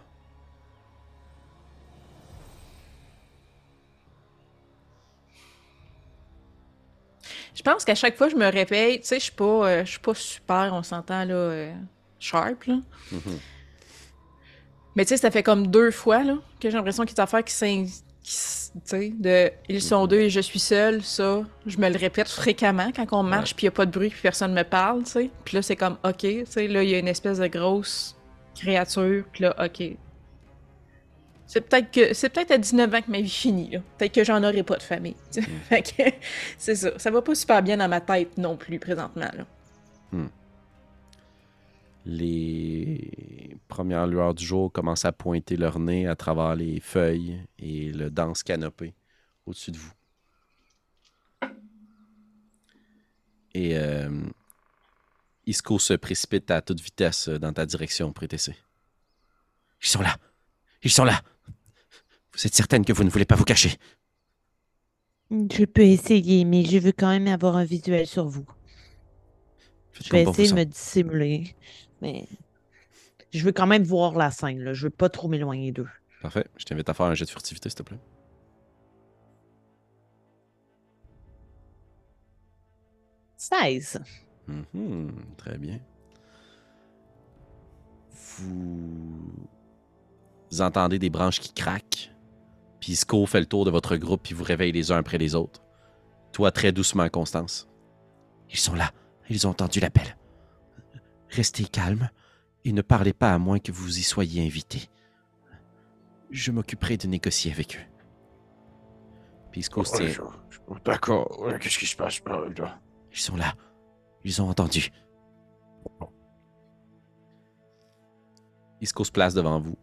Je 7.53 7.61
pense 7.61 7.84
qu'à 7.84 7.95
chaque 7.95 8.15
fois 8.15 8.28
que 8.28 8.34
je 8.36 8.39
me 8.39 8.49
réveille, 8.49 9.01
tu 9.01 9.07
sais, 9.07 9.19
je 9.19 9.26
suis 9.26 9.34
pas, 9.34 9.43
euh, 9.43 9.84
je 9.84 9.91
suis 9.91 9.99
pas 9.99 10.15
super, 10.15 10.69
on 10.71 10.82
s'entend 10.82 11.26
là, 11.26 11.34
euh, 11.34 11.73
sharp 12.19 12.63
là. 12.67 12.76
Mhm. 13.11 13.39
Mais 14.95 15.03
tu 15.05 15.09
sais, 15.09 15.17
ça 15.17 15.29
fait 15.31 15.43
comme 15.43 15.67
deux 15.67 15.91
fois 15.91 16.23
là 16.23 16.35
que 16.59 16.69
j'ai 16.69 16.75
l'impression 16.77 17.03
qu'il 17.03 17.11
y 17.11 17.19
a 17.19 17.25
des 17.25 17.27
affaires 17.27 17.43
qui 17.43 17.53
s'in- 17.53 17.85
de 19.19 19.51
ils 19.69 19.81
sont 19.81 20.07
deux 20.07 20.19
et 20.21 20.29
je 20.31 20.39
suis 20.39 20.57
seule, 20.59 21.03
ça, 21.03 21.43
je 21.67 21.77
me 21.77 21.87
le 21.89 21.97
répète 21.97 22.27
fréquemment 22.27 22.91
quand 22.95 23.05
on 23.11 23.23
marche 23.23 23.55
puis 23.55 23.63
il 23.63 23.65
y 23.65 23.67
a 23.67 23.71
pas 23.71 23.85
de 23.85 23.91
bruit 23.91 24.09
puis 24.09 24.19
personne 24.21 24.53
me 24.53 24.63
parle, 24.63 25.03
tu 25.03 25.11
sais. 25.11 25.29
Puis 25.43 25.55
là 25.55 25.61
c'est 25.61 25.75
comme 25.75 25.97
OK, 26.03 26.17
tu 26.21 26.45
sais, 26.47 26.67
là 26.67 26.81
il 26.83 26.89
y 26.89 26.95
a 26.95 26.99
une 26.99 27.07
espèce 27.07 27.37
de 27.37 27.47
grosse 27.47 28.15
créature, 28.59 29.23
puis 29.31 29.43
là 29.43 29.55
OK. 29.63 29.83
C'est 31.47 31.61
peut-être 31.61 31.91
que 31.91 32.13
c'est 32.15 32.29
peut-être 32.29 32.51
à 32.51 32.57
19 32.57 32.91
ans 32.93 33.01
que 33.01 33.11
ma 33.11 33.21
vie 33.21 33.29
finit 33.29 33.69
là. 33.69 33.79
Peut-être 33.99 34.13
que 34.15 34.23
j'en 34.23 34.43
aurai 34.43 34.63
pas 34.63 34.77
de 34.77 34.83
famille. 34.83 35.15
tu 35.31 35.41
sais. 35.43 35.47
Fait 35.69 35.81
que 35.83 36.03
c'est 36.57 36.75
ça, 36.75 36.89
ça 36.97 37.11
va 37.11 37.21
pas 37.21 37.35
super 37.35 37.61
bien 37.61 37.77
dans 37.77 37.87
ma 37.87 38.01
tête 38.01 38.37
non 38.39 38.57
plus 38.57 38.79
présentement 38.79 39.29
là. 39.37 39.45
Les 42.06 43.58
premières 43.68 44.06
lueurs 44.06 44.36
du 44.36 44.45
jour 44.45 44.72
commencent 44.72 45.06
à 45.06 45.12
pointer 45.12 45.58
leur 45.58 45.80
nez 45.80 46.08
à 46.08 46.16
travers 46.16 46.56
les 46.56 46.80
feuilles 46.80 47.41
et 47.58 47.91
le 47.91 48.12
dense 48.12 48.43
canopé 48.43 48.93
au-dessus 49.45 49.72
de 49.72 49.78
vous. 49.78 49.91
Et 53.56 53.78
euh, 53.78 54.10
Isco 55.47 55.80
se 55.80 55.93
précipite 55.93 56.51
à 56.51 56.62
toute 56.62 56.82
vitesse 56.82 57.30
dans 57.30 57.53
ta 57.53 57.66
direction, 57.66 58.12
Prétessé. 58.14 58.56
Ils 59.82 59.88
sont 59.88 60.01
là! 60.01 60.18
Ils 60.84 60.91
sont 60.91 61.06
là! 61.06 61.22
Vous 62.34 62.45
êtes 62.45 62.53
certaine 62.53 62.84
que 62.84 62.93
vous 62.93 63.03
ne 63.03 63.10
voulez 63.10 63.26
pas 63.26 63.36
vous 63.36 63.45
cacher? 63.45 63.78
Je 65.32 65.66
peux 65.66 65.84
essayer, 65.84 66.45
mais 66.45 66.66
je 66.66 66.78
veux 66.78 66.91
quand 66.91 67.10
même 67.10 67.28
avoir 67.28 67.56
un 67.56 67.66
visuel 67.66 68.06
sur 68.06 68.28
vous. 68.28 68.45
Faites 69.91 70.08
Je 70.08 70.12
vais 70.12 70.24
essayer 70.24 70.49
de 70.49 70.56
me 70.56 70.66
dissimuler, 70.66 71.56
mais 72.01 72.27
je 73.31 73.43
veux 73.43 73.51
quand 73.51 73.67
même 73.67 73.83
voir 73.83 74.15
la 74.15 74.31
scène. 74.31 74.59
Là. 74.59 74.73
Je 74.73 74.83
veux 74.85 74.91
pas 74.91 75.09
trop 75.09 75.27
m'éloigner 75.27 75.71
d'eux. 75.71 75.89
Parfait. 76.21 76.47
Je 76.57 76.65
t'invite 76.65 76.89
à 76.89 76.93
faire 76.93 77.05
un 77.07 77.13
jet 77.13 77.25
de 77.25 77.29
furtivité, 77.29 77.69
s'il 77.69 77.77
te 77.77 77.83
plaît. 77.83 77.99
«16. 83.37 84.01
Mhm, 84.47 85.11
très 85.37 85.57
bien. 85.57 85.79
Vous... 88.11 89.31
vous 90.51 90.61
entendez 90.61 90.97
des 90.97 91.09
branches 91.09 91.39
qui 91.39 91.53
craquent. 91.53 92.11
Puis 92.79 92.93
Isco 92.93 93.25
fait 93.25 93.39
le 93.39 93.45
tour 93.45 93.65
de 93.65 93.71
votre 93.71 93.97
groupe 93.97 94.23
puis 94.23 94.33
vous 94.33 94.43
réveille 94.43 94.71
les 94.71 94.91
uns 94.91 94.97
après 94.97 95.17
les 95.17 95.35
autres. 95.35 95.61
Toi, 96.31 96.51
très 96.51 96.71
doucement, 96.71 97.07
Constance. 97.09 97.67
Ils 98.49 98.57
sont 98.57 98.73
là. 98.73 98.91
Ils 99.29 99.45
ont 99.47 99.51
entendu 99.51 99.79
l'appel. 99.79 100.17
Restez 101.36 101.65
calme 101.65 102.09
et 102.63 102.71
ne 102.71 102.81
parlez 102.81 103.11
pas 103.11 103.33
à 103.33 103.38
moins 103.38 103.59
que 103.59 103.73
vous 103.73 103.99
y 103.99 104.03
soyez 104.03 104.45
invité. 104.45 104.89
Je 106.31 106.49
m'occuperai 106.51 106.95
de 106.95 107.07
négocier 107.07 107.51
avec 107.51 107.75
eux. 107.75 107.95
Puis 109.51 109.59
Isco 109.59 109.83
se. 109.83 110.21
Oh, 110.67 110.77
D'accord, 110.86 111.45
qu'est-ce 111.59 111.77
qui 111.77 111.88
se 111.88 111.95
passe 111.97 112.21
euh, 112.29 112.53
là? 112.57 112.79
Ils 113.11 113.19
sont 113.19 113.36
là. 113.36 113.53
Ils 114.23 114.41
ont 114.41 114.49
entendu. 114.49 114.91
Isco 118.79 119.03
se 119.03 119.11
place 119.11 119.33
devant 119.33 119.59
vous. 119.59 119.77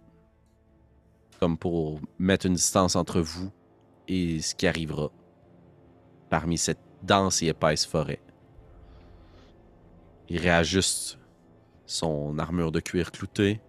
Comme 1.38 1.58
pour 1.58 2.00
mettre 2.18 2.46
une 2.46 2.54
distance 2.54 2.96
entre 2.96 3.20
vous 3.20 3.52
et 4.08 4.40
ce 4.40 4.54
qui 4.54 4.66
arrivera 4.66 5.10
parmi 6.30 6.56
cette 6.56 6.80
dense 7.02 7.42
et 7.42 7.48
épaisse 7.48 7.84
forêt. 7.84 8.22
Il 10.30 10.38
réajuste 10.38 11.18
son 11.92 12.38
armure 12.38 12.72
de 12.72 12.80
cuir 12.80 13.12
clouté, 13.12 13.60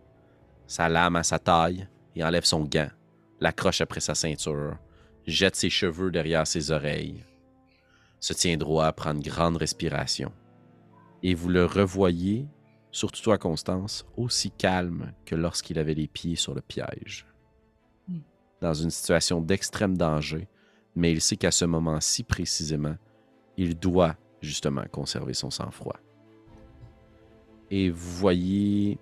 sa 0.65 0.89
lame 0.89 1.17
à 1.17 1.23
sa 1.23 1.39
taille, 1.39 1.87
et 2.15 2.23
enlève 2.23 2.45
son 2.45 2.63
gant, 2.63 2.89
l'accroche 3.39 3.81
après 3.81 3.99
sa 3.99 4.15
ceinture, 4.15 4.77
jette 5.27 5.55
ses 5.55 5.69
cheveux 5.69 6.11
derrière 6.11 6.47
ses 6.47 6.71
oreilles, 6.71 7.25
se 8.19 8.33
tient 8.33 8.57
droit, 8.57 8.91
prend 8.93 9.13
une 9.13 9.21
grande 9.21 9.57
respiration. 9.57 10.31
Et 11.21 11.33
vous 11.33 11.49
le 11.49 11.65
revoyez, 11.65 12.47
surtout 12.91 13.21
toi, 13.21 13.37
Constance, 13.37 14.05
aussi 14.15 14.51
calme 14.51 15.11
que 15.25 15.35
lorsqu'il 15.35 15.79
avait 15.79 15.93
les 15.93 16.07
pieds 16.07 16.35
sur 16.35 16.53
le 16.53 16.61
piège. 16.61 17.25
Hmm. 18.07 18.19
Dans 18.61 18.73
une 18.73 18.89
situation 18.89 19.41
d'extrême 19.41 19.97
danger, 19.97 20.47
mais 20.95 21.11
il 21.11 21.21
sait 21.21 21.37
qu'à 21.37 21.51
ce 21.51 21.65
moment-ci 21.65 22.23
précisément, 22.23 22.95
il 23.57 23.77
doit 23.77 24.15
justement 24.41 24.83
conserver 24.91 25.33
son 25.33 25.49
sang-froid. 25.49 25.99
Et 27.75 27.89
vous 27.89 28.17
voyez 28.19 28.99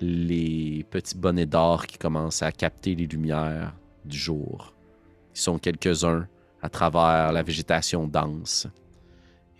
les 0.00 0.84
petits 0.90 1.16
bonnets 1.16 1.46
d'or 1.46 1.86
qui 1.86 1.96
commencent 1.96 2.42
à 2.42 2.50
capter 2.50 2.96
les 2.96 3.06
lumières 3.06 3.72
du 4.04 4.18
jour. 4.18 4.74
Ils 5.32 5.40
sont 5.40 5.56
quelques-uns 5.56 6.26
à 6.60 6.68
travers 6.68 7.30
la 7.30 7.44
végétation 7.44 8.08
dense. 8.08 8.66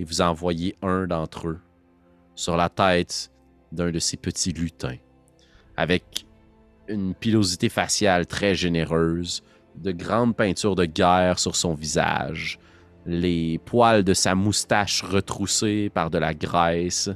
Et 0.01 0.03
vous 0.03 0.21
en 0.21 0.33
voyez 0.33 0.75
un 0.83 1.07
d'entre 1.07 1.47
eux 1.47 1.61
sur 2.35 2.57
la 2.57 2.69
tête 2.69 3.31
d'un 3.71 3.93
de 3.93 4.01
ces 4.01 4.17
petits 4.17 4.53
lutins, 4.53 4.99
avec 5.77 6.27
une 6.89 7.15
pilosité 7.15 7.69
faciale 7.69 8.27
très 8.27 8.57
généreuse, 8.57 9.45
de 9.77 9.93
grandes 9.93 10.35
peintures 10.35 10.75
de 10.75 10.87
guerre 10.87 11.39
sur 11.39 11.55
son 11.55 11.75
visage, 11.75 12.59
les 13.07 13.59
poils 13.59 14.03
de 14.03 14.13
sa 14.13 14.35
moustache 14.35 15.05
retroussés 15.05 15.89
par 15.89 16.11
de 16.11 16.19
la 16.19 16.35
graisse 16.35 17.11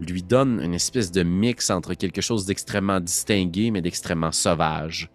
lui 0.00 0.22
donnent 0.22 0.60
une 0.62 0.74
espèce 0.74 1.12
de 1.12 1.22
mix 1.22 1.70
entre 1.70 1.94
quelque 1.94 2.20
chose 2.20 2.46
d'extrêmement 2.46 3.00
distingué 3.00 3.70
mais 3.70 3.82
d'extrêmement 3.82 4.32
sauvage. 4.32 5.10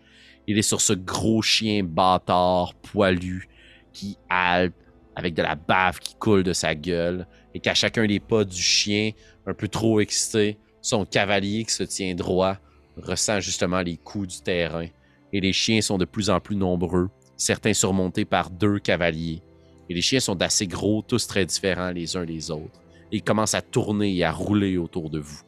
Il 0.48 0.58
est 0.58 0.64
sur 0.64 0.82
ce 0.82 0.94
gros 0.94 1.42
chien 1.42 1.84
bâtard 1.84 2.74
poilu 2.76 3.50
qui 3.94 4.18
halte 4.30 4.76
avec 5.16 5.34
de 5.34 5.42
la 5.42 5.56
bave 5.56 6.00
qui 6.00 6.16
coule 6.16 6.44
de 6.44 6.54
sa 6.54 6.76
gueule 6.76 7.26
et 7.54 7.60
qu'à 7.60 7.74
chacun 7.74 8.06
des 8.06 8.20
pas 8.20 8.44
du 8.44 8.62
chien, 8.62 9.12
un 9.48 9.54
peu 9.54 9.68
trop 9.68 10.00
excité, 10.00 10.58
son 10.82 11.06
cavalier 11.06 11.64
qui 11.66 11.74
se 11.74 11.84
tient 11.84 12.14
droit 12.14 12.58
ressent 12.98 13.40
justement 13.40 13.82
les 13.82 13.98
coups 13.98 14.28
du 14.28 14.42
terrain 14.42 14.88
et 15.34 15.40
les 15.40 15.54
chiens 15.54 15.82
sont 15.82 15.98
de 15.98 16.06
plus 16.06 16.30
en 16.30 16.40
plus 16.40 16.56
nombreux, 16.56 17.10
certains 17.38 17.74
surmontés 17.74 18.26
par 18.26 18.50
deux 18.50 18.80
cavaliers. 18.80 19.42
Et 19.90 19.94
les 19.94 20.02
chiens 20.02 20.20
sont 20.20 20.36
d'assez 20.36 20.68
gros, 20.68 21.02
tous 21.02 21.28
très 21.28 21.46
différents 21.46 21.92
les 21.92 22.16
uns 22.16 22.26
des 22.26 22.52
autres. 22.52 22.85
Et 23.12 23.18
ils 23.18 23.24
commencent 23.24 23.54
à 23.54 23.62
tourner 23.62 24.16
et 24.16 24.24
à 24.24 24.32
rouler 24.32 24.78
autour 24.78 25.10
de 25.10 25.20
vous. 25.20 25.42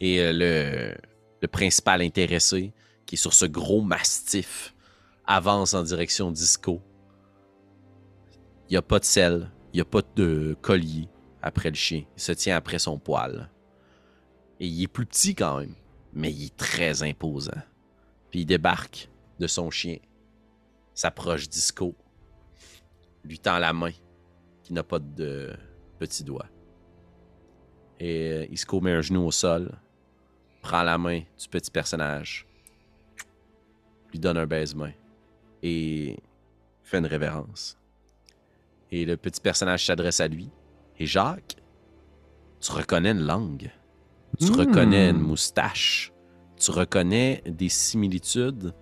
Et 0.00 0.20
euh, 0.20 0.32
le, 0.32 0.94
le 1.40 1.48
principal 1.48 2.02
intéressé, 2.02 2.72
qui 3.06 3.14
est 3.14 3.18
sur 3.18 3.32
ce 3.32 3.46
gros 3.46 3.82
mastif, 3.82 4.74
avance 5.26 5.74
en 5.74 5.82
direction 5.82 6.30
d'Isco. 6.30 6.82
Il 8.68 8.72
n'y 8.72 8.76
a 8.76 8.82
pas 8.82 8.98
de 8.98 9.04
selle, 9.04 9.50
il 9.72 9.76
n'y 9.76 9.80
a 9.80 9.84
pas 9.84 10.02
de 10.16 10.56
collier 10.60 11.08
après 11.42 11.70
le 11.70 11.76
chien. 11.76 12.04
Il 12.16 12.22
se 12.22 12.32
tient 12.32 12.56
après 12.56 12.78
son 12.78 12.98
poil. 12.98 13.50
Et 14.58 14.66
il 14.66 14.82
est 14.82 14.88
plus 14.88 15.06
petit 15.06 15.34
quand 15.34 15.60
même, 15.60 15.74
mais 16.12 16.32
il 16.32 16.46
est 16.46 16.56
très 16.56 17.02
imposant. 17.02 17.62
Puis 18.30 18.40
il 18.40 18.46
débarque 18.46 19.08
de 19.38 19.46
son 19.46 19.70
chien, 19.70 19.98
s'approche 20.94 21.48
d'Isco, 21.48 21.94
lui 23.22 23.38
tend 23.38 23.58
la 23.58 23.72
main, 23.72 23.92
qui 24.62 24.72
n'a 24.72 24.82
pas 24.82 24.98
de 24.98 25.54
petit 25.96 26.24
doigt. 26.24 26.46
Et 27.98 28.30
euh, 28.30 28.46
Isco 28.50 28.80
met 28.80 28.92
un 28.92 29.00
genou 29.00 29.26
au 29.26 29.30
sol, 29.30 29.70
prend 30.62 30.82
la 30.82 30.98
main 30.98 31.20
du 31.20 31.48
petit 31.50 31.70
personnage, 31.70 32.46
lui 34.12 34.18
donne 34.18 34.36
un 34.36 34.46
baise-main 34.46 34.92
et 35.62 36.16
fait 36.82 36.98
une 36.98 37.06
révérence. 37.06 37.78
Et 38.90 39.04
le 39.04 39.16
petit 39.16 39.40
personnage 39.40 39.84
s'adresse 39.86 40.20
à 40.20 40.28
lui. 40.28 40.50
Et 40.98 41.06
Jacques, 41.06 41.56
tu 42.60 42.70
reconnais 42.72 43.10
une 43.12 43.26
langue. 43.26 43.70
Tu 44.38 44.46
Hmm. 44.50 44.54
reconnais 44.60 45.10
une 45.10 45.18
moustache. 45.20 46.12
Tu 46.58 46.70
reconnais 46.70 47.42
des 47.46 47.68
similitudes 47.68 48.72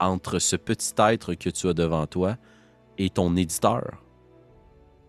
entre 0.00 0.38
ce 0.38 0.56
petit 0.56 0.92
être 0.98 1.34
que 1.34 1.50
tu 1.50 1.68
as 1.68 1.74
devant 1.74 2.06
toi 2.06 2.36
et 2.98 3.08
ton 3.10 3.36
éditeur. 3.36 4.02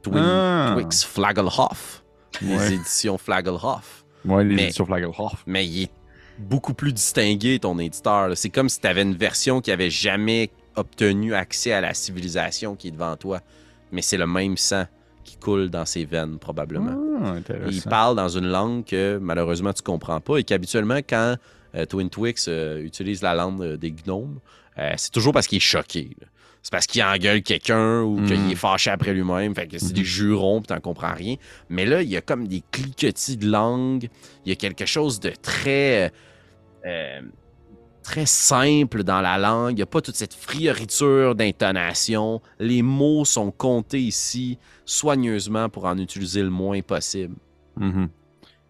Twin 0.03 0.23
Ah. 0.23 0.42
Twix 0.73 1.03
Flagelhoff. 1.03 2.03
Les 2.41 2.55
Ouais. 2.57 2.73
éditions 2.73 3.17
Flagelhoff. 3.17 4.05
Ouais, 4.25 4.43
les 4.43 4.55
Mais- 4.55 4.63
éditions 4.65 4.85
Flagelhoff. 4.85 5.43
Mais 5.45 5.67
il 5.67 5.83
est 5.83 5.91
beaucoup 6.39 6.73
plus 6.73 6.93
distingué, 6.93 7.59
ton 7.59 7.77
éditeur. 7.79 8.35
C'est 8.35 8.49
comme 8.49 8.69
si 8.69 8.79
tu 8.79 8.87
avais 8.87 9.01
une 9.03 9.15
version 9.15 9.61
qui 9.61 9.71
avait 9.71 9.89
jamais 9.89 10.49
obtenu 10.75 11.35
accès 11.35 11.71
à 11.73 11.81
la 11.81 11.93
civilisation 11.93 12.75
qui 12.75 12.87
est 12.87 12.91
devant 12.91 13.15
toi. 13.15 13.39
Mais 13.91 14.01
c'est 14.01 14.17
le 14.17 14.25
même 14.25 14.57
sang 14.57 14.85
qui 15.23 15.37
coule 15.37 15.69
dans 15.69 15.85
ses 15.85 16.05
veines, 16.05 16.39
probablement. 16.39 16.97
Ah, 17.23 17.35
il 17.69 17.81
parle 17.83 18.15
dans 18.15 18.29
une 18.29 18.47
langue 18.47 18.83
que 18.83 19.19
malheureusement 19.21 19.71
tu 19.71 19.81
comprends 19.83 20.19
pas 20.19 20.37
et 20.37 20.43
qu'habituellement 20.43 20.97
quand 21.07 21.35
euh, 21.75 21.85
Twin 21.85 22.09
Twix 22.09 22.45
euh, 22.49 22.83
utilise 22.83 23.21
la 23.21 23.33
langue 23.33 23.61
euh, 23.61 23.77
des 23.77 23.91
gnomes, 23.91 24.39
euh, 24.77 24.93
c'est 24.97 25.11
toujours 25.11 25.31
parce 25.33 25.47
qu'il 25.47 25.57
est 25.57 25.61
choqué. 25.61 26.15
là. 26.19 26.27
C'est 26.63 26.71
parce 26.71 26.87
qu'il 26.87 27.03
engueule 27.03 27.43
quelqu'un 27.43 28.01
ou 28.03 28.23
qu'il 28.25 28.51
est 28.51 28.55
fâché 28.55 28.89
après 28.89 29.13
lui-même. 29.13 29.53
Fait 29.53 29.67
que 29.67 29.77
c'est 29.77 29.87
Mhm. 29.89 29.93
des 29.93 30.03
jurons 30.05 30.61
puis 30.61 30.67
t'en 30.67 30.79
comprends 30.79 31.13
rien. 31.13 31.35
Mais 31.69 31.85
là, 31.85 32.01
il 32.01 32.09
y 32.09 32.15
a 32.17 32.21
comme 32.21 32.47
des 32.47 32.63
cliquetis 32.71 33.35
de 33.37 33.47
langue. 33.49 34.07
Il 34.45 34.49
y 34.49 34.51
a 34.53 34.55
quelque 34.55 34.85
chose 34.85 35.19
de 35.19 35.29
très... 35.29 36.11
euh, 36.85 37.21
très 38.01 38.25
simple 38.25 39.03
dans 39.03 39.19
la 39.21 39.37
langue. 39.37 39.71
Il 39.73 39.75
n'y 39.75 39.81
a 39.81 39.85
pas 39.85 40.01
toute 40.01 40.15
cette 40.15 40.33
frioriture 40.33 41.35
d'intonation. 41.35 42.41
Les 42.59 42.81
mots 42.81 43.23
sont 43.25 43.51
comptés 43.51 44.01
ici 44.01 44.57
soigneusement 44.85 45.67
pour 45.69 45.85
en 45.85 45.97
utiliser 45.97 46.43
le 46.43 46.49
moins 46.49 46.81
possible. 46.81 47.35
Mhm. 47.77 48.09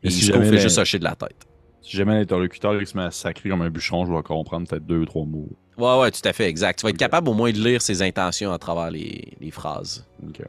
Et 0.04 0.08
Et 0.08 0.10
si 0.10 0.32
fait 0.32 0.40
la- 0.52 0.58
juste 0.58 0.78
hocher 0.78 1.00
de 1.00 1.04
la 1.04 1.16
tête. 1.16 1.48
Si 1.82 1.96
jamais 1.98 2.16
l'interlocuteur 2.20 2.74
se 2.88 2.96
met 2.98 3.04
à 3.04 3.12
sacrer 3.12 3.50
comme 3.50 3.62
un 3.62 3.70
bûcheron, 3.70 4.06
je 4.06 4.14
vais 4.14 4.22
comprendre 4.24 4.68
peut-être 4.68 4.86
deux 4.86 5.00
ou 5.00 5.06
trois 5.06 5.26
mots. 5.26 5.50
Ouais, 5.78 6.00
ouais, 6.00 6.12
tout 6.12 6.22
à 6.28 6.34
fait, 6.34 6.48
exact. 6.48 6.80
Tu 6.80 6.84
vas 6.84 6.90
être 6.90 6.98
capable 6.98 7.30
au 7.30 7.34
moins 7.34 7.52
de 7.52 7.58
lire 7.58 7.82
ses 7.82 8.02
intentions 8.02 8.52
à 8.52 8.58
travers 8.58 8.92
les, 8.92 9.34
les 9.40 9.52
phrases. 9.52 10.06
Ok. 10.28 10.42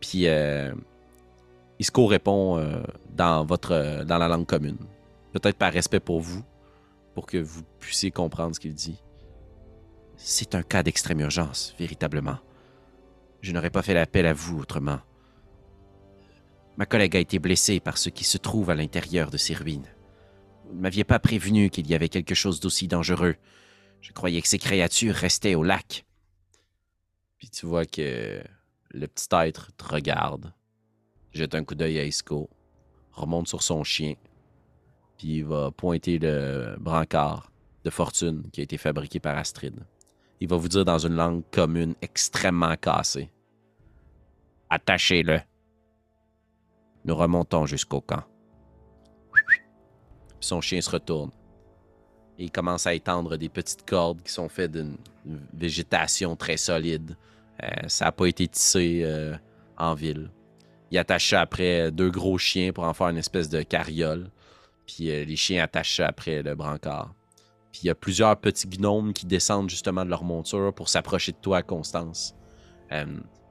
Puis 0.00 0.26
euh, 0.26 0.72
Isco 1.78 2.06
répond 2.06 2.58
euh, 2.58 2.82
dans, 3.14 3.44
votre, 3.44 4.04
dans 4.04 4.18
la 4.18 4.28
langue 4.28 4.46
commune. 4.46 4.78
Peut-être 5.32 5.56
par 5.56 5.72
respect 5.72 6.00
pour 6.00 6.20
vous, 6.20 6.42
pour 7.14 7.26
que 7.26 7.38
vous 7.38 7.62
puissiez 7.78 8.10
comprendre 8.10 8.54
ce 8.54 8.60
qu'il 8.60 8.74
dit. 8.74 9.00
C'est 10.16 10.54
un 10.54 10.62
cas 10.62 10.82
d'extrême 10.82 11.20
urgence, 11.20 11.74
véritablement. 11.78 12.38
Je 13.40 13.52
n'aurais 13.52 13.70
pas 13.70 13.82
fait 13.82 13.94
l'appel 13.94 14.26
à 14.26 14.34
vous 14.34 14.60
autrement. 14.60 14.98
Ma 16.76 16.84
collègue 16.84 17.16
a 17.16 17.20
été 17.20 17.38
blessée 17.38 17.80
par 17.80 17.96
ce 17.96 18.10
qui 18.10 18.24
se 18.24 18.36
trouve 18.36 18.70
à 18.70 18.74
l'intérieur 18.74 19.30
de 19.30 19.36
ces 19.38 19.54
ruines. 19.54 19.88
Vous 20.66 20.76
ne 20.76 20.82
m'aviez 20.82 21.04
pas 21.04 21.18
prévenu 21.18 21.70
qu'il 21.70 21.88
y 21.88 21.94
avait 21.94 22.08
quelque 22.08 22.34
chose 22.34 22.60
d'aussi 22.60 22.88
dangereux. 22.88 23.36
Je 24.00 24.12
croyais 24.12 24.40
que 24.40 24.48
ces 24.48 24.58
créatures 24.58 25.14
restaient 25.14 25.54
au 25.54 25.62
lac. 25.62 26.04
Puis 27.38 27.48
tu 27.48 27.66
vois 27.66 27.86
que 27.86 28.42
le 28.90 29.06
petit 29.06 29.28
être 29.32 29.70
te 29.76 29.84
regarde, 29.84 30.52
jette 31.32 31.54
un 31.54 31.64
coup 31.64 31.74
d'œil 31.74 31.98
à 31.98 32.04
Isco, 32.04 32.50
remonte 33.12 33.48
sur 33.48 33.62
son 33.62 33.84
chien, 33.84 34.14
puis 35.16 35.36
il 35.36 35.44
va 35.44 35.70
pointer 35.70 36.18
le 36.18 36.76
brancard 36.78 37.50
de 37.84 37.90
fortune 37.90 38.50
qui 38.52 38.60
a 38.60 38.64
été 38.64 38.78
fabriqué 38.78 39.20
par 39.20 39.36
Astrid. 39.36 39.74
Il 40.40 40.48
va 40.48 40.56
vous 40.56 40.68
dire 40.68 40.84
dans 40.84 40.98
une 40.98 41.14
langue 41.14 41.42
commune 41.50 41.94
extrêmement 42.00 42.76
cassée. 42.76 43.30
Attachez-le. 44.70 45.40
Nous 47.04 47.14
remontons 47.14 47.66
jusqu'au 47.66 48.00
camp. 48.00 48.24
Son 50.40 50.60
chien 50.60 50.80
se 50.80 50.90
retourne. 50.90 51.30
Et 52.40 52.44
il 52.44 52.50
commence 52.50 52.86
à 52.86 52.94
étendre 52.94 53.36
des 53.36 53.50
petites 53.50 53.84
cordes 53.84 54.22
qui 54.22 54.32
sont 54.32 54.48
faites 54.48 54.72
d'une 54.72 54.96
végétation 55.52 56.36
très 56.36 56.56
solide. 56.56 57.18
Euh, 57.62 57.68
ça 57.86 58.06
n'a 58.06 58.12
pas 58.12 58.24
été 58.24 58.48
tissé 58.48 59.02
euh, 59.04 59.36
en 59.76 59.92
ville. 59.92 60.30
Il 60.90 60.96
attache 60.96 61.34
après 61.34 61.92
deux 61.92 62.10
gros 62.10 62.38
chiens 62.38 62.72
pour 62.72 62.84
en 62.84 62.94
faire 62.94 63.08
une 63.08 63.18
espèce 63.18 63.50
de 63.50 63.60
carriole. 63.60 64.30
Puis 64.86 65.10
euh, 65.10 65.26
les 65.26 65.36
chiens 65.36 65.62
attachent 65.62 66.00
après 66.00 66.42
le 66.42 66.54
brancard. 66.54 67.14
Puis 67.72 67.82
il 67.84 67.86
y 67.88 67.90
a 67.90 67.94
plusieurs 67.94 68.34
petits 68.40 68.68
gnomes 68.68 69.12
qui 69.12 69.26
descendent 69.26 69.68
justement 69.68 70.06
de 70.06 70.10
leur 70.10 70.24
monture 70.24 70.72
pour 70.72 70.88
s'approcher 70.88 71.32
de 71.32 71.36
toi, 71.42 71.62
Constance. 71.62 72.34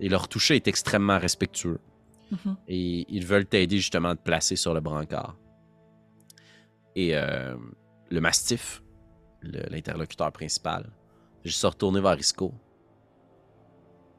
Et 0.01 0.09
leur 0.09 0.27
toucher 0.27 0.55
est 0.55 0.67
extrêmement 0.67 1.19
respectueux. 1.19 1.79
Mhm. 2.31 2.57
Et 2.67 3.05
ils 3.07 3.25
veulent 3.25 3.45
t'aider 3.45 3.77
justement 3.77 4.09
à 4.09 4.15
te 4.15 4.23
placer 4.23 4.55
sur 4.55 4.73
le 4.73 4.81
brancard. 4.81 5.37
Et 6.95 7.15
euh, 7.15 7.55
le 8.09 8.21
mastif, 8.21 8.83
l'interlocuteur 9.41 10.31
principal, 10.31 10.83
va 10.83 10.91
juste 11.43 11.59
se 11.59 11.67
retourner 11.67 12.01
vers 12.01 12.19
Isco. 12.19 12.53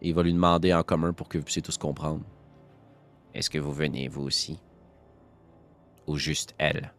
Et 0.00 0.08
il 0.08 0.14
va 0.14 0.22
lui 0.22 0.32
demander 0.32 0.72
en 0.72 0.82
commun 0.82 1.12
pour 1.12 1.28
que 1.28 1.38
vous 1.38 1.44
puissiez 1.44 1.62
tous 1.62 1.76
comprendre. 1.76 2.24
Est-ce 3.34 3.50
que 3.50 3.58
vous 3.58 3.72
venez, 3.72 4.08
vous 4.08 4.22
aussi? 4.22 4.60
Ou 6.06 6.16
juste 6.16 6.54
elle? 6.58 6.92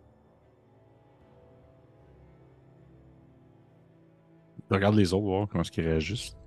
Je 4.69 4.75
regarde 4.75 4.95
les 4.95 5.13
autres, 5.13 5.25
voir 5.25 5.47
comment 5.49 5.63
est-ce 5.63 5.81
réagissent. 5.81 6.37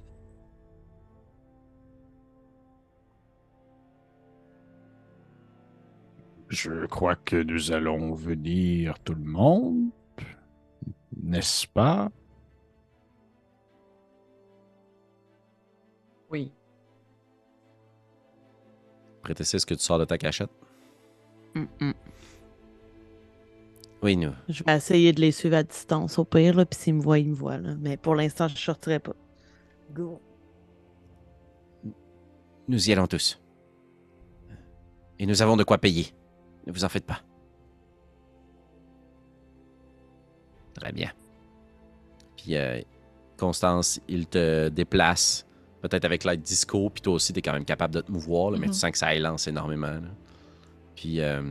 Je 6.48 6.86
crois 6.86 7.16
que 7.16 7.42
nous 7.42 7.72
allons 7.72 8.14
venir 8.14 8.98
tout 9.00 9.14
le 9.14 9.24
monde, 9.24 9.90
n'est-ce 11.22 11.66
pas? 11.66 12.10
Oui. 16.30 16.52
Prétessez 19.22 19.58
ce 19.58 19.66
que 19.66 19.74
tu 19.74 19.80
sors 19.80 19.98
de 19.98 20.04
ta 20.04 20.18
cachette? 20.18 20.50
Hum, 21.54 21.68
hum. 21.80 21.94
Oui, 24.02 24.16
nous. 24.16 24.32
Je 24.48 24.62
vais 24.64 24.76
essayer 24.76 25.12
de 25.12 25.20
les 25.20 25.32
suivre 25.32 25.56
à 25.56 25.62
distance 25.62 26.18
au 26.18 26.24
pire, 26.24 26.54
là, 26.54 26.66
puis 26.66 26.78
s'ils 26.78 26.94
me 26.94 27.00
voient, 27.00 27.18
ils 27.18 27.30
me 27.30 27.34
voient. 27.34 27.56
Là. 27.56 27.74
Mais 27.80 27.96
pour 27.96 28.14
l'instant, 28.14 28.48
je 28.48 28.54
ne 28.54 28.58
sortirai 28.58 28.98
pas. 28.98 29.14
Go. 29.92 30.20
Nous 32.68 32.88
y 32.88 32.92
allons 32.92 33.06
tous. 33.06 33.40
Et 35.18 35.26
nous 35.26 35.40
avons 35.40 35.56
de 35.56 35.64
quoi 35.64 35.78
payer. 35.78 36.08
Ne 36.66 36.72
vous 36.72 36.84
en 36.84 36.88
faites 36.88 37.06
pas. 37.06 37.22
Très 40.74 40.92
bien. 40.92 41.10
Puis, 42.36 42.56
euh, 42.56 42.80
Constance, 43.36 44.00
il 44.08 44.26
te 44.28 44.68
déplace, 44.68 45.44
peut-être 45.80 46.04
avec 46.04 46.22
l'aide 46.24 46.40
disco, 46.42 46.88
puis 46.90 47.02
toi 47.02 47.14
aussi, 47.14 47.32
tu 47.32 47.40
es 47.40 47.42
quand 47.42 47.52
même 47.52 47.64
capable 47.64 47.94
de 47.94 48.00
te 48.00 48.10
mouvoir, 48.12 48.50
là, 48.52 48.58
mais 48.58 48.66
Mhm. 48.66 48.72
tu 48.72 48.78
sens 48.78 48.90
que 48.92 48.98
ça 48.98 49.14
élance 49.14 49.46
énormément. 49.48 49.88
là. 49.88 50.08
Puis, 50.94 51.20
euh, 51.20 51.42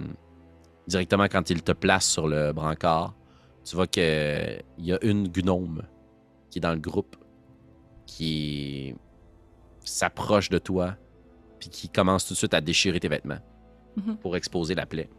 directement 0.88 1.26
quand 1.28 1.50
il 1.50 1.62
te 1.62 1.74
place 1.74 2.06
sur 2.10 2.28
le 2.28 2.54
brancard, 2.54 3.14
tu 3.66 3.76
vois 3.76 3.88
qu'il 3.88 4.64
y 4.78 4.94
a 4.94 5.00
une 5.06 5.28
gnome 5.28 5.84
qui 6.50 6.60
est 6.60 6.62
dans 6.62 6.74
le 6.74 6.80
groupe, 6.80 7.16
qui 8.06 8.96
s'approche 9.84 10.50
de 10.50 10.58
toi, 10.60 10.96
puis 11.60 11.70
qui 11.70 11.90
commence 11.90 12.26
tout 12.26 12.34
de 12.34 12.38
suite 12.38 12.54
à 12.54 12.62
déchirer 12.62 13.00
tes 13.00 13.08
vêtements 13.10 13.40
Mhm. 13.98 14.18
pour 14.18 14.36
exposer 14.38 14.74
la 14.76 14.86
plaie. 14.86 15.10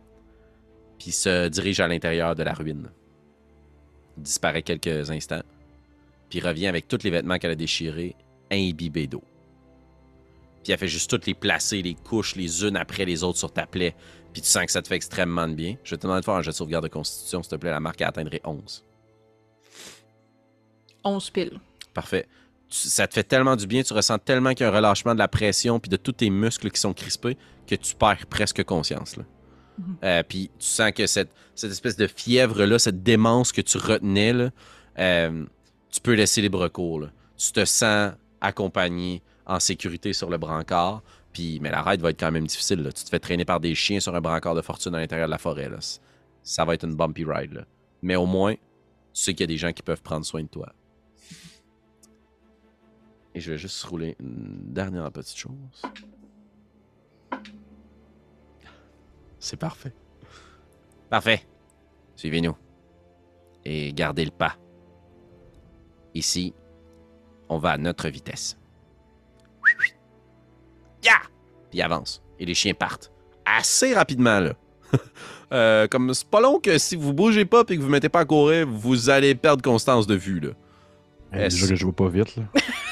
Puis 0.98 1.12
se 1.12 1.48
dirige 1.48 1.80
à 1.80 1.88
l'intérieur 1.88 2.34
de 2.34 2.42
la 2.42 2.52
ruine. 2.54 2.90
Disparaît 4.16 4.62
quelques 4.62 5.10
instants, 5.10 5.42
puis 6.30 6.40
revient 6.40 6.68
avec 6.68 6.88
tous 6.88 7.02
les 7.02 7.10
vêtements 7.10 7.38
qu'elle 7.38 7.50
a 7.50 7.56
déchirés, 7.56 8.14
imbibés 8.50 9.06
d'eau. 9.06 9.22
Puis 10.62 10.72
elle 10.72 10.78
fait 10.78 10.88
juste 10.88 11.10
toutes 11.10 11.26
les 11.26 11.34
placer, 11.34 11.82
les 11.82 11.94
couches, 11.94 12.36
les 12.36 12.64
unes 12.64 12.76
après 12.76 13.04
les 13.04 13.22
autres 13.22 13.38
sur 13.38 13.52
ta 13.52 13.66
plaie. 13.66 13.94
Puis 14.32 14.40
tu 14.40 14.48
sens 14.48 14.64
que 14.64 14.72
ça 14.72 14.80
te 14.80 14.88
fait 14.88 14.96
extrêmement 14.96 15.46
de 15.46 15.54
bien. 15.54 15.76
Je 15.84 15.90
vais 15.90 15.96
te 15.98 16.02
demander 16.02 16.20
de 16.20 16.24
faire 16.24 16.34
un 16.34 16.42
jet 16.42 16.50
de 16.50 16.56
sauvegarde 16.56 16.84
de 16.84 16.88
constitution, 16.88 17.42
s'il 17.42 17.50
te 17.50 17.56
plaît. 17.56 17.70
La 17.70 17.80
marque 17.80 18.00
atteindrait 18.00 18.40
11. 18.44 18.82
11 21.04 21.30
piles. 21.30 21.60
Parfait. 21.92 22.26
Ça 22.70 23.06
te 23.06 23.14
fait 23.14 23.22
tellement 23.22 23.56
du 23.56 23.66
bien, 23.66 23.82
tu 23.82 23.92
ressens 23.92 24.18
tellement 24.18 24.50
qu'il 24.54 24.64
y 24.64 24.68
a 24.68 24.72
un 24.72 24.74
relâchement 24.74 25.14
de 25.14 25.18
la 25.18 25.28
pression 25.28 25.78
puis 25.78 25.90
de 25.90 25.96
tous 25.96 26.12
tes 26.12 26.30
muscles 26.30 26.70
qui 26.70 26.80
sont 26.80 26.94
crispés 26.94 27.36
que 27.66 27.74
tu 27.74 27.94
perds 27.94 28.26
presque 28.28 28.64
conscience. 28.64 29.16
Là. 29.16 29.24
Euh, 30.02 30.22
puis 30.22 30.50
tu 30.58 30.66
sens 30.66 30.92
que 30.92 31.06
cette, 31.06 31.30
cette 31.54 31.70
espèce 31.70 31.96
de 31.96 32.06
fièvre-là, 32.06 32.78
cette 32.78 33.02
démence 33.02 33.52
que 33.52 33.60
tu 33.60 33.78
retenais, 33.78 34.32
là, 34.32 34.50
euh, 34.98 35.44
tu 35.90 36.00
peux 36.00 36.14
laisser 36.14 36.42
les 36.42 36.48
bras 36.48 36.68
courts. 36.68 37.00
là. 37.00 37.10
Tu 37.36 37.52
te 37.52 37.64
sens 37.64 38.12
accompagné 38.40 39.22
en 39.46 39.60
sécurité 39.60 40.12
sur 40.12 40.30
le 40.30 40.38
brancard. 40.38 41.02
Puis, 41.32 41.58
mais 41.60 41.70
la 41.70 41.82
ride 41.82 42.00
va 42.00 42.10
être 42.10 42.20
quand 42.20 42.30
même 42.30 42.46
difficile. 42.46 42.88
Tu 42.94 43.04
te 43.04 43.08
fais 43.08 43.18
traîner 43.18 43.44
par 43.44 43.58
des 43.58 43.74
chiens 43.74 44.00
sur 44.00 44.14
un 44.14 44.20
brancard 44.20 44.54
de 44.54 44.62
fortune 44.62 44.94
à 44.94 44.98
l'intérieur 44.98 45.26
de 45.26 45.32
la 45.32 45.38
forêt. 45.38 45.68
Ça 46.42 46.64
va 46.64 46.74
être 46.74 46.84
une 46.84 46.94
bumpy 46.94 47.24
ride. 47.24 47.66
Mais 48.02 48.16
au 48.16 48.26
moins, 48.26 48.54
tu 48.54 48.60
sais 49.12 49.32
qu'il 49.32 49.40
y 49.40 49.44
a 49.44 49.48
des 49.48 49.56
gens 49.56 49.72
qui 49.72 49.82
peuvent 49.82 50.02
prendre 50.02 50.24
soin 50.24 50.42
de 50.42 50.48
toi. 50.48 50.72
Et 53.34 53.40
je 53.40 53.50
vais 53.50 53.58
juste 53.58 53.82
rouler 53.84 54.16
une 54.20 54.72
dernière 54.72 55.10
petite 55.10 55.36
chose. 55.36 55.82
C'est 59.44 59.58
parfait. 59.58 59.92
Parfait. 61.10 61.42
Suivez-nous. 62.16 62.56
Et 63.66 63.92
gardez 63.92 64.24
le 64.24 64.30
pas. 64.30 64.56
Ici, 66.14 66.54
on 67.50 67.58
va 67.58 67.72
à 67.72 67.76
notre 67.78 68.08
vitesse. 68.08 68.56
Ya! 71.02 71.16
Puis 71.70 71.82
avance. 71.82 72.22
Et 72.38 72.46
les 72.46 72.54
chiens 72.54 72.72
partent. 72.72 73.12
Assez 73.44 73.94
rapidement, 73.94 74.40
là. 74.40 74.54
Euh, 75.52 75.86
comme 75.86 76.12
c'est 76.14 76.26
pas 76.28 76.40
long 76.40 76.58
que 76.58 76.78
si 76.78 76.96
vous 76.96 77.12
bougez 77.12 77.44
pas 77.44 77.62
et 77.68 77.76
que 77.76 77.80
vous 77.82 77.88
mettez 77.90 78.08
pas 78.08 78.20
à 78.20 78.24
courir, 78.24 78.66
vous 78.66 79.08
allez 79.10 79.36
perdre 79.36 79.62
constance 79.62 80.06
de 80.06 80.16
vue, 80.16 80.40
là. 80.40 80.48
Est-ce- 81.32 81.56
Déjà 81.60 81.68
que 81.68 81.74
je 81.76 81.86
vais 81.86 81.92
pas 81.92 82.08
vite, 82.08 82.34
là. 82.36 82.44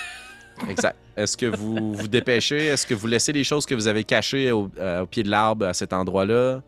Exact. 0.69 0.97
Est-ce 1.17 1.37
que 1.37 1.47
vous 1.47 1.95
vous 1.95 2.09
dépêchez? 2.09 2.67
Est-ce 2.67 2.87
que 2.87 2.95
vous 2.95 3.07
laissez 3.07 3.33
les 3.33 3.45
choses 3.45 3.67
que 3.67 3.75
vous 3.75 3.87
avez 3.87 4.05
cachées 4.05 4.53
au, 4.53 4.71
euh, 4.79 5.03
au 5.03 5.07
pied 5.07 5.23
de 5.23 5.31
l'arbre 5.31 5.67
à 5.67 5.75
cet 5.75 5.93
endroit-là 5.93 6.63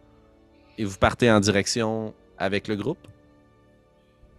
et 0.76 0.84
vous 0.84 0.98
partez 0.98 1.30
en 1.30 1.40
direction 1.40 2.14
avec 2.38 2.68
le 2.68 2.76
groupe? 2.76 2.98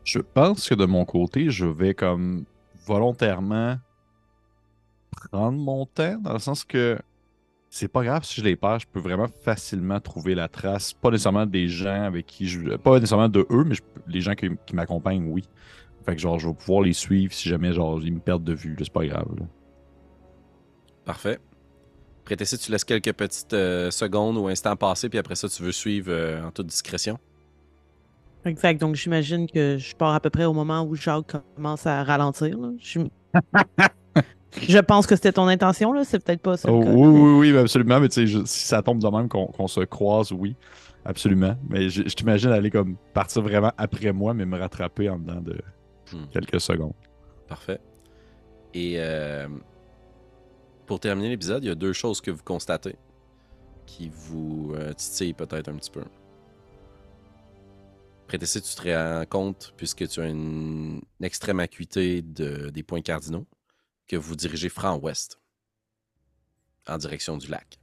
Je 0.04 0.20
pense 0.20 0.70
que 0.70 0.76
de 0.76 0.86
mon 0.86 1.06
côté, 1.06 1.50
je 1.50 1.66
vais 1.66 1.94
comme 1.94 2.46
volontairement 2.86 3.78
prendre 5.10 5.58
mon 5.58 5.86
temps, 5.86 6.18
dans 6.22 6.34
le 6.34 6.40
sens 6.40 6.64
que 6.64 7.00
c'est 7.70 7.88
pas 7.88 8.04
grave 8.04 8.24
si 8.24 8.40
je 8.40 8.46
les 8.46 8.56
perds, 8.56 8.80
je 8.80 8.88
peux 8.88 9.00
vraiment 9.00 9.28
facilement 9.44 10.00
trouver 10.00 10.36
la 10.36 10.48
trace. 10.48 10.94
Pas 10.94 11.10
nécessairement 11.10 11.46
des 11.46 11.68
gens 11.68 12.04
avec 12.04 12.26
qui 12.26 12.48
je. 12.48 12.76
Pas 12.78 12.96
nécessairement 12.96 13.28
de 13.28 13.46
eux, 13.50 13.64
mais 13.66 13.76
les 14.08 14.22
gens 14.22 14.34
qui 14.36 14.50
m'accompagnent, 14.74 15.28
oui. 15.28 15.44
Fait 16.06 16.16
que 16.16 16.22
genre, 16.22 16.40
je 16.40 16.48
vais 16.48 16.54
pouvoir 16.54 16.82
les 16.82 16.94
suivre 16.94 17.34
si 17.34 17.50
jamais 17.50 17.74
genre 17.74 18.00
ils 18.04 18.14
me 18.14 18.20
perdent 18.20 18.44
de 18.44 18.54
vue, 18.54 18.72
là, 18.72 18.84
c'est 18.84 18.94
pas 18.94 19.06
grave. 19.06 19.28
là. 19.40 19.46
Parfait. 21.06 21.40
Prétessé, 22.26 22.58
tu 22.58 22.72
laisses 22.72 22.84
quelques 22.84 23.14
petites 23.14 23.54
euh, 23.54 23.92
secondes 23.92 24.38
ou 24.38 24.48
instants 24.48 24.76
passer, 24.76 25.10
puis 25.10 25.20
après 25.20 25.36
ça, 25.36 25.48
tu 25.48 25.62
veux 25.62 25.72
suivre 25.72 26.08
euh, 26.12 26.44
en 26.44 26.52
toute 26.52 26.68
discrétion. 26.68 27.20
Exact. 28.46 28.80
Donc, 28.82 28.96
j'imagine 28.96 29.48
que 29.48 29.78
je 29.78 29.96
pars 29.96 30.14
à 30.14 30.20
peu 30.20 30.30
près 30.30 30.46
au 30.46 30.54
moment 30.54 30.84
où 30.84 30.96
Jacques 30.96 31.36
commence 31.56 31.86
à 31.86 32.04
ralentir. 32.04 32.58
là. 32.60 32.70
Je... 32.80 33.00
je 34.68 34.80
pense 34.80 35.06
que 35.08 35.16
c'était 35.16 35.32
ton 35.34 35.48
intention, 35.48 35.94
là. 35.94 36.04
C'est 36.04 36.24
peut-être 36.24 36.42
pas 36.42 36.58
ça. 36.58 36.72
Oh, 36.72 36.80
oui, 36.84 36.86
mais- 36.88 37.20
oui, 37.20 37.52
oui, 37.54 37.58
absolument. 37.58 38.00
Mais 38.00 38.10
tu 38.10 38.28
sais, 38.28 38.42
si 38.46 38.66
ça 38.68 38.82
tombe 38.82 39.00
de 39.02 39.08
même 39.08 39.30
qu'on 39.30 39.48
qu'on 39.48 39.68
se 39.68 39.82
croise, 39.82 40.32
oui, 40.32 40.56
absolument. 41.06 41.56
Mais 41.70 41.90
je, 41.90 42.04
je 42.08 42.14
t'imagine 42.16 42.50
aller 42.52 42.72
comme 42.72 42.96
partir 43.14 43.42
vraiment 43.44 43.72
après 43.78 44.12
moi, 44.14 44.34
mais 44.34 44.46
me 44.46 44.58
rattraper 44.58 45.10
en 45.10 45.18
dedans 45.20 45.42
de 45.42 45.60
Hmm. 46.12 46.26
quelques 46.32 46.62
secondes. 46.62 46.94
Parfait. 47.48 47.80
Et 48.74 48.96
euh, 48.98 49.48
pour 50.86 51.00
terminer 51.00 51.30
l'épisode, 51.30 51.64
il 51.64 51.68
y 51.68 51.72
a 51.72 51.76
deux 51.76 51.94
choses 51.94 52.22
que 52.22 52.32
vous 52.32 52.44
constatez 52.44 52.96
qui 53.86 54.10
vous 54.10 54.74
euh, 54.76 54.94
titillent 54.94 55.34
peut-être 55.34 55.70
un 55.70 55.76
petit 55.76 55.92
peu. 55.92 56.04
Prétessé, 58.28 58.62
tu 58.62 58.74
te 58.74 58.82
rends 58.90 59.26
compte, 59.26 59.74
puisque 59.78 60.08
tu 60.08 60.20
as 60.20 60.28
une, 60.28 61.02
une 61.20 61.26
extrême 61.26 61.60
acuité 61.60 62.22
de, 62.24 62.70
des 62.70 62.82
points 62.82 63.02
cardinaux, 63.02 63.46
que 64.08 64.16
vous 64.16 64.36
dirigez 64.36 64.70
franc 64.70 64.98
ouest, 64.98 65.40
en 66.88 66.98
direction 66.98 67.38
du 67.38 67.48
lac. 67.48 67.80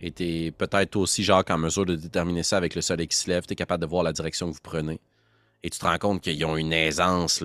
Et 0.00 0.10
tu 0.12 0.24
es 0.24 0.50
peut-être 0.50 0.96
aussi, 0.96 1.22
Jacques, 1.22 1.50
en 1.50 1.58
mesure 1.58 1.84
de 1.84 1.94
déterminer 1.94 2.42
ça 2.42 2.56
avec 2.56 2.74
le 2.74 2.80
soleil 2.80 3.06
qui 3.06 3.16
se 3.16 3.28
lève. 3.28 3.44
Tu 3.44 3.52
es 3.52 3.56
capable 3.56 3.82
de 3.82 3.86
voir 3.86 4.02
la 4.02 4.14
direction 4.14 4.48
que 4.48 4.54
vous 4.54 4.62
prenez. 4.62 4.98
Et 5.62 5.70
tu 5.70 5.78
te 5.78 5.84
rends 5.84 5.98
compte 5.98 6.22
qu'ils 6.22 6.44
ont 6.44 6.56
une 6.56 6.72
aisance 6.72 7.42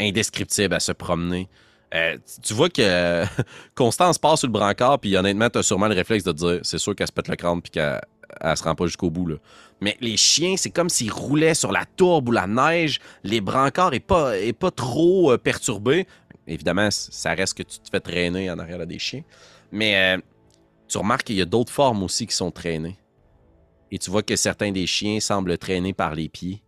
indescriptible 0.00 0.74
à 0.74 0.80
se 0.80 0.92
promener. 0.92 1.48
Euh, 1.94 2.16
tu- 2.42 2.54
vois 2.54 2.68
que 2.68 2.82
euh, 2.82 3.24
Constance 3.74 4.18
passe 4.18 4.40
sur 4.40 4.48
le 4.48 4.52
brancard, 4.52 4.98
puis 4.98 5.16
honnêtement, 5.16 5.48
tu 5.48 5.58
as 5.58 5.62
sûrement 5.62 5.86
le 5.88 5.94
réflexe 5.94 6.24
de 6.24 6.32
te 6.32 6.36
dire 6.36 6.60
c'est 6.62 6.78
sûr 6.78 6.94
qu'elle 6.94 7.06
se 7.06 7.12
pète 7.12 7.28
le 7.28 7.36
crâne, 7.36 7.62
puis 7.62 7.70
qu'elle 7.70 8.00
elle 8.40 8.56
se 8.56 8.64
rend 8.64 8.74
pas 8.74 8.86
jusqu'au 8.86 9.10
bout. 9.10 9.38
Mais 9.80 9.96
les 10.00 10.16
chiens, 10.16 10.56
c'est 10.56 10.70
comme 10.70 10.88
s'ils 10.88 11.12
roulaient 11.12 11.54
sur 11.54 11.70
la 11.70 11.84
tourbe 11.84 12.28
ou 12.30 12.32
la 12.32 12.46
neige. 12.46 12.98
Les 13.22 13.40
brancards 13.40 13.92
n'est 13.92 14.00
pas, 14.00 14.36
est 14.38 14.52
pas 14.52 14.70
trop 14.72 15.32
euh, 15.32 15.38
perturbé. 15.38 16.06
Évidemment, 16.46 16.88
ça 16.90 17.32
reste 17.34 17.56
que 17.56 17.62
tu 17.62 17.78
te 17.78 17.88
fais 17.90 18.00
traîner 18.00 18.50
en 18.50 18.58
arrière 18.58 18.84
des 18.86 18.98
chiens. 18.98 19.22
Mais 19.70 20.18
tu 20.88 20.98
remarques 20.98 21.24
qu'il 21.24 21.36
y 21.36 21.40
a 21.42 21.46
d'autres 21.46 21.72
formes 21.72 22.02
aussi 22.02 22.26
qui 22.26 22.34
sont 22.34 22.50
traînées. 22.50 22.98
Et 23.90 23.98
tu 23.98 24.10
vois 24.10 24.22
que 24.22 24.36
certains 24.36 24.70
des 24.70 24.86
chiens 24.86 25.20
semblent 25.20 25.56
traîner 25.56 25.92
par 25.94 26.14
les 26.14 26.28
pieds 26.28 26.62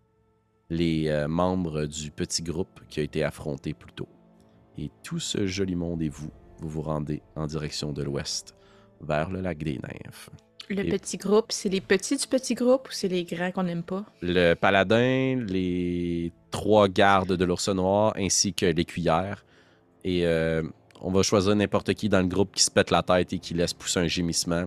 les 0.71 1.09
euh, 1.09 1.29
membres 1.29 1.87
du 1.87 2.11
petit 2.11 2.43
groupe 2.43 2.81
qui 2.89 3.01
a 3.01 3.03
été 3.03 3.23
affronté 3.23 3.75
plus 3.75 3.93
tôt. 3.93 4.09
Et 4.79 4.91
tout 5.03 5.19
ce 5.19 5.47
joli 5.47 5.75
monde 5.75 6.03
et 6.03 6.09
vous, 6.09 6.31
vous 6.61 6.69
vous 6.69 6.83
rendez 6.83 7.23
en 7.35 7.47
direction 7.47 7.93
de 7.93 8.03
l'ouest, 8.03 8.55
vers 9.01 9.31
le 9.31 9.41
lac 9.41 9.59
des 9.59 9.79
nymphes. 9.79 10.31
Le 10.69 10.85
Et- 10.85 10.89
petit 10.89 11.17
groupe, 11.17 11.47
c'est 11.53 11.69
les 11.69 11.81
petits 11.81 12.17
du 12.17 12.27
petit 12.27 12.55
groupe 12.55 12.89
ou 12.89 12.93
c'est 12.93 13.09
les 13.09 13.25
grands 13.25 13.53
qu'on 13.53 13.63
n'aime 13.63 13.85
pas? 13.85 14.05
Le 14.21 14.55
paladin, 14.55 15.45
les 15.47 16.33
trois 16.51 16.89
gardes 16.89 17.35
de 17.35 17.45
l'ours 17.45 17.69
noir, 17.69 18.15
ainsi 18.17 18.53
que 18.53 18.67
l'écuyère. 18.67 19.45
Et 20.03 20.27
euh, 20.27 20.63
on 21.01 21.13
va 21.13 21.23
choisir 21.23 21.55
n'importe 21.55 21.95
qui 21.95 22.09
dans 22.09 22.21
le 22.21 22.27
groupe 22.27 22.53
qui 22.55 22.65
se 22.65 22.71
pète 22.71 22.91
la 22.91 23.03
tête 23.03 23.33
et 23.33 23.39
qui 23.39 23.55
laisse 23.55 23.73
pousser 23.75 24.01
un 24.01 24.09
gémissement. 24.09 24.65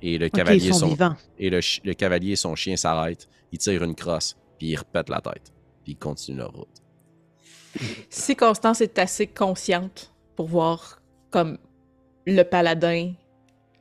Et 0.00 0.18
le 0.18 0.28
cavalier, 0.28 0.66
ils 0.68 0.74
son, 0.74 0.96
et 1.38 1.50
le, 1.50 1.92
cavalier 1.94 2.32
et 2.32 2.36
son 2.36 2.54
chien 2.54 2.76
s'arrêtent. 2.76 3.28
Il 3.52 3.58
tire 3.58 3.82
une 3.82 3.94
crosse, 3.94 4.36
puis 4.58 4.68
il 4.68 4.76
repète 4.76 5.08
la 5.08 5.20
tête. 5.20 5.52
Puis 5.84 5.92
il 5.92 5.96
continue 5.96 6.38
leur 6.38 6.52
route. 6.52 6.82
Si 8.10 8.36
Constance 8.36 8.80
est 8.80 8.98
assez 8.98 9.26
consciente 9.26 10.12
pour 10.34 10.46
voir 10.46 11.00
comme 11.30 11.58
le 12.26 12.42
paladin 12.42 13.12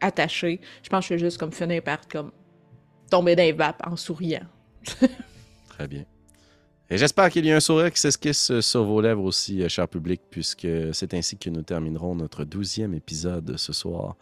attaché, 0.01 0.59
je 0.83 0.89
pense 0.89 1.07
que 1.07 1.15
je 1.15 1.19
vais 1.19 1.25
juste 1.25 1.37
comme 1.37 1.51
finir 1.51 1.81
par 1.81 2.07
comme 2.07 2.31
tomber 3.09 3.35
dans 3.35 3.43
les 3.43 3.51
vapes 3.53 3.81
en 3.85 3.95
souriant. 3.95 4.45
Très 5.69 5.87
bien. 5.87 6.05
Et 6.89 6.97
j'espère 6.97 7.31
qu'il 7.31 7.45
y 7.45 7.51
a 7.51 7.55
un 7.55 7.59
sourire 7.59 7.91
qui 7.91 7.99
s'esquisse 7.99 8.59
sur 8.59 8.83
vos 8.83 9.01
lèvres 9.01 9.23
aussi, 9.23 9.63
euh, 9.63 9.69
cher 9.69 9.87
public, 9.87 10.21
puisque 10.29 10.67
c'est 10.93 11.13
ainsi 11.15 11.35
que 11.35 11.49
nous 11.49 11.63
terminerons 11.63 12.13
notre 12.13 12.43
douzième 12.43 12.93
épisode 12.93 13.57
ce 13.57 13.73
soir 13.73 14.15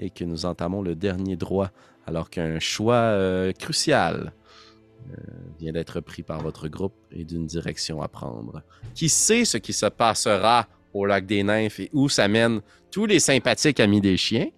et 0.00 0.10
que 0.10 0.24
nous 0.24 0.44
entamons 0.44 0.82
le 0.82 0.96
dernier 0.96 1.36
droit, 1.36 1.70
alors 2.06 2.28
qu'un 2.28 2.58
choix 2.58 2.94
euh, 2.94 3.52
crucial 3.52 4.32
vient 5.58 5.72
d'être 5.72 6.00
pris 6.00 6.22
par 6.22 6.40
votre 6.40 6.68
groupe 6.68 6.94
et 7.12 7.24
d'une 7.24 7.46
direction 7.46 8.02
à 8.02 8.08
prendre. 8.08 8.62
Qui 8.94 9.08
sait 9.08 9.44
ce 9.44 9.56
qui 9.58 9.72
se 9.72 9.86
passera 9.86 10.66
au 10.94 11.04
lac 11.06 11.26
des 11.26 11.42
nymphes 11.42 11.80
et 11.80 11.90
où 11.92 12.08
ça 12.08 12.28
mène 12.28 12.60
tous 12.90 13.06
les 13.06 13.18
sympathiques 13.20 13.80
amis 13.80 14.00
des 14.00 14.16
chiens? 14.16 14.48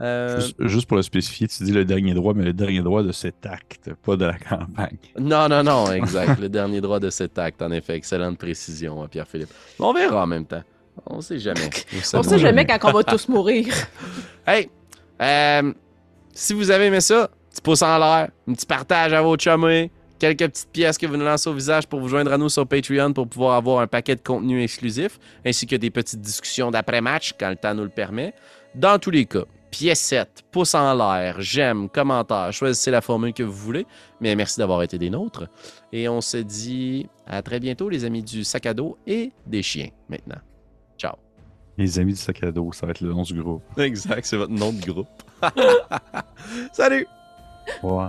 Euh, 0.00 0.40
Juste, 0.40 0.56
juste 0.60 0.86
pour 0.86 0.96
le 0.96 1.02
spécifier, 1.02 1.48
tu 1.48 1.64
dis 1.64 1.72
le 1.72 1.84
dernier 1.84 2.14
droit, 2.14 2.32
mais 2.32 2.44
le 2.44 2.52
dernier 2.52 2.82
droit 2.82 3.02
de 3.02 3.10
cet 3.10 3.44
acte, 3.46 3.90
pas 4.04 4.16
de 4.16 4.26
la 4.26 4.38
campagne. 4.38 4.96
Non, 5.18 5.48
non, 5.48 5.64
non, 5.64 5.90
exact. 5.92 6.38
le 6.40 6.48
dernier 6.48 6.80
droit 6.80 7.00
de 7.00 7.10
cet 7.10 7.36
acte, 7.38 7.60
en 7.62 7.72
effet. 7.72 7.96
Excellente 7.96 8.38
précision, 8.38 9.02
hein, 9.02 9.08
Pierre-Philippe. 9.08 9.50
Mais 9.80 9.84
On 9.86 9.92
verra 9.92 10.22
en 10.22 10.26
même 10.28 10.46
temps. 10.46 10.62
On 11.06 11.20
sait 11.20 11.38
jamais. 11.38 11.68
On 12.14 12.22
sait 12.22 12.38
jamais 12.38 12.64
quand 12.66 12.78
on 12.84 12.92
va 12.92 13.02
tous 13.04 13.28
mourir. 13.28 13.74
Hey, 14.46 14.68
euh, 15.20 15.72
si 16.32 16.54
vous 16.54 16.70
avez 16.70 16.86
aimé 16.86 17.00
ça, 17.00 17.30
petit 17.58 17.62
pouce 17.62 17.82
en 17.82 17.98
l'air, 17.98 18.28
un 18.46 18.52
petit 18.52 18.66
partage 18.66 19.12
à 19.12 19.20
vos 19.20 19.36
chummies, 19.36 19.90
quelques 20.18 20.46
petites 20.48 20.70
pièces 20.70 20.96
que 20.96 21.06
vous 21.06 21.16
nous 21.16 21.24
lancez 21.24 21.50
au 21.50 21.54
visage 21.54 21.86
pour 21.88 21.98
vous 22.00 22.08
joindre 22.08 22.32
à 22.32 22.38
nous 22.38 22.48
sur 22.48 22.66
Patreon 22.66 23.12
pour 23.12 23.28
pouvoir 23.28 23.56
avoir 23.56 23.80
un 23.80 23.88
paquet 23.88 24.14
de 24.14 24.20
contenu 24.20 24.62
exclusif, 24.62 25.18
ainsi 25.44 25.66
que 25.66 25.74
des 25.74 25.90
petites 25.90 26.20
discussions 26.20 26.70
d'après-match 26.70 27.34
quand 27.38 27.50
le 27.50 27.56
temps 27.56 27.74
nous 27.74 27.82
le 27.82 27.88
permet. 27.88 28.32
Dans 28.76 28.98
tous 29.00 29.10
les 29.10 29.24
cas, 29.24 29.44
piécette, 29.72 30.44
pouce 30.52 30.74
en 30.74 30.94
l'air, 30.94 31.40
j'aime, 31.40 31.88
commentaire, 31.88 32.52
choisissez 32.52 32.92
la 32.92 33.00
formule 33.00 33.32
que 33.32 33.42
vous 33.42 33.52
voulez. 33.52 33.86
Mais 34.20 34.36
merci 34.36 34.60
d'avoir 34.60 34.82
été 34.82 34.96
des 34.96 35.10
nôtres. 35.10 35.48
Et 35.92 36.08
on 36.08 36.20
se 36.20 36.36
dit 36.36 37.08
à 37.26 37.42
très 37.42 37.58
bientôt, 37.58 37.88
les 37.88 38.04
amis 38.04 38.22
du 38.22 38.44
sac 38.44 38.66
à 38.66 38.74
dos 38.74 38.98
et 39.04 39.32
des 39.46 39.62
chiens 39.62 39.88
maintenant. 40.08 40.40
Ciao. 40.96 41.16
Les 41.76 41.98
amis 41.98 42.12
du 42.12 42.20
sac 42.20 42.40
à 42.44 42.52
dos, 42.52 42.72
ça 42.72 42.86
va 42.86 42.92
être 42.92 43.00
le 43.00 43.12
nom 43.12 43.22
du 43.22 43.42
groupe. 43.42 43.62
Exact, 43.78 44.24
c'est 44.24 44.36
votre 44.36 44.52
nom 44.52 44.72
de 44.72 44.80
groupe. 44.80 45.08
Salut! 46.72 47.06
Ouais. 47.82 48.08